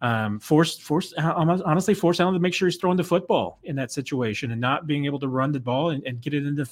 Um, 0.00 0.40
forced 0.40 0.82
forced 0.82 1.14
honestly 1.18 1.94
forced 1.94 2.20
Allen 2.20 2.34
to 2.34 2.40
make 2.40 2.52
sure 2.52 2.68
he's 2.68 2.76
throwing 2.76 2.96
the 2.96 3.04
football 3.04 3.60
in 3.62 3.76
that 3.76 3.92
situation 3.92 4.50
and 4.50 4.60
not 4.60 4.86
being 4.86 5.04
able 5.04 5.20
to 5.20 5.28
run 5.28 5.52
the 5.52 5.60
ball 5.60 5.90
and, 5.90 6.04
and 6.04 6.20
get 6.20 6.34
it 6.34 6.44
into 6.46 6.66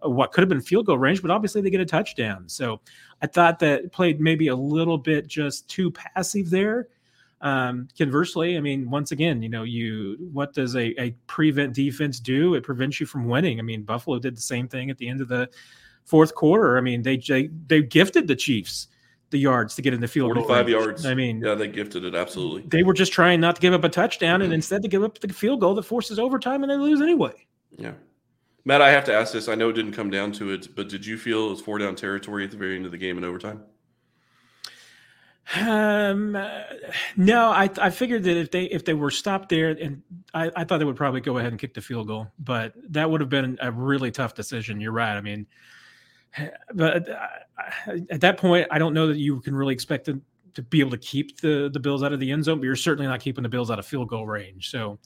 what 0.00 0.32
could 0.32 0.42
have 0.42 0.48
been 0.48 0.60
field 0.60 0.86
goal 0.86 0.98
range, 0.98 1.22
but 1.22 1.30
obviously 1.30 1.60
they 1.60 1.70
get 1.70 1.80
a 1.80 1.86
touchdown. 1.86 2.48
So 2.48 2.80
I 3.20 3.26
thought 3.26 3.58
that 3.60 3.92
played 3.92 4.20
maybe 4.20 4.48
a 4.48 4.56
little 4.56 4.98
bit 4.98 5.26
just 5.26 5.68
too 5.68 5.90
passive 5.92 6.50
there. 6.50 6.88
Um, 7.42 7.88
conversely, 7.98 8.56
I 8.56 8.60
mean, 8.60 8.88
once 8.88 9.10
again, 9.10 9.42
you 9.42 9.48
know, 9.48 9.64
you 9.64 10.16
what 10.32 10.54
does 10.54 10.76
a, 10.76 10.94
a 11.00 11.10
prevent 11.26 11.74
defense 11.74 12.20
do? 12.20 12.54
It 12.54 12.62
prevents 12.62 13.00
you 13.00 13.06
from 13.06 13.26
winning. 13.26 13.58
I 13.58 13.62
mean, 13.62 13.82
Buffalo 13.82 14.20
did 14.20 14.36
the 14.36 14.40
same 14.40 14.68
thing 14.68 14.90
at 14.90 14.98
the 14.98 15.08
end 15.08 15.20
of 15.20 15.26
the 15.26 15.50
fourth 16.04 16.34
quarter. 16.36 16.78
I 16.78 16.80
mean, 16.80 17.02
they 17.02 17.16
they, 17.16 17.48
they 17.66 17.82
gifted 17.82 18.28
the 18.28 18.36
Chiefs 18.36 18.86
the 19.30 19.38
yards 19.38 19.74
to 19.74 19.82
get 19.82 19.92
in 19.92 20.00
the 20.00 20.06
field. 20.06 20.34
Forty-five 20.34 20.68
yards. 20.68 21.04
I 21.04 21.14
mean, 21.14 21.40
yeah, 21.40 21.54
they 21.54 21.66
gifted 21.66 22.04
it 22.04 22.14
absolutely. 22.14 22.62
They 22.62 22.84
were 22.84 22.94
just 22.94 23.12
trying 23.12 23.40
not 23.40 23.56
to 23.56 23.60
give 23.60 23.74
up 23.74 23.82
a 23.82 23.88
touchdown, 23.88 24.36
mm-hmm. 24.36 24.44
and 24.44 24.52
instead 24.52 24.82
to 24.82 24.88
give 24.88 25.02
up 25.02 25.18
the 25.18 25.32
field 25.32 25.60
goal 25.60 25.74
that 25.74 25.82
forces 25.82 26.20
overtime, 26.20 26.62
and 26.62 26.70
they 26.70 26.76
lose 26.76 27.00
anyway. 27.00 27.32
Yeah, 27.76 27.94
Matt, 28.64 28.82
I 28.82 28.90
have 28.90 29.04
to 29.06 29.14
ask 29.14 29.32
this. 29.32 29.48
I 29.48 29.56
know 29.56 29.70
it 29.70 29.72
didn't 29.72 29.92
come 29.92 30.10
down 30.10 30.30
to 30.32 30.52
it, 30.52 30.76
but 30.76 30.88
did 30.88 31.04
you 31.04 31.18
feel 31.18 31.48
it 31.48 31.50
was 31.50 31.60
four 31.60 31.78
down 31.78 31.96
territory 31.96 32.44
at 32.44 32.52
the 32.52 32.56
very 32.56 32.76
end 32.76 32.86
of 32.86 32.92
the 32.92 32.98
game 32.98 33.18
in 33.18 33.24
overtime? 33.24 33.64
Um, 35.58 36.32
no, 37.16 37.50
I 37.50 37.68
I 37.78 37.90
figured 37.90 38.22
that 38.24 38.36
if 38.36 38.50
they 38.50 38.64
if 38.64 38.84
they 38.84 38.94
were 38.94 39.10
stopped 39.10 39.48
there, 39.48 39.70
and 39.70 40.02
I, 40.32 40.50
I 40.56 40.64
thought 40.64 40.78
they 40.78 40.84
would 40.84 40.96
probably 40.96 41.20
go 41.20 41.36
ahead 41.38 41.50
and 41.50 41.60
kick 41.60 41.74
the 41.74 41.80
field 41.80 42.06
goal, 42.06 42.28
but 42.38 42.72
that 42.90 43.10
would 43.10 43.20
have 43.20 43.28
been 43.28 43.58
a 43.60 43.70
really 43.70 44.10
tough 44.10 44.34
decision. 44.34 44.80
You're 44.80 44.92
right. 44.92 45.16
I 45.16 45.20
mean, 45.20 45.46
but 46.74 47.08
uh, 47.08 47.96
at 48.10 48.20
that 48.20 48.38
point, 48.38 48.68
I 48.70 48.78
don't 48.78 48.94
know 48.94 49.08
that 49.08 49.18
you 49.18 49.40
can 49.40 49.54
really 49.54 49.74
expect 49.74 50.06
them 50.06 50.22
to 50.54 50.62
be 50.62 50.80
able 50.80 50.92
to 50.92 50.98
keep 50.98 51.40
the 51.40 51.68
the 51.72 51.80
Bills 51.80 52.02
out 52.02 52.12
of 52.12 52.20
the 52.20 52.30
end 52.30 52.44
zone, 52.44 52.58
but 52.58 52.64
you're 52.64 52.76
certainly 52.76 53.08
not 53.08 53.20
keeping 53.20 53.42
the 53.42 53.48
Bills 53.48 53.70
out 53.70 53.78
of 53.78 53.86
field 53.86 54.08
goal 54.08 54.26
range. 54.26 54.70
So. 54.70 54.98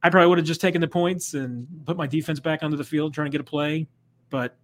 I 0.00 0.10
probably 0.10 0.28
would 0.28 0.38
have 0.38 0.46
just 0.46 0.60
taken 0.60 0.80
the 0.80 0.86
points 0.86 1.34
and 1.34 1.66
put 1.84 1.96
my 1.96 2.06
defense 2.06 2.38
back 2.38 2.62
onto 2.62 2.76
the 2.76 2.84
field 2.84 3.14
trying 3.14 3.26
to 3.26 3.30
get 3.32 3.40
a 3.40 3.42
play. 3.42 3.88
But 4.30 4.56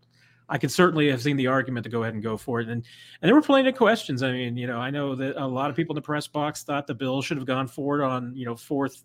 I 0.49 0.59
could 0.59 0.71
certainly 0.71 1.11
have 1.11 1.23
seen 1.23 1.37
the 1.37 1.47
argument 1.47 1.85
to 1.85 1.91
go 1.91 2.03
ahead 2.03 2.15
and 2.15 2.23
go 2.23 2.37
for 2.37 2.61
it. 2.61 2.69
And 2.69 2.85
and 3.23 3.29
there 3.29 3.35
were 3.35 3.43
plenty 3.43 3.69
of 3.69 3.77
questions. 3.77 4.23
I 4.23 4.33
mean, 4.33 4.57
you 4.57 4.67
know, 4.67 4.79
I 4.79 4.91
know 4.91 5.15
that 5.15 5.43
a 5.43 5.47
lot 5.47 5.71
of 5.71 5.77
people 5.77 5.95
in 5.95 5.97
the 5.97 6.03
press 6.03 6.27
box 6.27 6.63
thought 6.63 6.87
the 6.87 6.95
Bills 6.95 7.25
should 7.25 7.37
have 7.37 7.47
gone 7.47 7.67
forward 7.67 8.03
on, 8.03 8.35
you 8.37 8.45
know, 8.45 8.55
fourth 8.55 9.05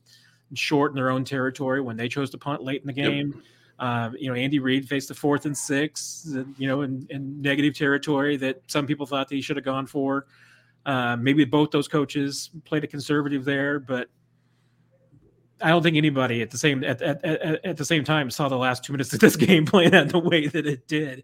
short 0.54 0.92
in 0.92 0.96
their 0.96 1.10
own 1.10 1.24
territory 1.24 1.82
when 1.82 1.96
they 1.96 2.10
chose 2.10 2.30
to 2.32 2.38
punt 2.38 2.64
late 2.64 2.82
in 2.82 2.88
the 2.88 2.94
game. 2.94 3.34
Yep. 3.36 3.44
Um, 3.80 4.16
you 4.20 4.28
know, 4.30 4.36
Andy 4.36 4.60
Reid 4.60 4.90
faced 4.90 5.10
a 5.10 5.14
fourth 5.14 5.46
and 5.46 5.58
six, 5.58 6.28
you 6.58 6.68
know, 6.68 6.82
in, 6.82 7.08
in 7.10 7.42
negative 7.42 7.78
territory 7.78 8.36
that 8.38 8.62
some 8.68 8.86
people 8.86 9.06
thought 9.06 9.30
that 9.30 9.36
he 9.36 9.42
should 9.42 9.56
have 9.56 9.64
gone 9.64 9.88
for. 9.88 10.28
Uh, 10.86 11.16
maybe 11.16 11.46
both 11.46 11.72
those 11.72 11.88
coaches 11.88 12.50
played 12.66 12.84
a 12.84 12.88
conservative 12.88 13.46
there, 13.46 13.80
but 13.80 14.10
I 15.62 15.70
don't 15.70 15.84
think 15.84 15.98
anybody 15.98 16.42
at 16.42 16.52
the 16.52 16.58
same 16.58 16.84
at, 16.84 17.02
at, 17.02 17.24
at, 17.24 17.66
at, 17.66 17.78
the 17.78 17.86
same 17.86 18.04
time 18.04 18.30
saw 18.30 18.48
the 18.48 18.58
last 18.58 18.84
two 18.84 18.94
minutes 18.94 19.14
of 19.14 19.20
this 19.20 19.36
game 19.48 19.66
playing 19.66 19.94
out 19.94 20.10
the 20.10 20.20
way 20.20 20.48
that 20.48 20.66
it 20.66 20.88
did, 20.88 21.24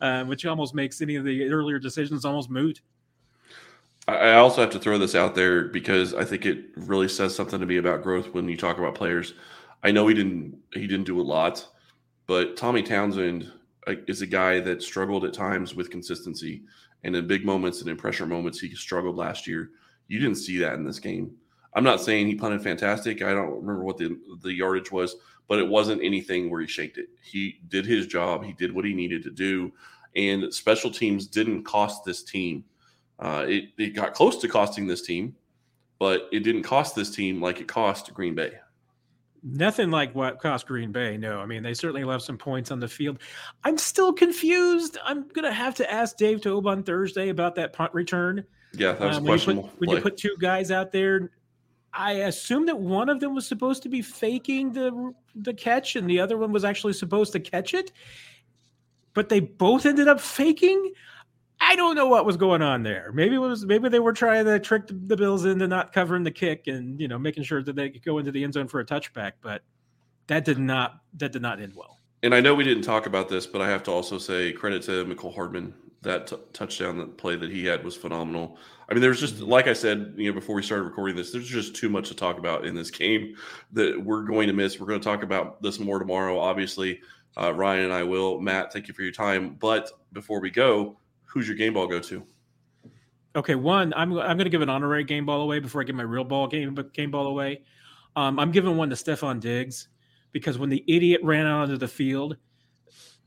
uh, 0.00 0.24
which 0.24 0.46
almost 0.46 0.74
makes 0.74 1.00
any 1.00 1.16
of 1.16 1.24
the 1.24 1.50
earlier 1.50 1.78
decisions 1.78 2.24
almost 2.24 2.50
moot. 2.50 2.80
I 4.06 4.32
also 4.32 4.60
have 4.60 4.70
to 4.70 4.78
throw 4.78 4.98
this 4.98 5.14
out 5.14 5.34
there 5.34 5.68
because 5.68 6.12
I 6.12 6.24
think 6.24 6.44
it 6.44 6.66
really 6.76 7.08
says 7.08 7.34
something 7.34 7.58
to 7.58 7.64
me 7.64 7.78
about 7.78 8.02
growth 8.02 8.34
when 8.34 8.48
you 8.48 8.56
talk 8.56 8.76
about 8.76 8.94
players. 8.94 9.32
I 9.82 9.92
know 9.92 10.06
he 10.06 10.14
didn't 10.14 10.58
he 10.74 10.86
didn't 10.86 11.04
do 11.04 11.20
a 11.20 11.22
lot, 11.22 11.66
but 12.26 12.56
Tommy 12.56 12.82
Townsend 12.82 13.50
is 13.86 14.22
a 14.22 14.26
guy 14.26 14.60
that 14.60 14.82
struggled 14.82 15.24
at 15.24 15.32
times 15.32 15.74
with 15.74 15.90
consistency, 15.90 16.62
and 17.02 17.16
in 17.16 17.26
big 17.26 17.46
moments 17.46 17.80
and 17.80 17.88
in 17.88 17.96
pressure 17.96 18.26
moments 18.26 18.60
he 18.60 18.74
struggled 18.74 19.16
last 19.16 19.46
year. 19.46 19.70
You 20.06 20.18
didn't 20.18 20.36
see 20.36 20.58
that 20.58 20.74
in 20.74 20.84
this 20.84 20.98
game. 20.98 21.34
I'm 21.74 21.84
not 21.84 22.00
saying 22.00 22.28
he 22.28 22.34
punted 22.34 22.62
fantastic. 22.62 23.22
I 23.22 23.32
don't 23.32 23.50
remember 23.50 23.82
what 23.84 23.98
the 23.98 24.18
the 24.42 24.52
yardage 24.52 24.92
was, 24.92 25.16
but 25.48 25.58
it 25.58 25.68
wasn't 25.68 26.02
anything 26.02 26.50
where 26.50 26.60
he 26.60 26.66
shaked 26.66 26.98
it. 26.98 27.08
He 27.22 27.60
did 27.68 27.84
his 27.84 28.06
job. 28.06 28.44
He 28.44 28.52
did 28.52 28.72
what 28.72 28.84
he 28.84 28.94
needed 28.94 29.22
to 29.24 29.30
do, 29.30 29.72
and 30.14 30.52
special 30.52 30.90
teams 30.90 31.26
didn't 31.26 31.64
cost 31.64 32.04
this 32.04 32.22
team. 32.22 32.64
Uh, 33.18 33.44
it 33.48 33.64
it 33.76 33.90
got 33.90 34.14
close 34.14 34.36
to 34.38 34.48
costing 34.48 34.86
this 34.86 35.02
team, 35.02 35.34
but 35.98 36.28
it 36.32 36.40
didn't 36.40 36.62
cost 36.62 36.94
this 36.94 37.10
team 37.10 37.40
like 37.40 37.60
it 37.60 37.68
cost 37.68 38.12
Green 38.14 38.34
Bay. 38.34 38.52
Nothing 39.42 39.90
like 39.90 40.14
what 40.14 40.40
cost 40.40 40.66
Green 40.66 40.90
Bay. 40.90 41.16
No, 41.16 41.40
I 41.40 41.46
mean 41.46 41.62
they 41.62 41.74
certainly 41.74 42.04
left 42.04 42.24
some 42.24 42.38
points 42.38 42.70
on 42.70 42.80
the 42.80 42.88
field. 42.88 43.18
I'm 43.64 43.78
still 43.78 44.12
confused. 44.12 44.96
I'm 45.04 45.28
gonna 45.28 45.52
have 45.52 45.74
to 45.76 45.90
ask 45.90 46.16
Dave 46.16 46.40
Toub 46.40 46.66
on 46.66 46.82
Thursday 46.82 47.28
about 47.28 47.54
that 47.56 47.72
punt 47.72 47.92
return. 47.92 48.44
Yeah, 48.72 48.92
that 48.92 49.06
was 49.06 49.18
um, 49.18 49.24
when, 49.24 49.38
you 49.38 49.62
put, 49.62 49.80
when 49.80 49.90
you 49.90 50.00
put 50.00 50.16
two 50.16 50.34
guys 50.40 50.70
out 50.70 50.90
there, 50.90 51.30
I 51.96 52.12
assume 52.12 52.66
that 52.66 52.78
one 52.78 53.08
of 53.08 53.20
them 53.20 53.34
was 53.34 53.46
supposed 53.46 53.82
to 53.84 53.88
be 53.88 54.02
faking 54.02 54.72
the 54.72 55.14
the 55.34 55.54
catch, 55.54 55.96
and 55.96 56.08
the 56.08 56.20
other 56.20 56.36
one 56.36 56.52
was 56.52 56.64
actually 56.64 56.92
supposed 56.92 57.32
to 57.32 57.40
catch 57.40 57.74
it. 57.74 57.92
But 59.14 59.28
they 59.28 59.40
both 59.40 59.86
ended 59.86 60.08
up 60.08 60.20
faking. 60.20 60.92
I 61.60 61.76
don't 61.76 61.94
know 61.94 62.06
what 62.06 62.26
was 62.26 62.36
going 62.36 62.62
on 62.62 62.82
there. 62.82 63.12
Maybe 63.12 63.36
it 63.36 63.38
was 63.38 63.64
maybe 63.64 63.88
they 63.88 64.00
were 64.00 64.12
trying 64.12 64.44
to 64.46 64.58
trick 64.58 64.84
the 64.88 65.16
Bills 65.16 65.44
into 65.44 65.68
not 65.68 65.92
covering 65.92 66.24
the 66.24 66.30
kick 66.30 66.66
and 66.66 67.00
you 67.00 67.08
know 67.08 67.18
making 67.18 67.44
sure 67.44 67.62
that 67.62 67.76
they 67.76 67.90
could 67.90 68.04
go 68.04 68.18
into 68.18 68.32
the 68.32 68.42
end 68.42 68.54
zone 68.54 68.68
for 68.68 68.80
a 68.80 68.84
touchback. 68.84 69.32
But 69.40 69.62
that 70.26 70.44
did 70.44 70.58
not 70.58 71.00
that 71.14 71.32
did 71.32 71.42
not 71.42 71.60
end 71.60 71.74
well. 71.74 72.00
And 72.22 72.34
I 72.34 72.40
know 72.40 72.54
we 72.54 72.64
didn't 72.64 72.84
talk 72.84 73.06
about 73.06 73.28
this, 73.28 73.46
but 73.46 73.60
I 73.60 73.68
have 73.68 73.82
to 73.84 73.90
also 73.90 74.18
say 74.18 74.52
credit 74.52 74.82
to 74.84 75.04
Mecole 75.04 75.34
Hardman 75.34 75.74
that 76.04 76.28
t- 76.28 76.36
touchdown 76.52 76.98
that 76.98 77.16
play 77.16 77.36
that 77.36 77.50
he 77.50 77.66
had 77.66 77.84
was 77.84 77.96
phenomenal. 77.96 78.56
I 78.88 78.94
mean, 78.94 79.00
there's 79.00 79.20
just 79.20 79.40
like 79.40 79.66
I 79.66 79.72
said, 79.72 80.14
you 80.16 80.30
know, 80.30 80.34
before 80.34 80.54
we 80.54 80.62
started 80.62 80.84
recording 80.84 81.16
this, 81.16 81.32
there's 81.32 81.48
just 81.48 81.74
too 81.74 81.88
much 81.88 82.08
to 82.08 82.14
talk 82.14 82.38
about 82.38 82.66
in 82.66 82.74
this 82.74 82.90
game 82.90 83.34
that 83.72 84.02
we're 84.02 84.22
going 84.22 84.46
to 84.46 84.52
miss. 84.52 84.78
We're 84.78 84.86
going 84.86 85.00
to 85.00 85.04
talk 85.04 85.22
about 85.22 85.60
this 85.62 85.80
more 85.80 85.98
tomorrow. 85.98 86.38
Obviously, 86.38 87.00
uh, 87.36 87.52
Ryan 87.52 87.86
and 87.86 87.92
I 87.92 88.02
will. 88.02 88.40
Matt, 88.40 88.72
thank 88.72 88.88
you 88.88 88.94
for 88.94 89.02
your 89.02 89.12
time. 89.12 89.56
But 89.58 89.90
before 90.12 90.40
we 90.40 90.50
go, 90.50 90.98
who's 91.24 91.48
your 91.48 91.56
game 91.56 91.74
ball 91.74 91.86
go 91.86 92.00
to? 92.00 92.24
Okay, 93.36 93.56
one, 93.56 93.92
I'm 93.96 94.12
I'm 94.12 94.36
going 94.36 94.44
to 94.44 94.50
give 94.50 94.62
an 94.62 94.68
honorary 94.68 95.02
game 95.02 95.26
ball 95.26 95.40
away 95.40 95.58
before 95.58 95.80
I 95.80 95.84
give 95.84 95.96
my 95.96 96.04
real 96.04 96.24
ball 96.24 96.46
game 96.46 96.78
game 96.92 97.10
ball 97.10 97.26
away. 97.26 97.62
Um, 98.16 98.38
I'm 98.38 98.52
giving 98.52 98.76
one 98.76 98.90
to 98.90 98.96
Stefon 98.96 99.40
Diggs 99.40 99.88
because 100.30 100.56
when 100.58 100.68
the 100.68 100.84
idiot 100.86 101.20
ran 101.24 101.46
out 101.46 101.62
onto 101.62 101.76
the 101.76 101.88
field 101.88 102.36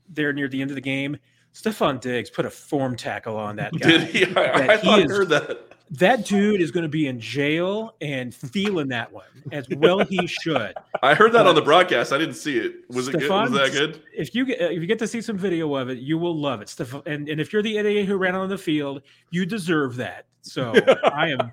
there 0.08 0.32
near 0.32 0.48
the 0.48 0.62
end 0.62 0.70
of 0.70 0.76
the 0.76 0.80
game, 0.80 1.18
Stefon 1.54 2.00
Diggs 2.00 2.30
put 2.30 2.46
a 2.46 2.50
form 2.50 2.96
tackle 2.96 3.36
on 3.36 3.56
that 3.56 3.72
guy. 3.72 3.88
Did 3.88 4.02
he? 4.04 4.24
I, 4.36 4.74
I 4.74 4.76
he 4.76 5.02
is, 5.02 5.10
heard 5.10 5.28
that. 5.30 5.64
That 5.90 6.26
dude 6.26 6.60
is 6.60 6.70
going 6.70 6.82
to 6.82 6.88
be 6.88 7.06
in 7.06 7.18
jail 7.18 7.94
and 8.02 8.34
feeling 8.34 8.88
that 8.88 9.10
one 9.10 9.24
as 9.52 9.66
well. 9.70 10.00
He 10.00 10.26
should. 10.26 10.74
I 11.02 11.14
heard 11.14 11.32
that 11.32 11.44
but, 11.44 11.46
on 11.46 11.54
the 11.54 11.62
broadcast. 11.62 12.12
I 12.12 12.18
didn't 12.18 12.34
see 12.34 12.58
it. 12.58 12.74
Was 12.90 13.08
Stefon, 13.08 13.14
it 13.14 13.20
good? 13.20 13.30
Was 13.30 13.52
that 13.52 13.72
good? 13.72 14.02
If 14.14 14.34
you 14.34 14.44
get 14.44 14.60
if 14.60 14.80
you 14.80 14.86
get 14.86 14.98
to 14.98 15.08
see 15.08 15.22
some 15.22 15.38
video 15.38 15.74
of 15.74 15.88
it, 15.88 15.98
you 15.98 16.18
will 16.18 16.36
love 16.36 16.60
it. 16.60 16.68
Stefon, 16.68 17.02
and 17.06 17.28
and 17.28 17.40
if 17.40 17.52
you're 17.52 17.62
the 17.62 17.78
idiot 17.78 18.06
who 18.06 18.16
ran 18.16 18.34
on 18.34 18.48
the 18.48 18.58
field, 18.58 19.02
you 19.30 19.46
deserve 19.46 19.96
that. 19.96 20.26
So 20.42 20.74
I 21.04 21.28
am 21.28 21.52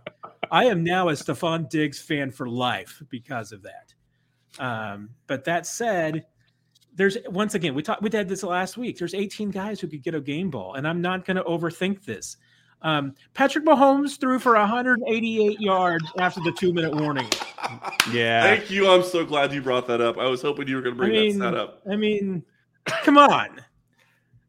I 0.51 0.65
am 0.65 0.83
now 0.83 1.09
a 1.09 1.13
Stefon 1.13 1.69
Diggs 1.69 2.01
fan 2.01 2.29
for 2.29 2.47
life 2.47 3.01
because 3.09 3.51
of 3.51 3.63
that. 3.63 3.93
Um, 4.59 5.09
but 5.27 5.43
that 5.45 5.65
said 5.65 6.25
there's 6.95 7.17
once 7.27 7.55
again 7.55 7.75
we 7.75 7.83
talked 7.83 8.01
we 8.01 8.09
did 8.09 8.27
this 8.27 8.43
last 8.43 8.77
week. 8.77 8.97
There's 8.97 9.13
18 9.13 9.51
guys 9.51 9.79
who 9.79 9.87
could 9.87 10.01
get 10.01 10.15
a 10.15 10.21
game 10.21 10.49
ball, 10.49 10.75
and 10.75 10.87
I'm 10.87 11.01
not 11.01 11.25
going 11.25 11.37
to 11.37 11.43
overthink 11.43 12.03
this. 12.03 12.37
Um, 12.81 13.15
Patrick 13.33 13.65
Mahomes 13.65 14.19
threw 14.19 14.37
for 14.37 14.53
188 14.53 15.59
yards 15.59 16.05
after 16.19 16.39
the 16.41 16.51
two 16.51 16.73
minute 16.73 16.93
warning. 16.95 17.27
Yeah, 18.11 18.43
thank 18.43 18.69
you. 18.69 18.87
I'm 18.87 19.03
so 19.03 19.25
glad 19.25 19.51
you 19.51 19.61
brought 19.61 19.87
that 19.87 20.01
up. 20.01 20.17
I 20.17 20.27
was 20.27 20.41
hoping 20.41 20.67
you 20.67 20.75
were 20.75 20.81
going 20.81 20.95
to 20.95 20.97
bring 20.97 21.11
I 21.11 21.13
mean, 21.13 21.39
that 21.39 21.53
stat 21.53 21.59
up. 21.59 21.81
I 21.89 21.95
mean, 21.95 22.43
come 22.85 23.17
on, 23.17 23.61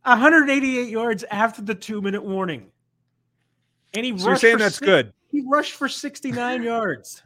188 0.02 0.88
yards 0.88 1.24
after 1.30 1.62
the 1.62 1.74
two 1.74 2.02
minute 2.02 2.24
warning, 2.24 2.70
and 3.94 4.04
he 4.04 4.10
so 4.10 4.28
rushed. 4.28 4.42
You're 4.42 4.50
saying 4.50 4.58
that's 4.58 4.76
six, 4.76 4.86
good. 4.86 5.12
He 5.30 5.42
rushed 5.46 5.72
for 5.72 5.88
69 5.88 6.62
yards. 6.62 7.22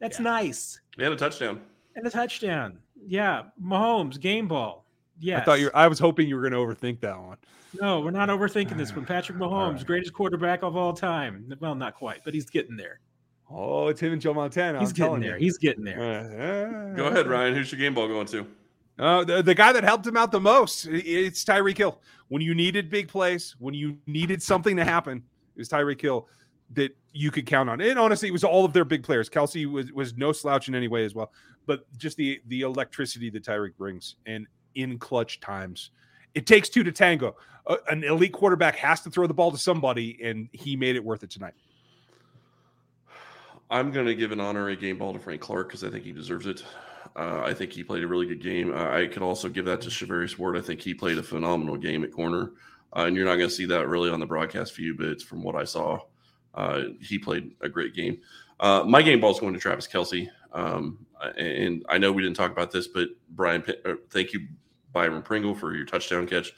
That's 0.00 0.18
yeah. 0.18 0.24
nice. 0.24 0.80
And 0.98 1.12
a 1.12 1.16
touchdown. 1.16 1.60
And 1.96 2.06
a 2.06 2.10
touchdown. 2.10 2.78
Yeah, 3.06 3.44
Mahomes 3.62 4.20
game 4.20 4.48
ball. 4.48 4.86
Yeah, 5.18 5.40
I 5.40 5.44
thought 5.44 5.60
you. 5.60 5.70
I 5.74 5.88
was 5.88 5.98
hoping 5.98 6.28
you 6.28 6.36
were 6.36 6.48
going 6.48 6.52
to 6.52 6.58
overthink 6.58 7.00
that 7.00 7.18
one. 7.20 7.36
No, 7.80 8.00
we're 8.00 8.10
not 8.10 8.28
overthinking 8.28 8.76
this 8.76 8.94
one. 8.94 9.06
Patrick 9.06 9.38
Mahomes, 9.38 9.76
right. 9.76 9.86
greatest 9.86 10.12
quarterback 10.12 10.62
of 10.62 10.76
all 10.76 10.92
time. 10.92 11.50
Well, 11.60 11.74
not 11.74 11.94
quite, 11.94 12.22
but 12.24 12.34
he's 12.34 12.46
getting 12.46 12.76
there. 12.76 13.00
Oh, 13.50 13.88
it's 13.88 14.00
him 14.00 14.12
and 14.12 14.20
Joe 14.20 14.34
Montana. 14.34 14.80
He's 14.80 14.90
I'm 14.90 14.94
getting 14.94 15.20
there. 15.20 15.38
You. 15.38 15.44
He's 15.44 15.58
getting 15.58 15.84
there. 15.84 16.92
Uh, 16.92 16.96
Go 16.96 17.06
ahead, 17.06 17.26
Ryan. 17.26 17.54
Who's 17.54 17.70
your 17.70 17.78
game 17.78 17.94
ball 17.94 18.08
going 18.08 18.26
to? 18.28 18.46
Uh, 18.98 19.24
the, 19.24 19.42
the 19.42 19.54
guy 19.54 19.72
that 19.72 19.84
helped 19.84 20.06
him 20.06 20.16
out 20.16 20.32
the 20.32 20.40
most. 20.40 20.86
It's 20.86 21.44
Tyreek 21.44 21.78
Hill. 21.78 22.00
When 22.28 22.42
you 22.42 22.54
needed 22.54 22.88
big 22.88 23.08
plays, 23.08 23.56
when 23.58 23.74
you 23.74 23.98
needed 24.06 24.42
something 24.42 24.76
to 24.76 24.84
happen, 24.84 25.22
it 25.54 25.58
was 25.58 25.68
Tyreek 25.68 26.00
Hill 26.00 26.28
that 26.74 26.96
you 27.12 27.30
could 27.30 27.46
count 27.46 27.68
on. 27.68 27.80
And 27.80 27.98
honestly, 27.98 28.28
it 28.28 28.32
was 28.32 28.44
all 28.44 28.64
of 28.64 28.72
their 28.72 28.84
big 28.84 29.02
players. 29.02 29.28
Kelce 29.28 29.70
was 29.70 29.92
was 29.92 30.16
no 30.16 30.32
slouch 30.32 30.68
in 30.68 30.74
any 30.74 30.88
way 30.88 31.04
as 31.04 31.14
well. 31.14 31.32
But 31.66 31.86
just 31.98 32.16
the 32.16 32.40
the 32.46 32.62
electricity 32.62 33.30
that 33.30 33.44
Tyreek 33.44 33.76
brings 33.76 34.16
and 34.26 34.46
in 34.74 34.98
clutch 34.98 35.40
times. 35.40 35.90
It 36.34 36.46
takes 36.46 36.68
two 36.68 36.82
to 36.82 36.92
tango. 36.92 37.36
Uh, 37.66 37.76
an 37.90 38.04
elite 38.04 38.32
quarterback 38.32 38.76
has 38.76 39.02
to 39.02 39.10
throw 39.10 39.26
the 39.26 39.34
ball 39.34 39.50
to 39.50 39.58
somebody, 39.58 40.18
and 40.22 40.48
he 40.52 40.76
made 40.76 40.96
it 40.96 41.04
worth 41.04 41.22
it 41.22 41.30
tonight. 41.30 41.54
I'm 43.70 43.90
going 43.90 44.06
to 44.06 44.14
give 44.14 44.32
an 44.32 44.40
honorary 44.40 44.76
game 44.76 44.98
ball 44.98 45.12
to 45.12 45.18
Frank 45.18 45.40
Clark 45.40 45.68
because 45.68 45.84
I 45.84 45.90
think 45.90 46.04
he 46.04 46.12
deserves 46.12 46.46
it. 46.46 46.64
Uh, 47.16 47.42
I 47.44 47.54
think 47.54 47.72
he 47.72 47.84
played 47.84 48.02
a 48.02 48.06
really 48.06 48.26
good 48.26 48.42
game. 48.42 48.72
Uh, 48.72 48.90
I 48.90 49.06
could 49.06 49.22
also 49.22 49.48
give 49.48 49.64
that 49.66 49.80
to 49.82 49.90
Charvarius 49.90 50.38
Ward. 50.38 50.56
I 50.56 50.60
think 50.60 50.80
he 50.80 50.94
played 50.94 51.18
a 51.18 51.22
phenomenal 51.22 51.76
game 51.76 52.04
at 52.04 52.12
corner. 52.12 52.52
Uh, 52.94 53.04
and 53.04 53.16
you're 53.16 53.24
not 53.24 53.36
going 53.36 53.48
to 53.48 53.54
see 53.54 53.66
that 53.66 53.88
really 53.88 54.10
on 54.10 54.20
the 54.20 54.26
broadcast 54.26 54.76
view, 54.76 54.94
but 54.94 55.22
from 55.22 55.42
what 55.42 55.56
I 55.56 55.64
saw. 55.64 55.98
Uh, 56.54 56.82
he 57.00 57.18
played 57.18 57.52
a 57.60 57.68
great 57.68 57.94
game. 57.94 58.18
Uh, 58.60 58.84
my 58.86 59.02
game 59.02 59.20
ball 59.20 59.32
is 59.32 59.40
going 59.40 59.54
to 59.54 59.60
Travis 59.60 59.88
Kelce. 59.88 60.28
Um, 60.52 61.06
and 61.36 61.84
I 61.88 61.98
know 61.98 62.12
we 62.12 62.22
didn't 62.22 62.36
talk 62.36 62.50
about 62.50 62.70
this, 62.70 62.88
but 62.88 63.08
Brian, 63.30 63.64
uh, 63.84 63.94
thank 64.10 64.32
you, 64.32 64.46
Byron 64.92 65.22
Pringle, 65.22 65.54
for 65.54 65.74
your 65.74 65.86
touchdown 65.86 66.26
catch. 66.26 66.52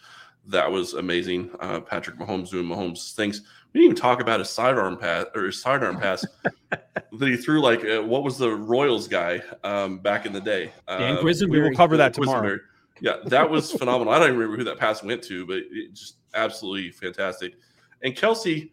That 0.46 0.70
was 0.70 0.94
amazing. 0.94 1.50
Uh, 1.61 1.80
Patrick 1.80 2.18
Mahomes 2.18 2.50
doing 2.50 2.66
Mahomes 2.66 3.14
things. 3.14 3.42
We 3.72 3.80
didn't 3.80 3.92
even 3.92 4.02
talk 4.02 4.20
about 4.20 4.40
his 4.40 4.50
sidearm 4.50 4.98
pass 4.98 5.26
or 5.35 5.44
his 5.44 5.61
sidearm 5.61 5.98
pass 5.98 6.24
that 6.70 7.28
he 7.28 7.37
threw. 7.37 7.61
Like, 7.61 7.85
uh, 7.85 8.02
what 8.02 8.22
was 8.24 8.37
the 8.37 8.50
Royals 8.50 9.09
guy 9.09 9.42
um, 9.62 9.98
back 9.98 10.26
in 10.26 10.33
the 10.33 10.40
day? 10.40 10.72
Dan 10.87 11.18
uh, 11.18 11.22
We 11.22 11.61
will 11.61 11.74
cover 11.74 11.96
that 11.96 12.12
tomorrow. 12.12 12.59
Yeah, 13.00 13.16
that 13.26 13.48
was 13.48 13.72
phenomenal. 13.72 14.12
I 14.12 14.18
don't 14.18 14.28
even 14.28 14.38
remember 14.38 14.59
who 14.59 14.64
that 14.64 14.78
pass 14.78 15.02
went 15.02 15.22
to, 15.24 15.46
but 15.46 15.59
it 15.70 15.94
just 15.94 16.16
absolutely 16.35 16.90
fantastic. 16.90 17.54
And 18.02 18.14
Kelce, 18.14 18.70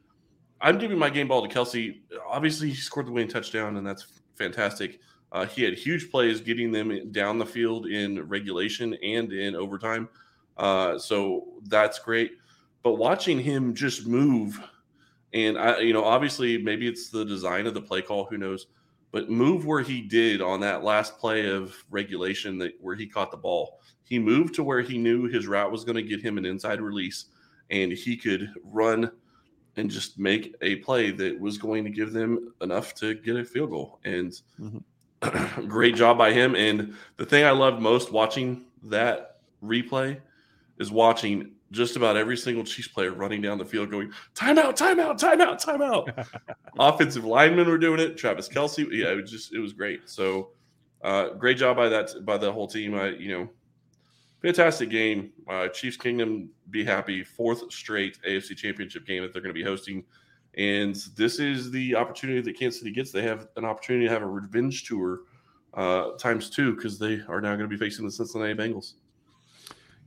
I'm 0.62 0.78
giving 0.78 0.98
my 0.98 1.10
game 1.10 1.28
ball 1.28 1.48
to 1.48 1.54
Kelce. 1.54 2.02
Obviously, 2.28 2.70
he 2.70 2.76
scored 2.76 3.08
the 3.08 3.12
winning 3.12 3.30
touchdown, 3.30 3.78
and 3.78 3.86
that's 3.86 4.06
fantastic. 4.36 5.00
Uh, 5.32 5.46
he 5.46 5.64
had 5.64 5.74
huge 5.74 6.12
plays 6.12 6.42
getting 6.42 6.72
them 6.72 7.12
down 7.12 7.38
the 7.38 7.46
field 7.46 7.88
in 7.88 8.28
regulation 8.28 8.94
and 9.04 9.32
in 9.32 9.56
overtime. 9.56 10.10
Uh, 10.58 10.98
so 10.98 11.54
that's 11.68 12.00
great. 12.00 12.34
But 12.84 12.96
watching 12.96 13.40
him 13.40 13.74
just 13.74 14.08
move, 14.08 14.60
and 15.34 15.58
I, 15.58 15.80
you 15.80 15.94
know, 15.94 16.04
obviously 16.04 16.58
maybe 16.58 16.88
it's 16.88 17.10
the 17.10 17.24
design 17.24 17.66
of 17.66 17.74
the 17.74 17.82
play 17.82 18.02
call, 18.02 18.26
who 18.26 18.38
knows? 18.38 18.68
but 19.12 19.30
move 19.30 19.66
where 19.66 19.82
he 19.82 20.02
did 20.02 20.42
on 20.42 20.60
that 20.62 20.84
last 20.84 21.18
play 21.18 21.50
of 21.50 21.76
regulation 21.90 22.58
that 22.58 22.74
where 22.80 22.96
he 22.96 23.06
caught 23.06 23.32
the 23.32 23.38
ball. 23.38 23.80
He 24.04 24.18
moved 24.18 24.56
to 24.56 24.64
where 24.64 24.82
he 24.82 24.98
knew 24.98 25.28
his 25.28 25.48
route 25.48 25.72
was 25.72 25.84
going 25.84 25.96
to 25.96 26.02
get 26.02 26.22
him 26.22 26.38
an 26.38 26.46
inside 26.46 26.82
release 26.82 27.26
and 27.70 27.92
he 27.92 28.18
could 28.18 28.52
run 28.64 29.12
and 29.78 29.90
just 29.90 30.20
make 30.20 30.56
a 30.62 30.78
play 30.78 31.12
that 31.12 31.40
was 31.40 31.58
going 31.58 31.84
to 31.84 31.90
give 31.90 32.12
them 32.12 32.54
enough 32.62 32.94
to 32.96 33.14
get 33.16 33.38
a 33.38 33.46
field 33.46 33.70
goal. 33.70 34.00
And 34.04 34.32
mm-hmm. 34.60 35.68
great 35.68 35.96
job 35.96 36.18
by 36.18 36.34
him. 36.34 36.56
And 36.56 36.96
the 37.18 37.26
thing 37.26 37.46
I 37.46 37.52
loved 37.52 37.82
most 37.82 38.12
watching 38.12 38.66
that 38.84 39.38
replay 39.64 40.20
is 40.80 40.92
watching 40.92 41.52
just 41.72 41.96
about 41.96 42.18
every 42.18 42.36
single 42.36 42.66
Chiefs 42.66 42.90
player 42.90 43.14
running 43.14 43.42
down 43.42 43.58
the 43.58 43.66
field 43.66 43.90
going, 43.90 44.12
timeout, 44.36 44.78
timeout, 44.78 45.20
timeout, 45.20 45.64
timeout. 45.64 46.28
Offensive 46.80 47.24
linemen 47.24 47.68
were 47.68 47.78
doing 47.78 48.00
it. 48.00 48.18
Travis 48.18 48.50
Kelce. 48.50 48.86
Yeah, 48.92 49.12
it 49.12 49.22
was 49.22 49.32
just, 49.32 49.54
it 49.54 49.60
was 49.60 49.72
great. 49.72 50.10
So 50.10 50.50
uh, 51.02 51.30
great 51.30 51.58
job 51.58 51.78
by 51.78 51.88
that, 51.88 52.26
by 52.26 52.38
the 52.38 52.52
whole 52.52 52.68
team. 52.68 52.96
I, 52.96 53.10
you 53.10 53.30
know, 53.38 53.50
fantastic 54.42 54.90
game. 54.90 55.32
Uh, 55.48 55.68
Chiefs 55.68 55.98
Kingdom 55.98 56.50
be 56.70 56.84
happy. 56.84 57.24
Fourth 57.24 57.72
straight 57.72 58.18
AFC 58.28 58.56
Championship 58.56 59.06
game 59.06 59.22
that 59.24 59.34
they're 59.34 59.42
going 59.42 59.54
to 59.54 59.60
be 59.60 59.64
hosting. 59.64 60.04
And 60.58 60.96
this 61.16 61.40
is 61.40 61.72
the 61.72 61.96
opportunity 61.96 62.42
that 62.42 62.58
Kansas 62.58 62.80
City 62.80 62.92
gets. 62.92 63.12
They 63.12 63.24
have 63.24 63.48
an 63.56 63.66
opportunity 63.66 64.08
to 64.08 64.12
have 64.12 64.22
a 64.22 64.28
revenge 64.28 64.86
tour 64.86 65.22
uh, 65.74 66.12
times 66.18 66.50
two 66.50 66.76
because 66.76 67.00
they 67.00 67.22
are 67.30 67.40
now 67.40 67.56
going 67.56 67.60
to 67.62 67.68
be 67.68 67.78
facing 67.78 68.06
the 68.06 68.12
Cincinnati 68.12 68.54
Bengals. 68.54 68.94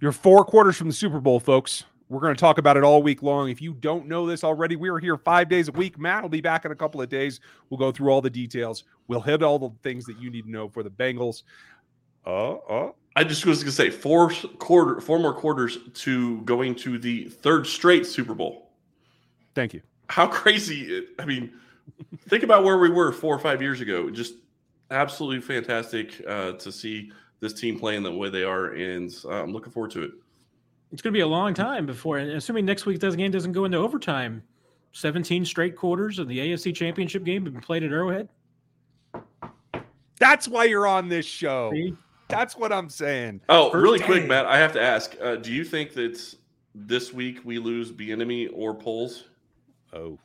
You're 0.00 0.12
four 0.12 0.44
quarters 0.44 0.76
from 0.76 0.88
the 0.88 0.94
Super 0.94 1.20
Bowl, 1.20 1.40
folks. 1.40 1.84
We're 2.10 2.20
going 2.20 2.34
to 2.34 2.40
talk 2.40 2.58
about 2.58 2.76
it 2.76 2.84
all 2.84 3.02
week 3.02 3.22
long. 3.22 3.48
If 3.48 3.62
you 3.62 3.72
don't 3.72 4.06
know 4.06 4.26
this 4.26 4.44
already, 4.44 4.76
we 4.76 4.90
are 4.90 4.98
here 4.98 5.16
five 5.16 5.48
days 5.48 5.68
a 5.68 5.72
week. 5.72 5.98
Matt 5.98 6.22
will 6.22 6.28
be 6.28 6.42
back 6.42 6.66
in 6.66 6.72
a 6.72 6.76
couple 6.76 7.00
of 7.00 7.08
days. 7.08 7.40
We'll 7.70 7.78
go 7.78 7.90
through 7.90 8.10
all 8.10 8.20
the 8.20 8.28
details. 8.28 8.84
We'll 9.08 9.22
hit 9.22 9.42
all 9.42 9.58
the 9.58 9.70
things 9.82 10.04
that 10.04 10.20
you 10.20 10.30
need 10.30 10.42
to 10.42 10.50
know 10.50 10.68
for 10.68 10.82
the 10.82 10.90
Bengals. 10.90 11.44
Uh, 12.26 12.54
uh, 12.54 12.92
I 13.16 13.24
just 13.24 13.46
was 13.46 13.58
going 13.58 13.70
to 13.70 13.72
say 13.72 13.90
four 13.90 14.30
quarter, 14.58 15.00
four 15.00 15.18
more 15.18 15.34
quarters 15.34 15.78
to 15.94 16.40
going 16.42 16.74
to 16.76 16.98
the 16.98 17.28
third 17.28 17.66
straight 17.66 18.06
Super 18.06 18.34
Bowl. 18.34 18.70
Thank 19.54 19.72
you. 19.74 19.82
How 20.08 20.26
crazy! 20.26 21.06
I 21.18 21.24
mean, 21.24 21.52
think 22.28 22.42
about 22.42 22.64
where 22.64 22.78
we 22.78 22.90
were 22.90 23.12
four 23.12 23.34
or 23.34 23.38
five 23.38 23.62
years 23.62 23.80
ago. 23.80 24.10
Just 24.10 24.34
absolutely 24.90 25.40
fantastic 25.40 26.20
uh, 26.26 26.52
to 26.52 26.72
see 26.72 27.12
this 27.40 27.52
team 27.52 27.78
playing 27.78 28.02
the 28.02 28.12
way 28.12 28.30
they 28.30 28.42
are, 28.42 28.72
and 28.72 29.14
uh, 29.24 29.42
I'm 29.42 29.52
looking 29.52 29.72
forward 29.72 29.92
to 29.92 30.02
it. 30.02 30.12
It's 30.92 31.02
going 31.02 31.12
to 31.12 31.16
be 31.16 31.22
a 31.22 31.26
long 31.26 31.54
time 31.54 31.86
before, 31.86 32.18
assuming 32.18 32.64
next 32.64 32.86
week's 32.86 33.00
game 33.16 33.30
doesn't 33.30 33.52
go 33.52 33.64
into 33.64 33.78
overtime. 33.78 34.42
17 34.92 35.44
straight 35.44 35.76
quarters 35.76 36.20
of 36.20 36.28
the 36.28 36.38
AFC 36.38 36.72
Championship 36.72 37.24
game 37.24 37.44
have 37.44 37.52
been 37.52 37.62
played 37.62 37.82
at 37.82 37.90
Arrowhead. 37.90 38.28
That's 40.20 40.46
why 40.46 40.64
you're 40.64 40.86
on 40.86 41.08
this 41.08 41.26
show. 41.26 41.72
See? 41.72 41.96
That's 42.34 42.56
what 42.56 42.72
I'm 42.72 42.88
saying. 42.88 43.40
Oh, 43.48 43.70
First 43.70 43.82
really 43.82 44.00
quick, 44.00 44.26
Matt. 44.26 44.46
I 44.46 44.58
have 44.58 44.72
to 44.72 44.82
ask: 44.82 45.16
uh, 45.22 45.36
Do 45.36 45.52
you 45.52 45.64
think 45.64 45.94
that 45.94 46.34
this 46.74 47.12
week 47.12 47.40
we 47.44 47.58
lose 47.58 47.92
Bieniemy 47.92 48.50
or 48.52 48.74
Poles? 48.74 49.24
Oh, 49.92 50.18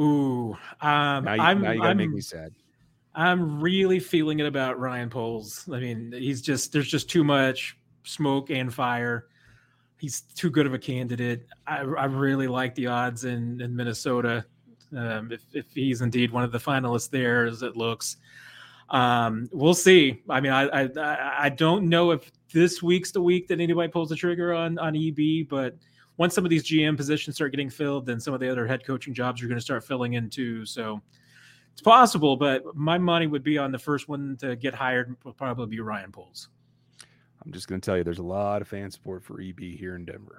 ooh. 0.00 0.56
Um, 0.80 1.24
now 1.24 1.34
you, 1.34 1.42
I'm, 1.42 1.62
now 1.62 1.70
you 1.72 1.78
gotta 1.78 1.90
I'm, 1.90 1.96
make 1.96 2.10
me 2.10 2.20
sad. 2.20 2.52
I'm 3.14 3.60
really 3.60 3.98
feeling 3.98 4.40
it 4.40 4.46
about 4.46 4.78
Ryan 4.78 5.10
Poles. 5.10 5.68
I 5.72 5.80
mean, 5.80 6.12
he's 6.12 6.40
just 6.40 6.72
there's 6.72 6.88
just 6.88 7.10
too 7.10 7.24
much 7.24 7.76
smoke 8.04 8.50
and 8.50 8.72
fire. 8.72 9.26
He's 9.98 10.22
too 10.22 10.48
good 10.48 10.66
of 10.66 10.72
a 10.72 10.78
candidate. 10.78 11.46
I, 11.66 11.80
I 11.80 12.04
really 12.06 12.48
like 12.48 12.74
the 12.74 12.86
odds 12.86 13.24
in, 13.24 13.60
in 13.60 13.76
Minnesota. 13.76 14.46
Um, 14.96 15.30
if, 15.30 15.42
if 15.52 15.66
he's 15.74 16.00
indeed 16.00 16.32
one 16.32 16.42
of 16.42 16.52
the 16.52 16.58
finalists 16.58 17.10
there, 17.10 17.44
as 17.44 17.62
it 17.62 17.76
looks, 17.76 18.16
um, 18.90 19.48
we'll 19.52 19.74
see. 19.74 20.22
I 20.28 20.40
mean, 20.40 20.52
I, 20.52 20.84
I 20.84 21.44
I 21.44 21.48
don't 21.48 21.88
know 21.88 22.10
if 22.10 22.30
this 22.52 22.82
week's 22.82 23.12
the 23.12 23.22
week 23.22 23.48
that 23.48 23.60
anybody 23.60 23.90
pulls 23.90 24.08
the 24.08 24.16
trigger 24.16 24.52
on 24.52 24.78
on 24.78 24.96
EB, 24.96 25.48
but 25.48 25.76
once 26.16 26.34
some 26.34 26.44
of 26.44 26.50
these 26.50 26.64
GM 26.64 26.96
positions 26.96 27.36
start 27.36 27.52
getting 27.52 27.70
filled, 27.70 28.04
then 28.04 28.20
some 28.20 28.34
of 28.34 28.40
the 28.40 28.50
other 28.50 28.66
head 28.66 28.84
coaching 28.84 29.14
jobs 29.14 29.42
are 29.42 29.46
going 29.46 29.58
to 29.58 29.62
start 29.62 29.84
filling 29.84 30.14
in 30.14 30.28
too. 30.28 30.66
So 30.66 31.00
it's 31.72 31.82
possible, 31.82 32.36
but 32.36 32.62
my 32.74 32.98
money 32.98 33.26
would 33.26 33.42
be 33.44 33.56
on 33.58 33.72
the 33.72 33.78
first 33.78 34.08
one 34.08 34.36
to 34.40 34.56
get 34.56 34.74
hired. 34.74 35.16
Will 35.24 35.32
probably 35.32 35.66
be 35.66 35.80
Ryan 35.80 36.10
Poles. 36.10 36.48
I'm 37.44 37.52
just 37.52 37.68
going 37.68 37.80
to 37.80 37.84
tell 37.84 37.96
you, 37.96 38.04
there's 38.04 38.18
a 38.18 38.22
lot 38.22 38.60
of 38.60 38.68
fan 38.68 38.90
support 38.90 39.24
for 39.24 39.40
EB 39.40 39.60
here 39.60 39.96
in 39.96 40.04
Denver. 40.04 40.36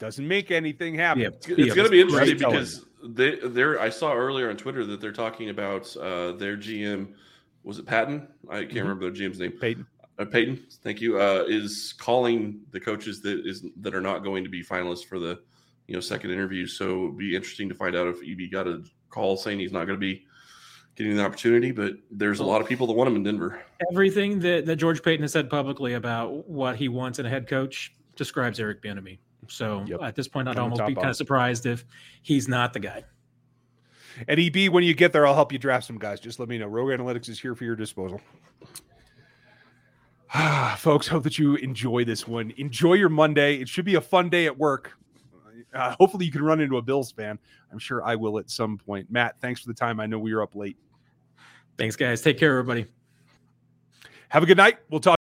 Doesn't 0.00 0.26
make 0.26 0.50
anything 0.50 0.96
happen. 0.96 1.22
Yeah, 1.22 1.28
it's, 1.28 1.46
it's 1.46 1.74
going 1.74 1.86
to 1.86 1.90
be 1.90 2.00
interesting 2.00 2.38
because 2.38 2.84
they, 3.04 3.36
there. 3.36 3.80
I 3.80 3.90
saw 3.90 4.14
earlier 4.14 4.50
on 4.50 4.56
Twitter 4.56 4.84
that 4.86 5.00
they're 5.00 5.12
talking 5.12 5.50
about 5.50 5.94
uh, 5.96 6.32
their 6.32 6.56
GM. 6.56 7.14
Was 7.62 7.78
it 7.78 7.86
Patton? 7.86 8.28
I 8.48 8.60
can't 8.60 8.70
mm-hmm. 8.70 8.78
remember 8.78 9.10
their 9.10 9.28
GM's 9.28 9.38
name. 9.38 9.52
Paton. 9.52 9.86
Uh, 10.18 10.24
Paton, 10.24 10.64
thank 10.82 11.00
you. 11.00 11.20
Uh, 11.20 11.44
is 11.48 11.94
calling 11.98 12.60
the 12.70 12.80
coaches 12.80 13.20
that 13.22 13.46
is 13.46 13.66
that 13.80 13.94
are 13.94 14.00
not 14.00 14.22
going 14.22 14.44
to 14.44 14.50
be 14.50 14.62
finalists 14.62 15.04
for 15.04 15.18
the 15.18 15.40
you 15.86 15.94
know 15.94 16.00
second 16.00 16.30
interview. 16.30 16.66
So 16.66 17.04
it'd 17.04 17.18
be 17.18 17.34
interesting 17.34 17.68
to 17.68 17.74
find 17.74 17.96
out 17.96 18.06
if 18.06 18.18
EB 18.22 18.50
got 18.50 18.66
a 18.66 18.84
call 19.10 19.36
saying 19.36 19.58
he's 19.58 19.72
not 19.72 19.86
going 19.86 19.98
to 19.98 20.00
be 20.00 20.24
getting 20.96 21.16
the 21.16 21.24
opportunity. 21.24 21.72
But 21.72 21.94
there's 22.10 22.40
a 22.40 22.44
lot 22.44 22.60
of 22.60 22.68
people 22.68 22.86
that 22.86 22.92
want 22.92 23.08
him 23.08 23.16
in 23.16 23.24
Denver. 23.24 23.62
Everything 23.90 24.38
that, 24.40 24.66
that 24.66 24.76
George 24.76 25.02
Paton 25.02 25.22
has 25.22 25.32
said 25.32 25.50
publicly 25.50 25.94
about 25.94 26.48
what 26.48 26.76
he 26.76 26.88
wants 26.88 27.18
in 27.18 27.26
a 27.26 27.30
head 27.30 27.48
coach 27.48 27.92
describes 28.16 28.60
Eric 28.60 28.82
Bieniemy. 28.82 29.18
So 29.48 29.84
yep. 29.86 30.00
at 30.02 30.14
this 30.14 30.28
point, 30.28 30.48
I'd 30.48 30.58
almost 30.58 30.84
be 30.86 30.94
kind 30.94 31.10
of 31.10 31.16
surprised 31.16 31.66
if 31.66 31.84
he's 32.22 32.48
not 32.48 32.72
the 32.72 32.80
guy. 32.80 33.04
And 34.28 34.38
EB, 34.38 34.72
when 34.72 34.84
you 34.84 34.94
get 34.94 35.12
there, 35.12 35.26
I'll 35.26 35.34
help 35.34 35.52
you 35.52 35.58
draft 35.58 35.86
some 35.86 35.98
guys. 35.98 36.20
Just 36.20 36.38
let 36.38 36.48
me 36.48 36.58
know. 36.58 36.66
Rogue 36.66 36.90
Analytics 36.90 37.28
is 37.28 37.40
here 37.40 37.54
for 37.54 37.64
your 37.64 37.76
disposal. 37.76 38.20
Folks, 40.78 41.06
hope 41.06 41.24
that 41.24 41.38
you 41.38 41.56
enjoy 41.56 42.04
this 42.04 42.26
one. 42.26 42.52
Enjoy 42.56 42.94
your 42.94 43.08
Monday. 43.08 43.56
It 43.56 43.68
should 43.68 43.84
be 43.84 43.96
a 43.96 44.00
fun 44.00 44.28
day 44.28 44.46
at 44.46 44.56
work. 44.56 44.92
Uh, 45.72 45.94
hopefully, 45.98 46.24
you 46.24 46.32
can 46.32 46.42
run 46.42 46.60
into 46.60 46.76
a 46.76 46.82
Bills 46.82 47.10
fan. 47.10 47.38
I'm 47.72 47.78
sure 47.78 48.04
I 48.04 48.14
will 48.14 48.38
at 48.38 48.48
some 48.48 48.78
point. 48.78 49.10
Matt, 49.10 49.40
thanks 49.40 49.60
for 49.60 49.68
the 49.68 49.74
time. 49.74 49.98
I 49.98 50.06
know 50.06 50.18
we 50.18 50.32
were 50.34 50.42
up 50.42 50.54
late. 50.54 50.76
Thanks, 51.76 51.96
guys. 51.96 52.22
Take 52.22 52.38
care, 52.38 52.50
everybody. 52.50 52.86
Have 54.28 54.42
a 54.42 54.46
good 54.46 54.56
night. 54.56 54.78
We'll 54.90 55.00
talk. 55.00 55.23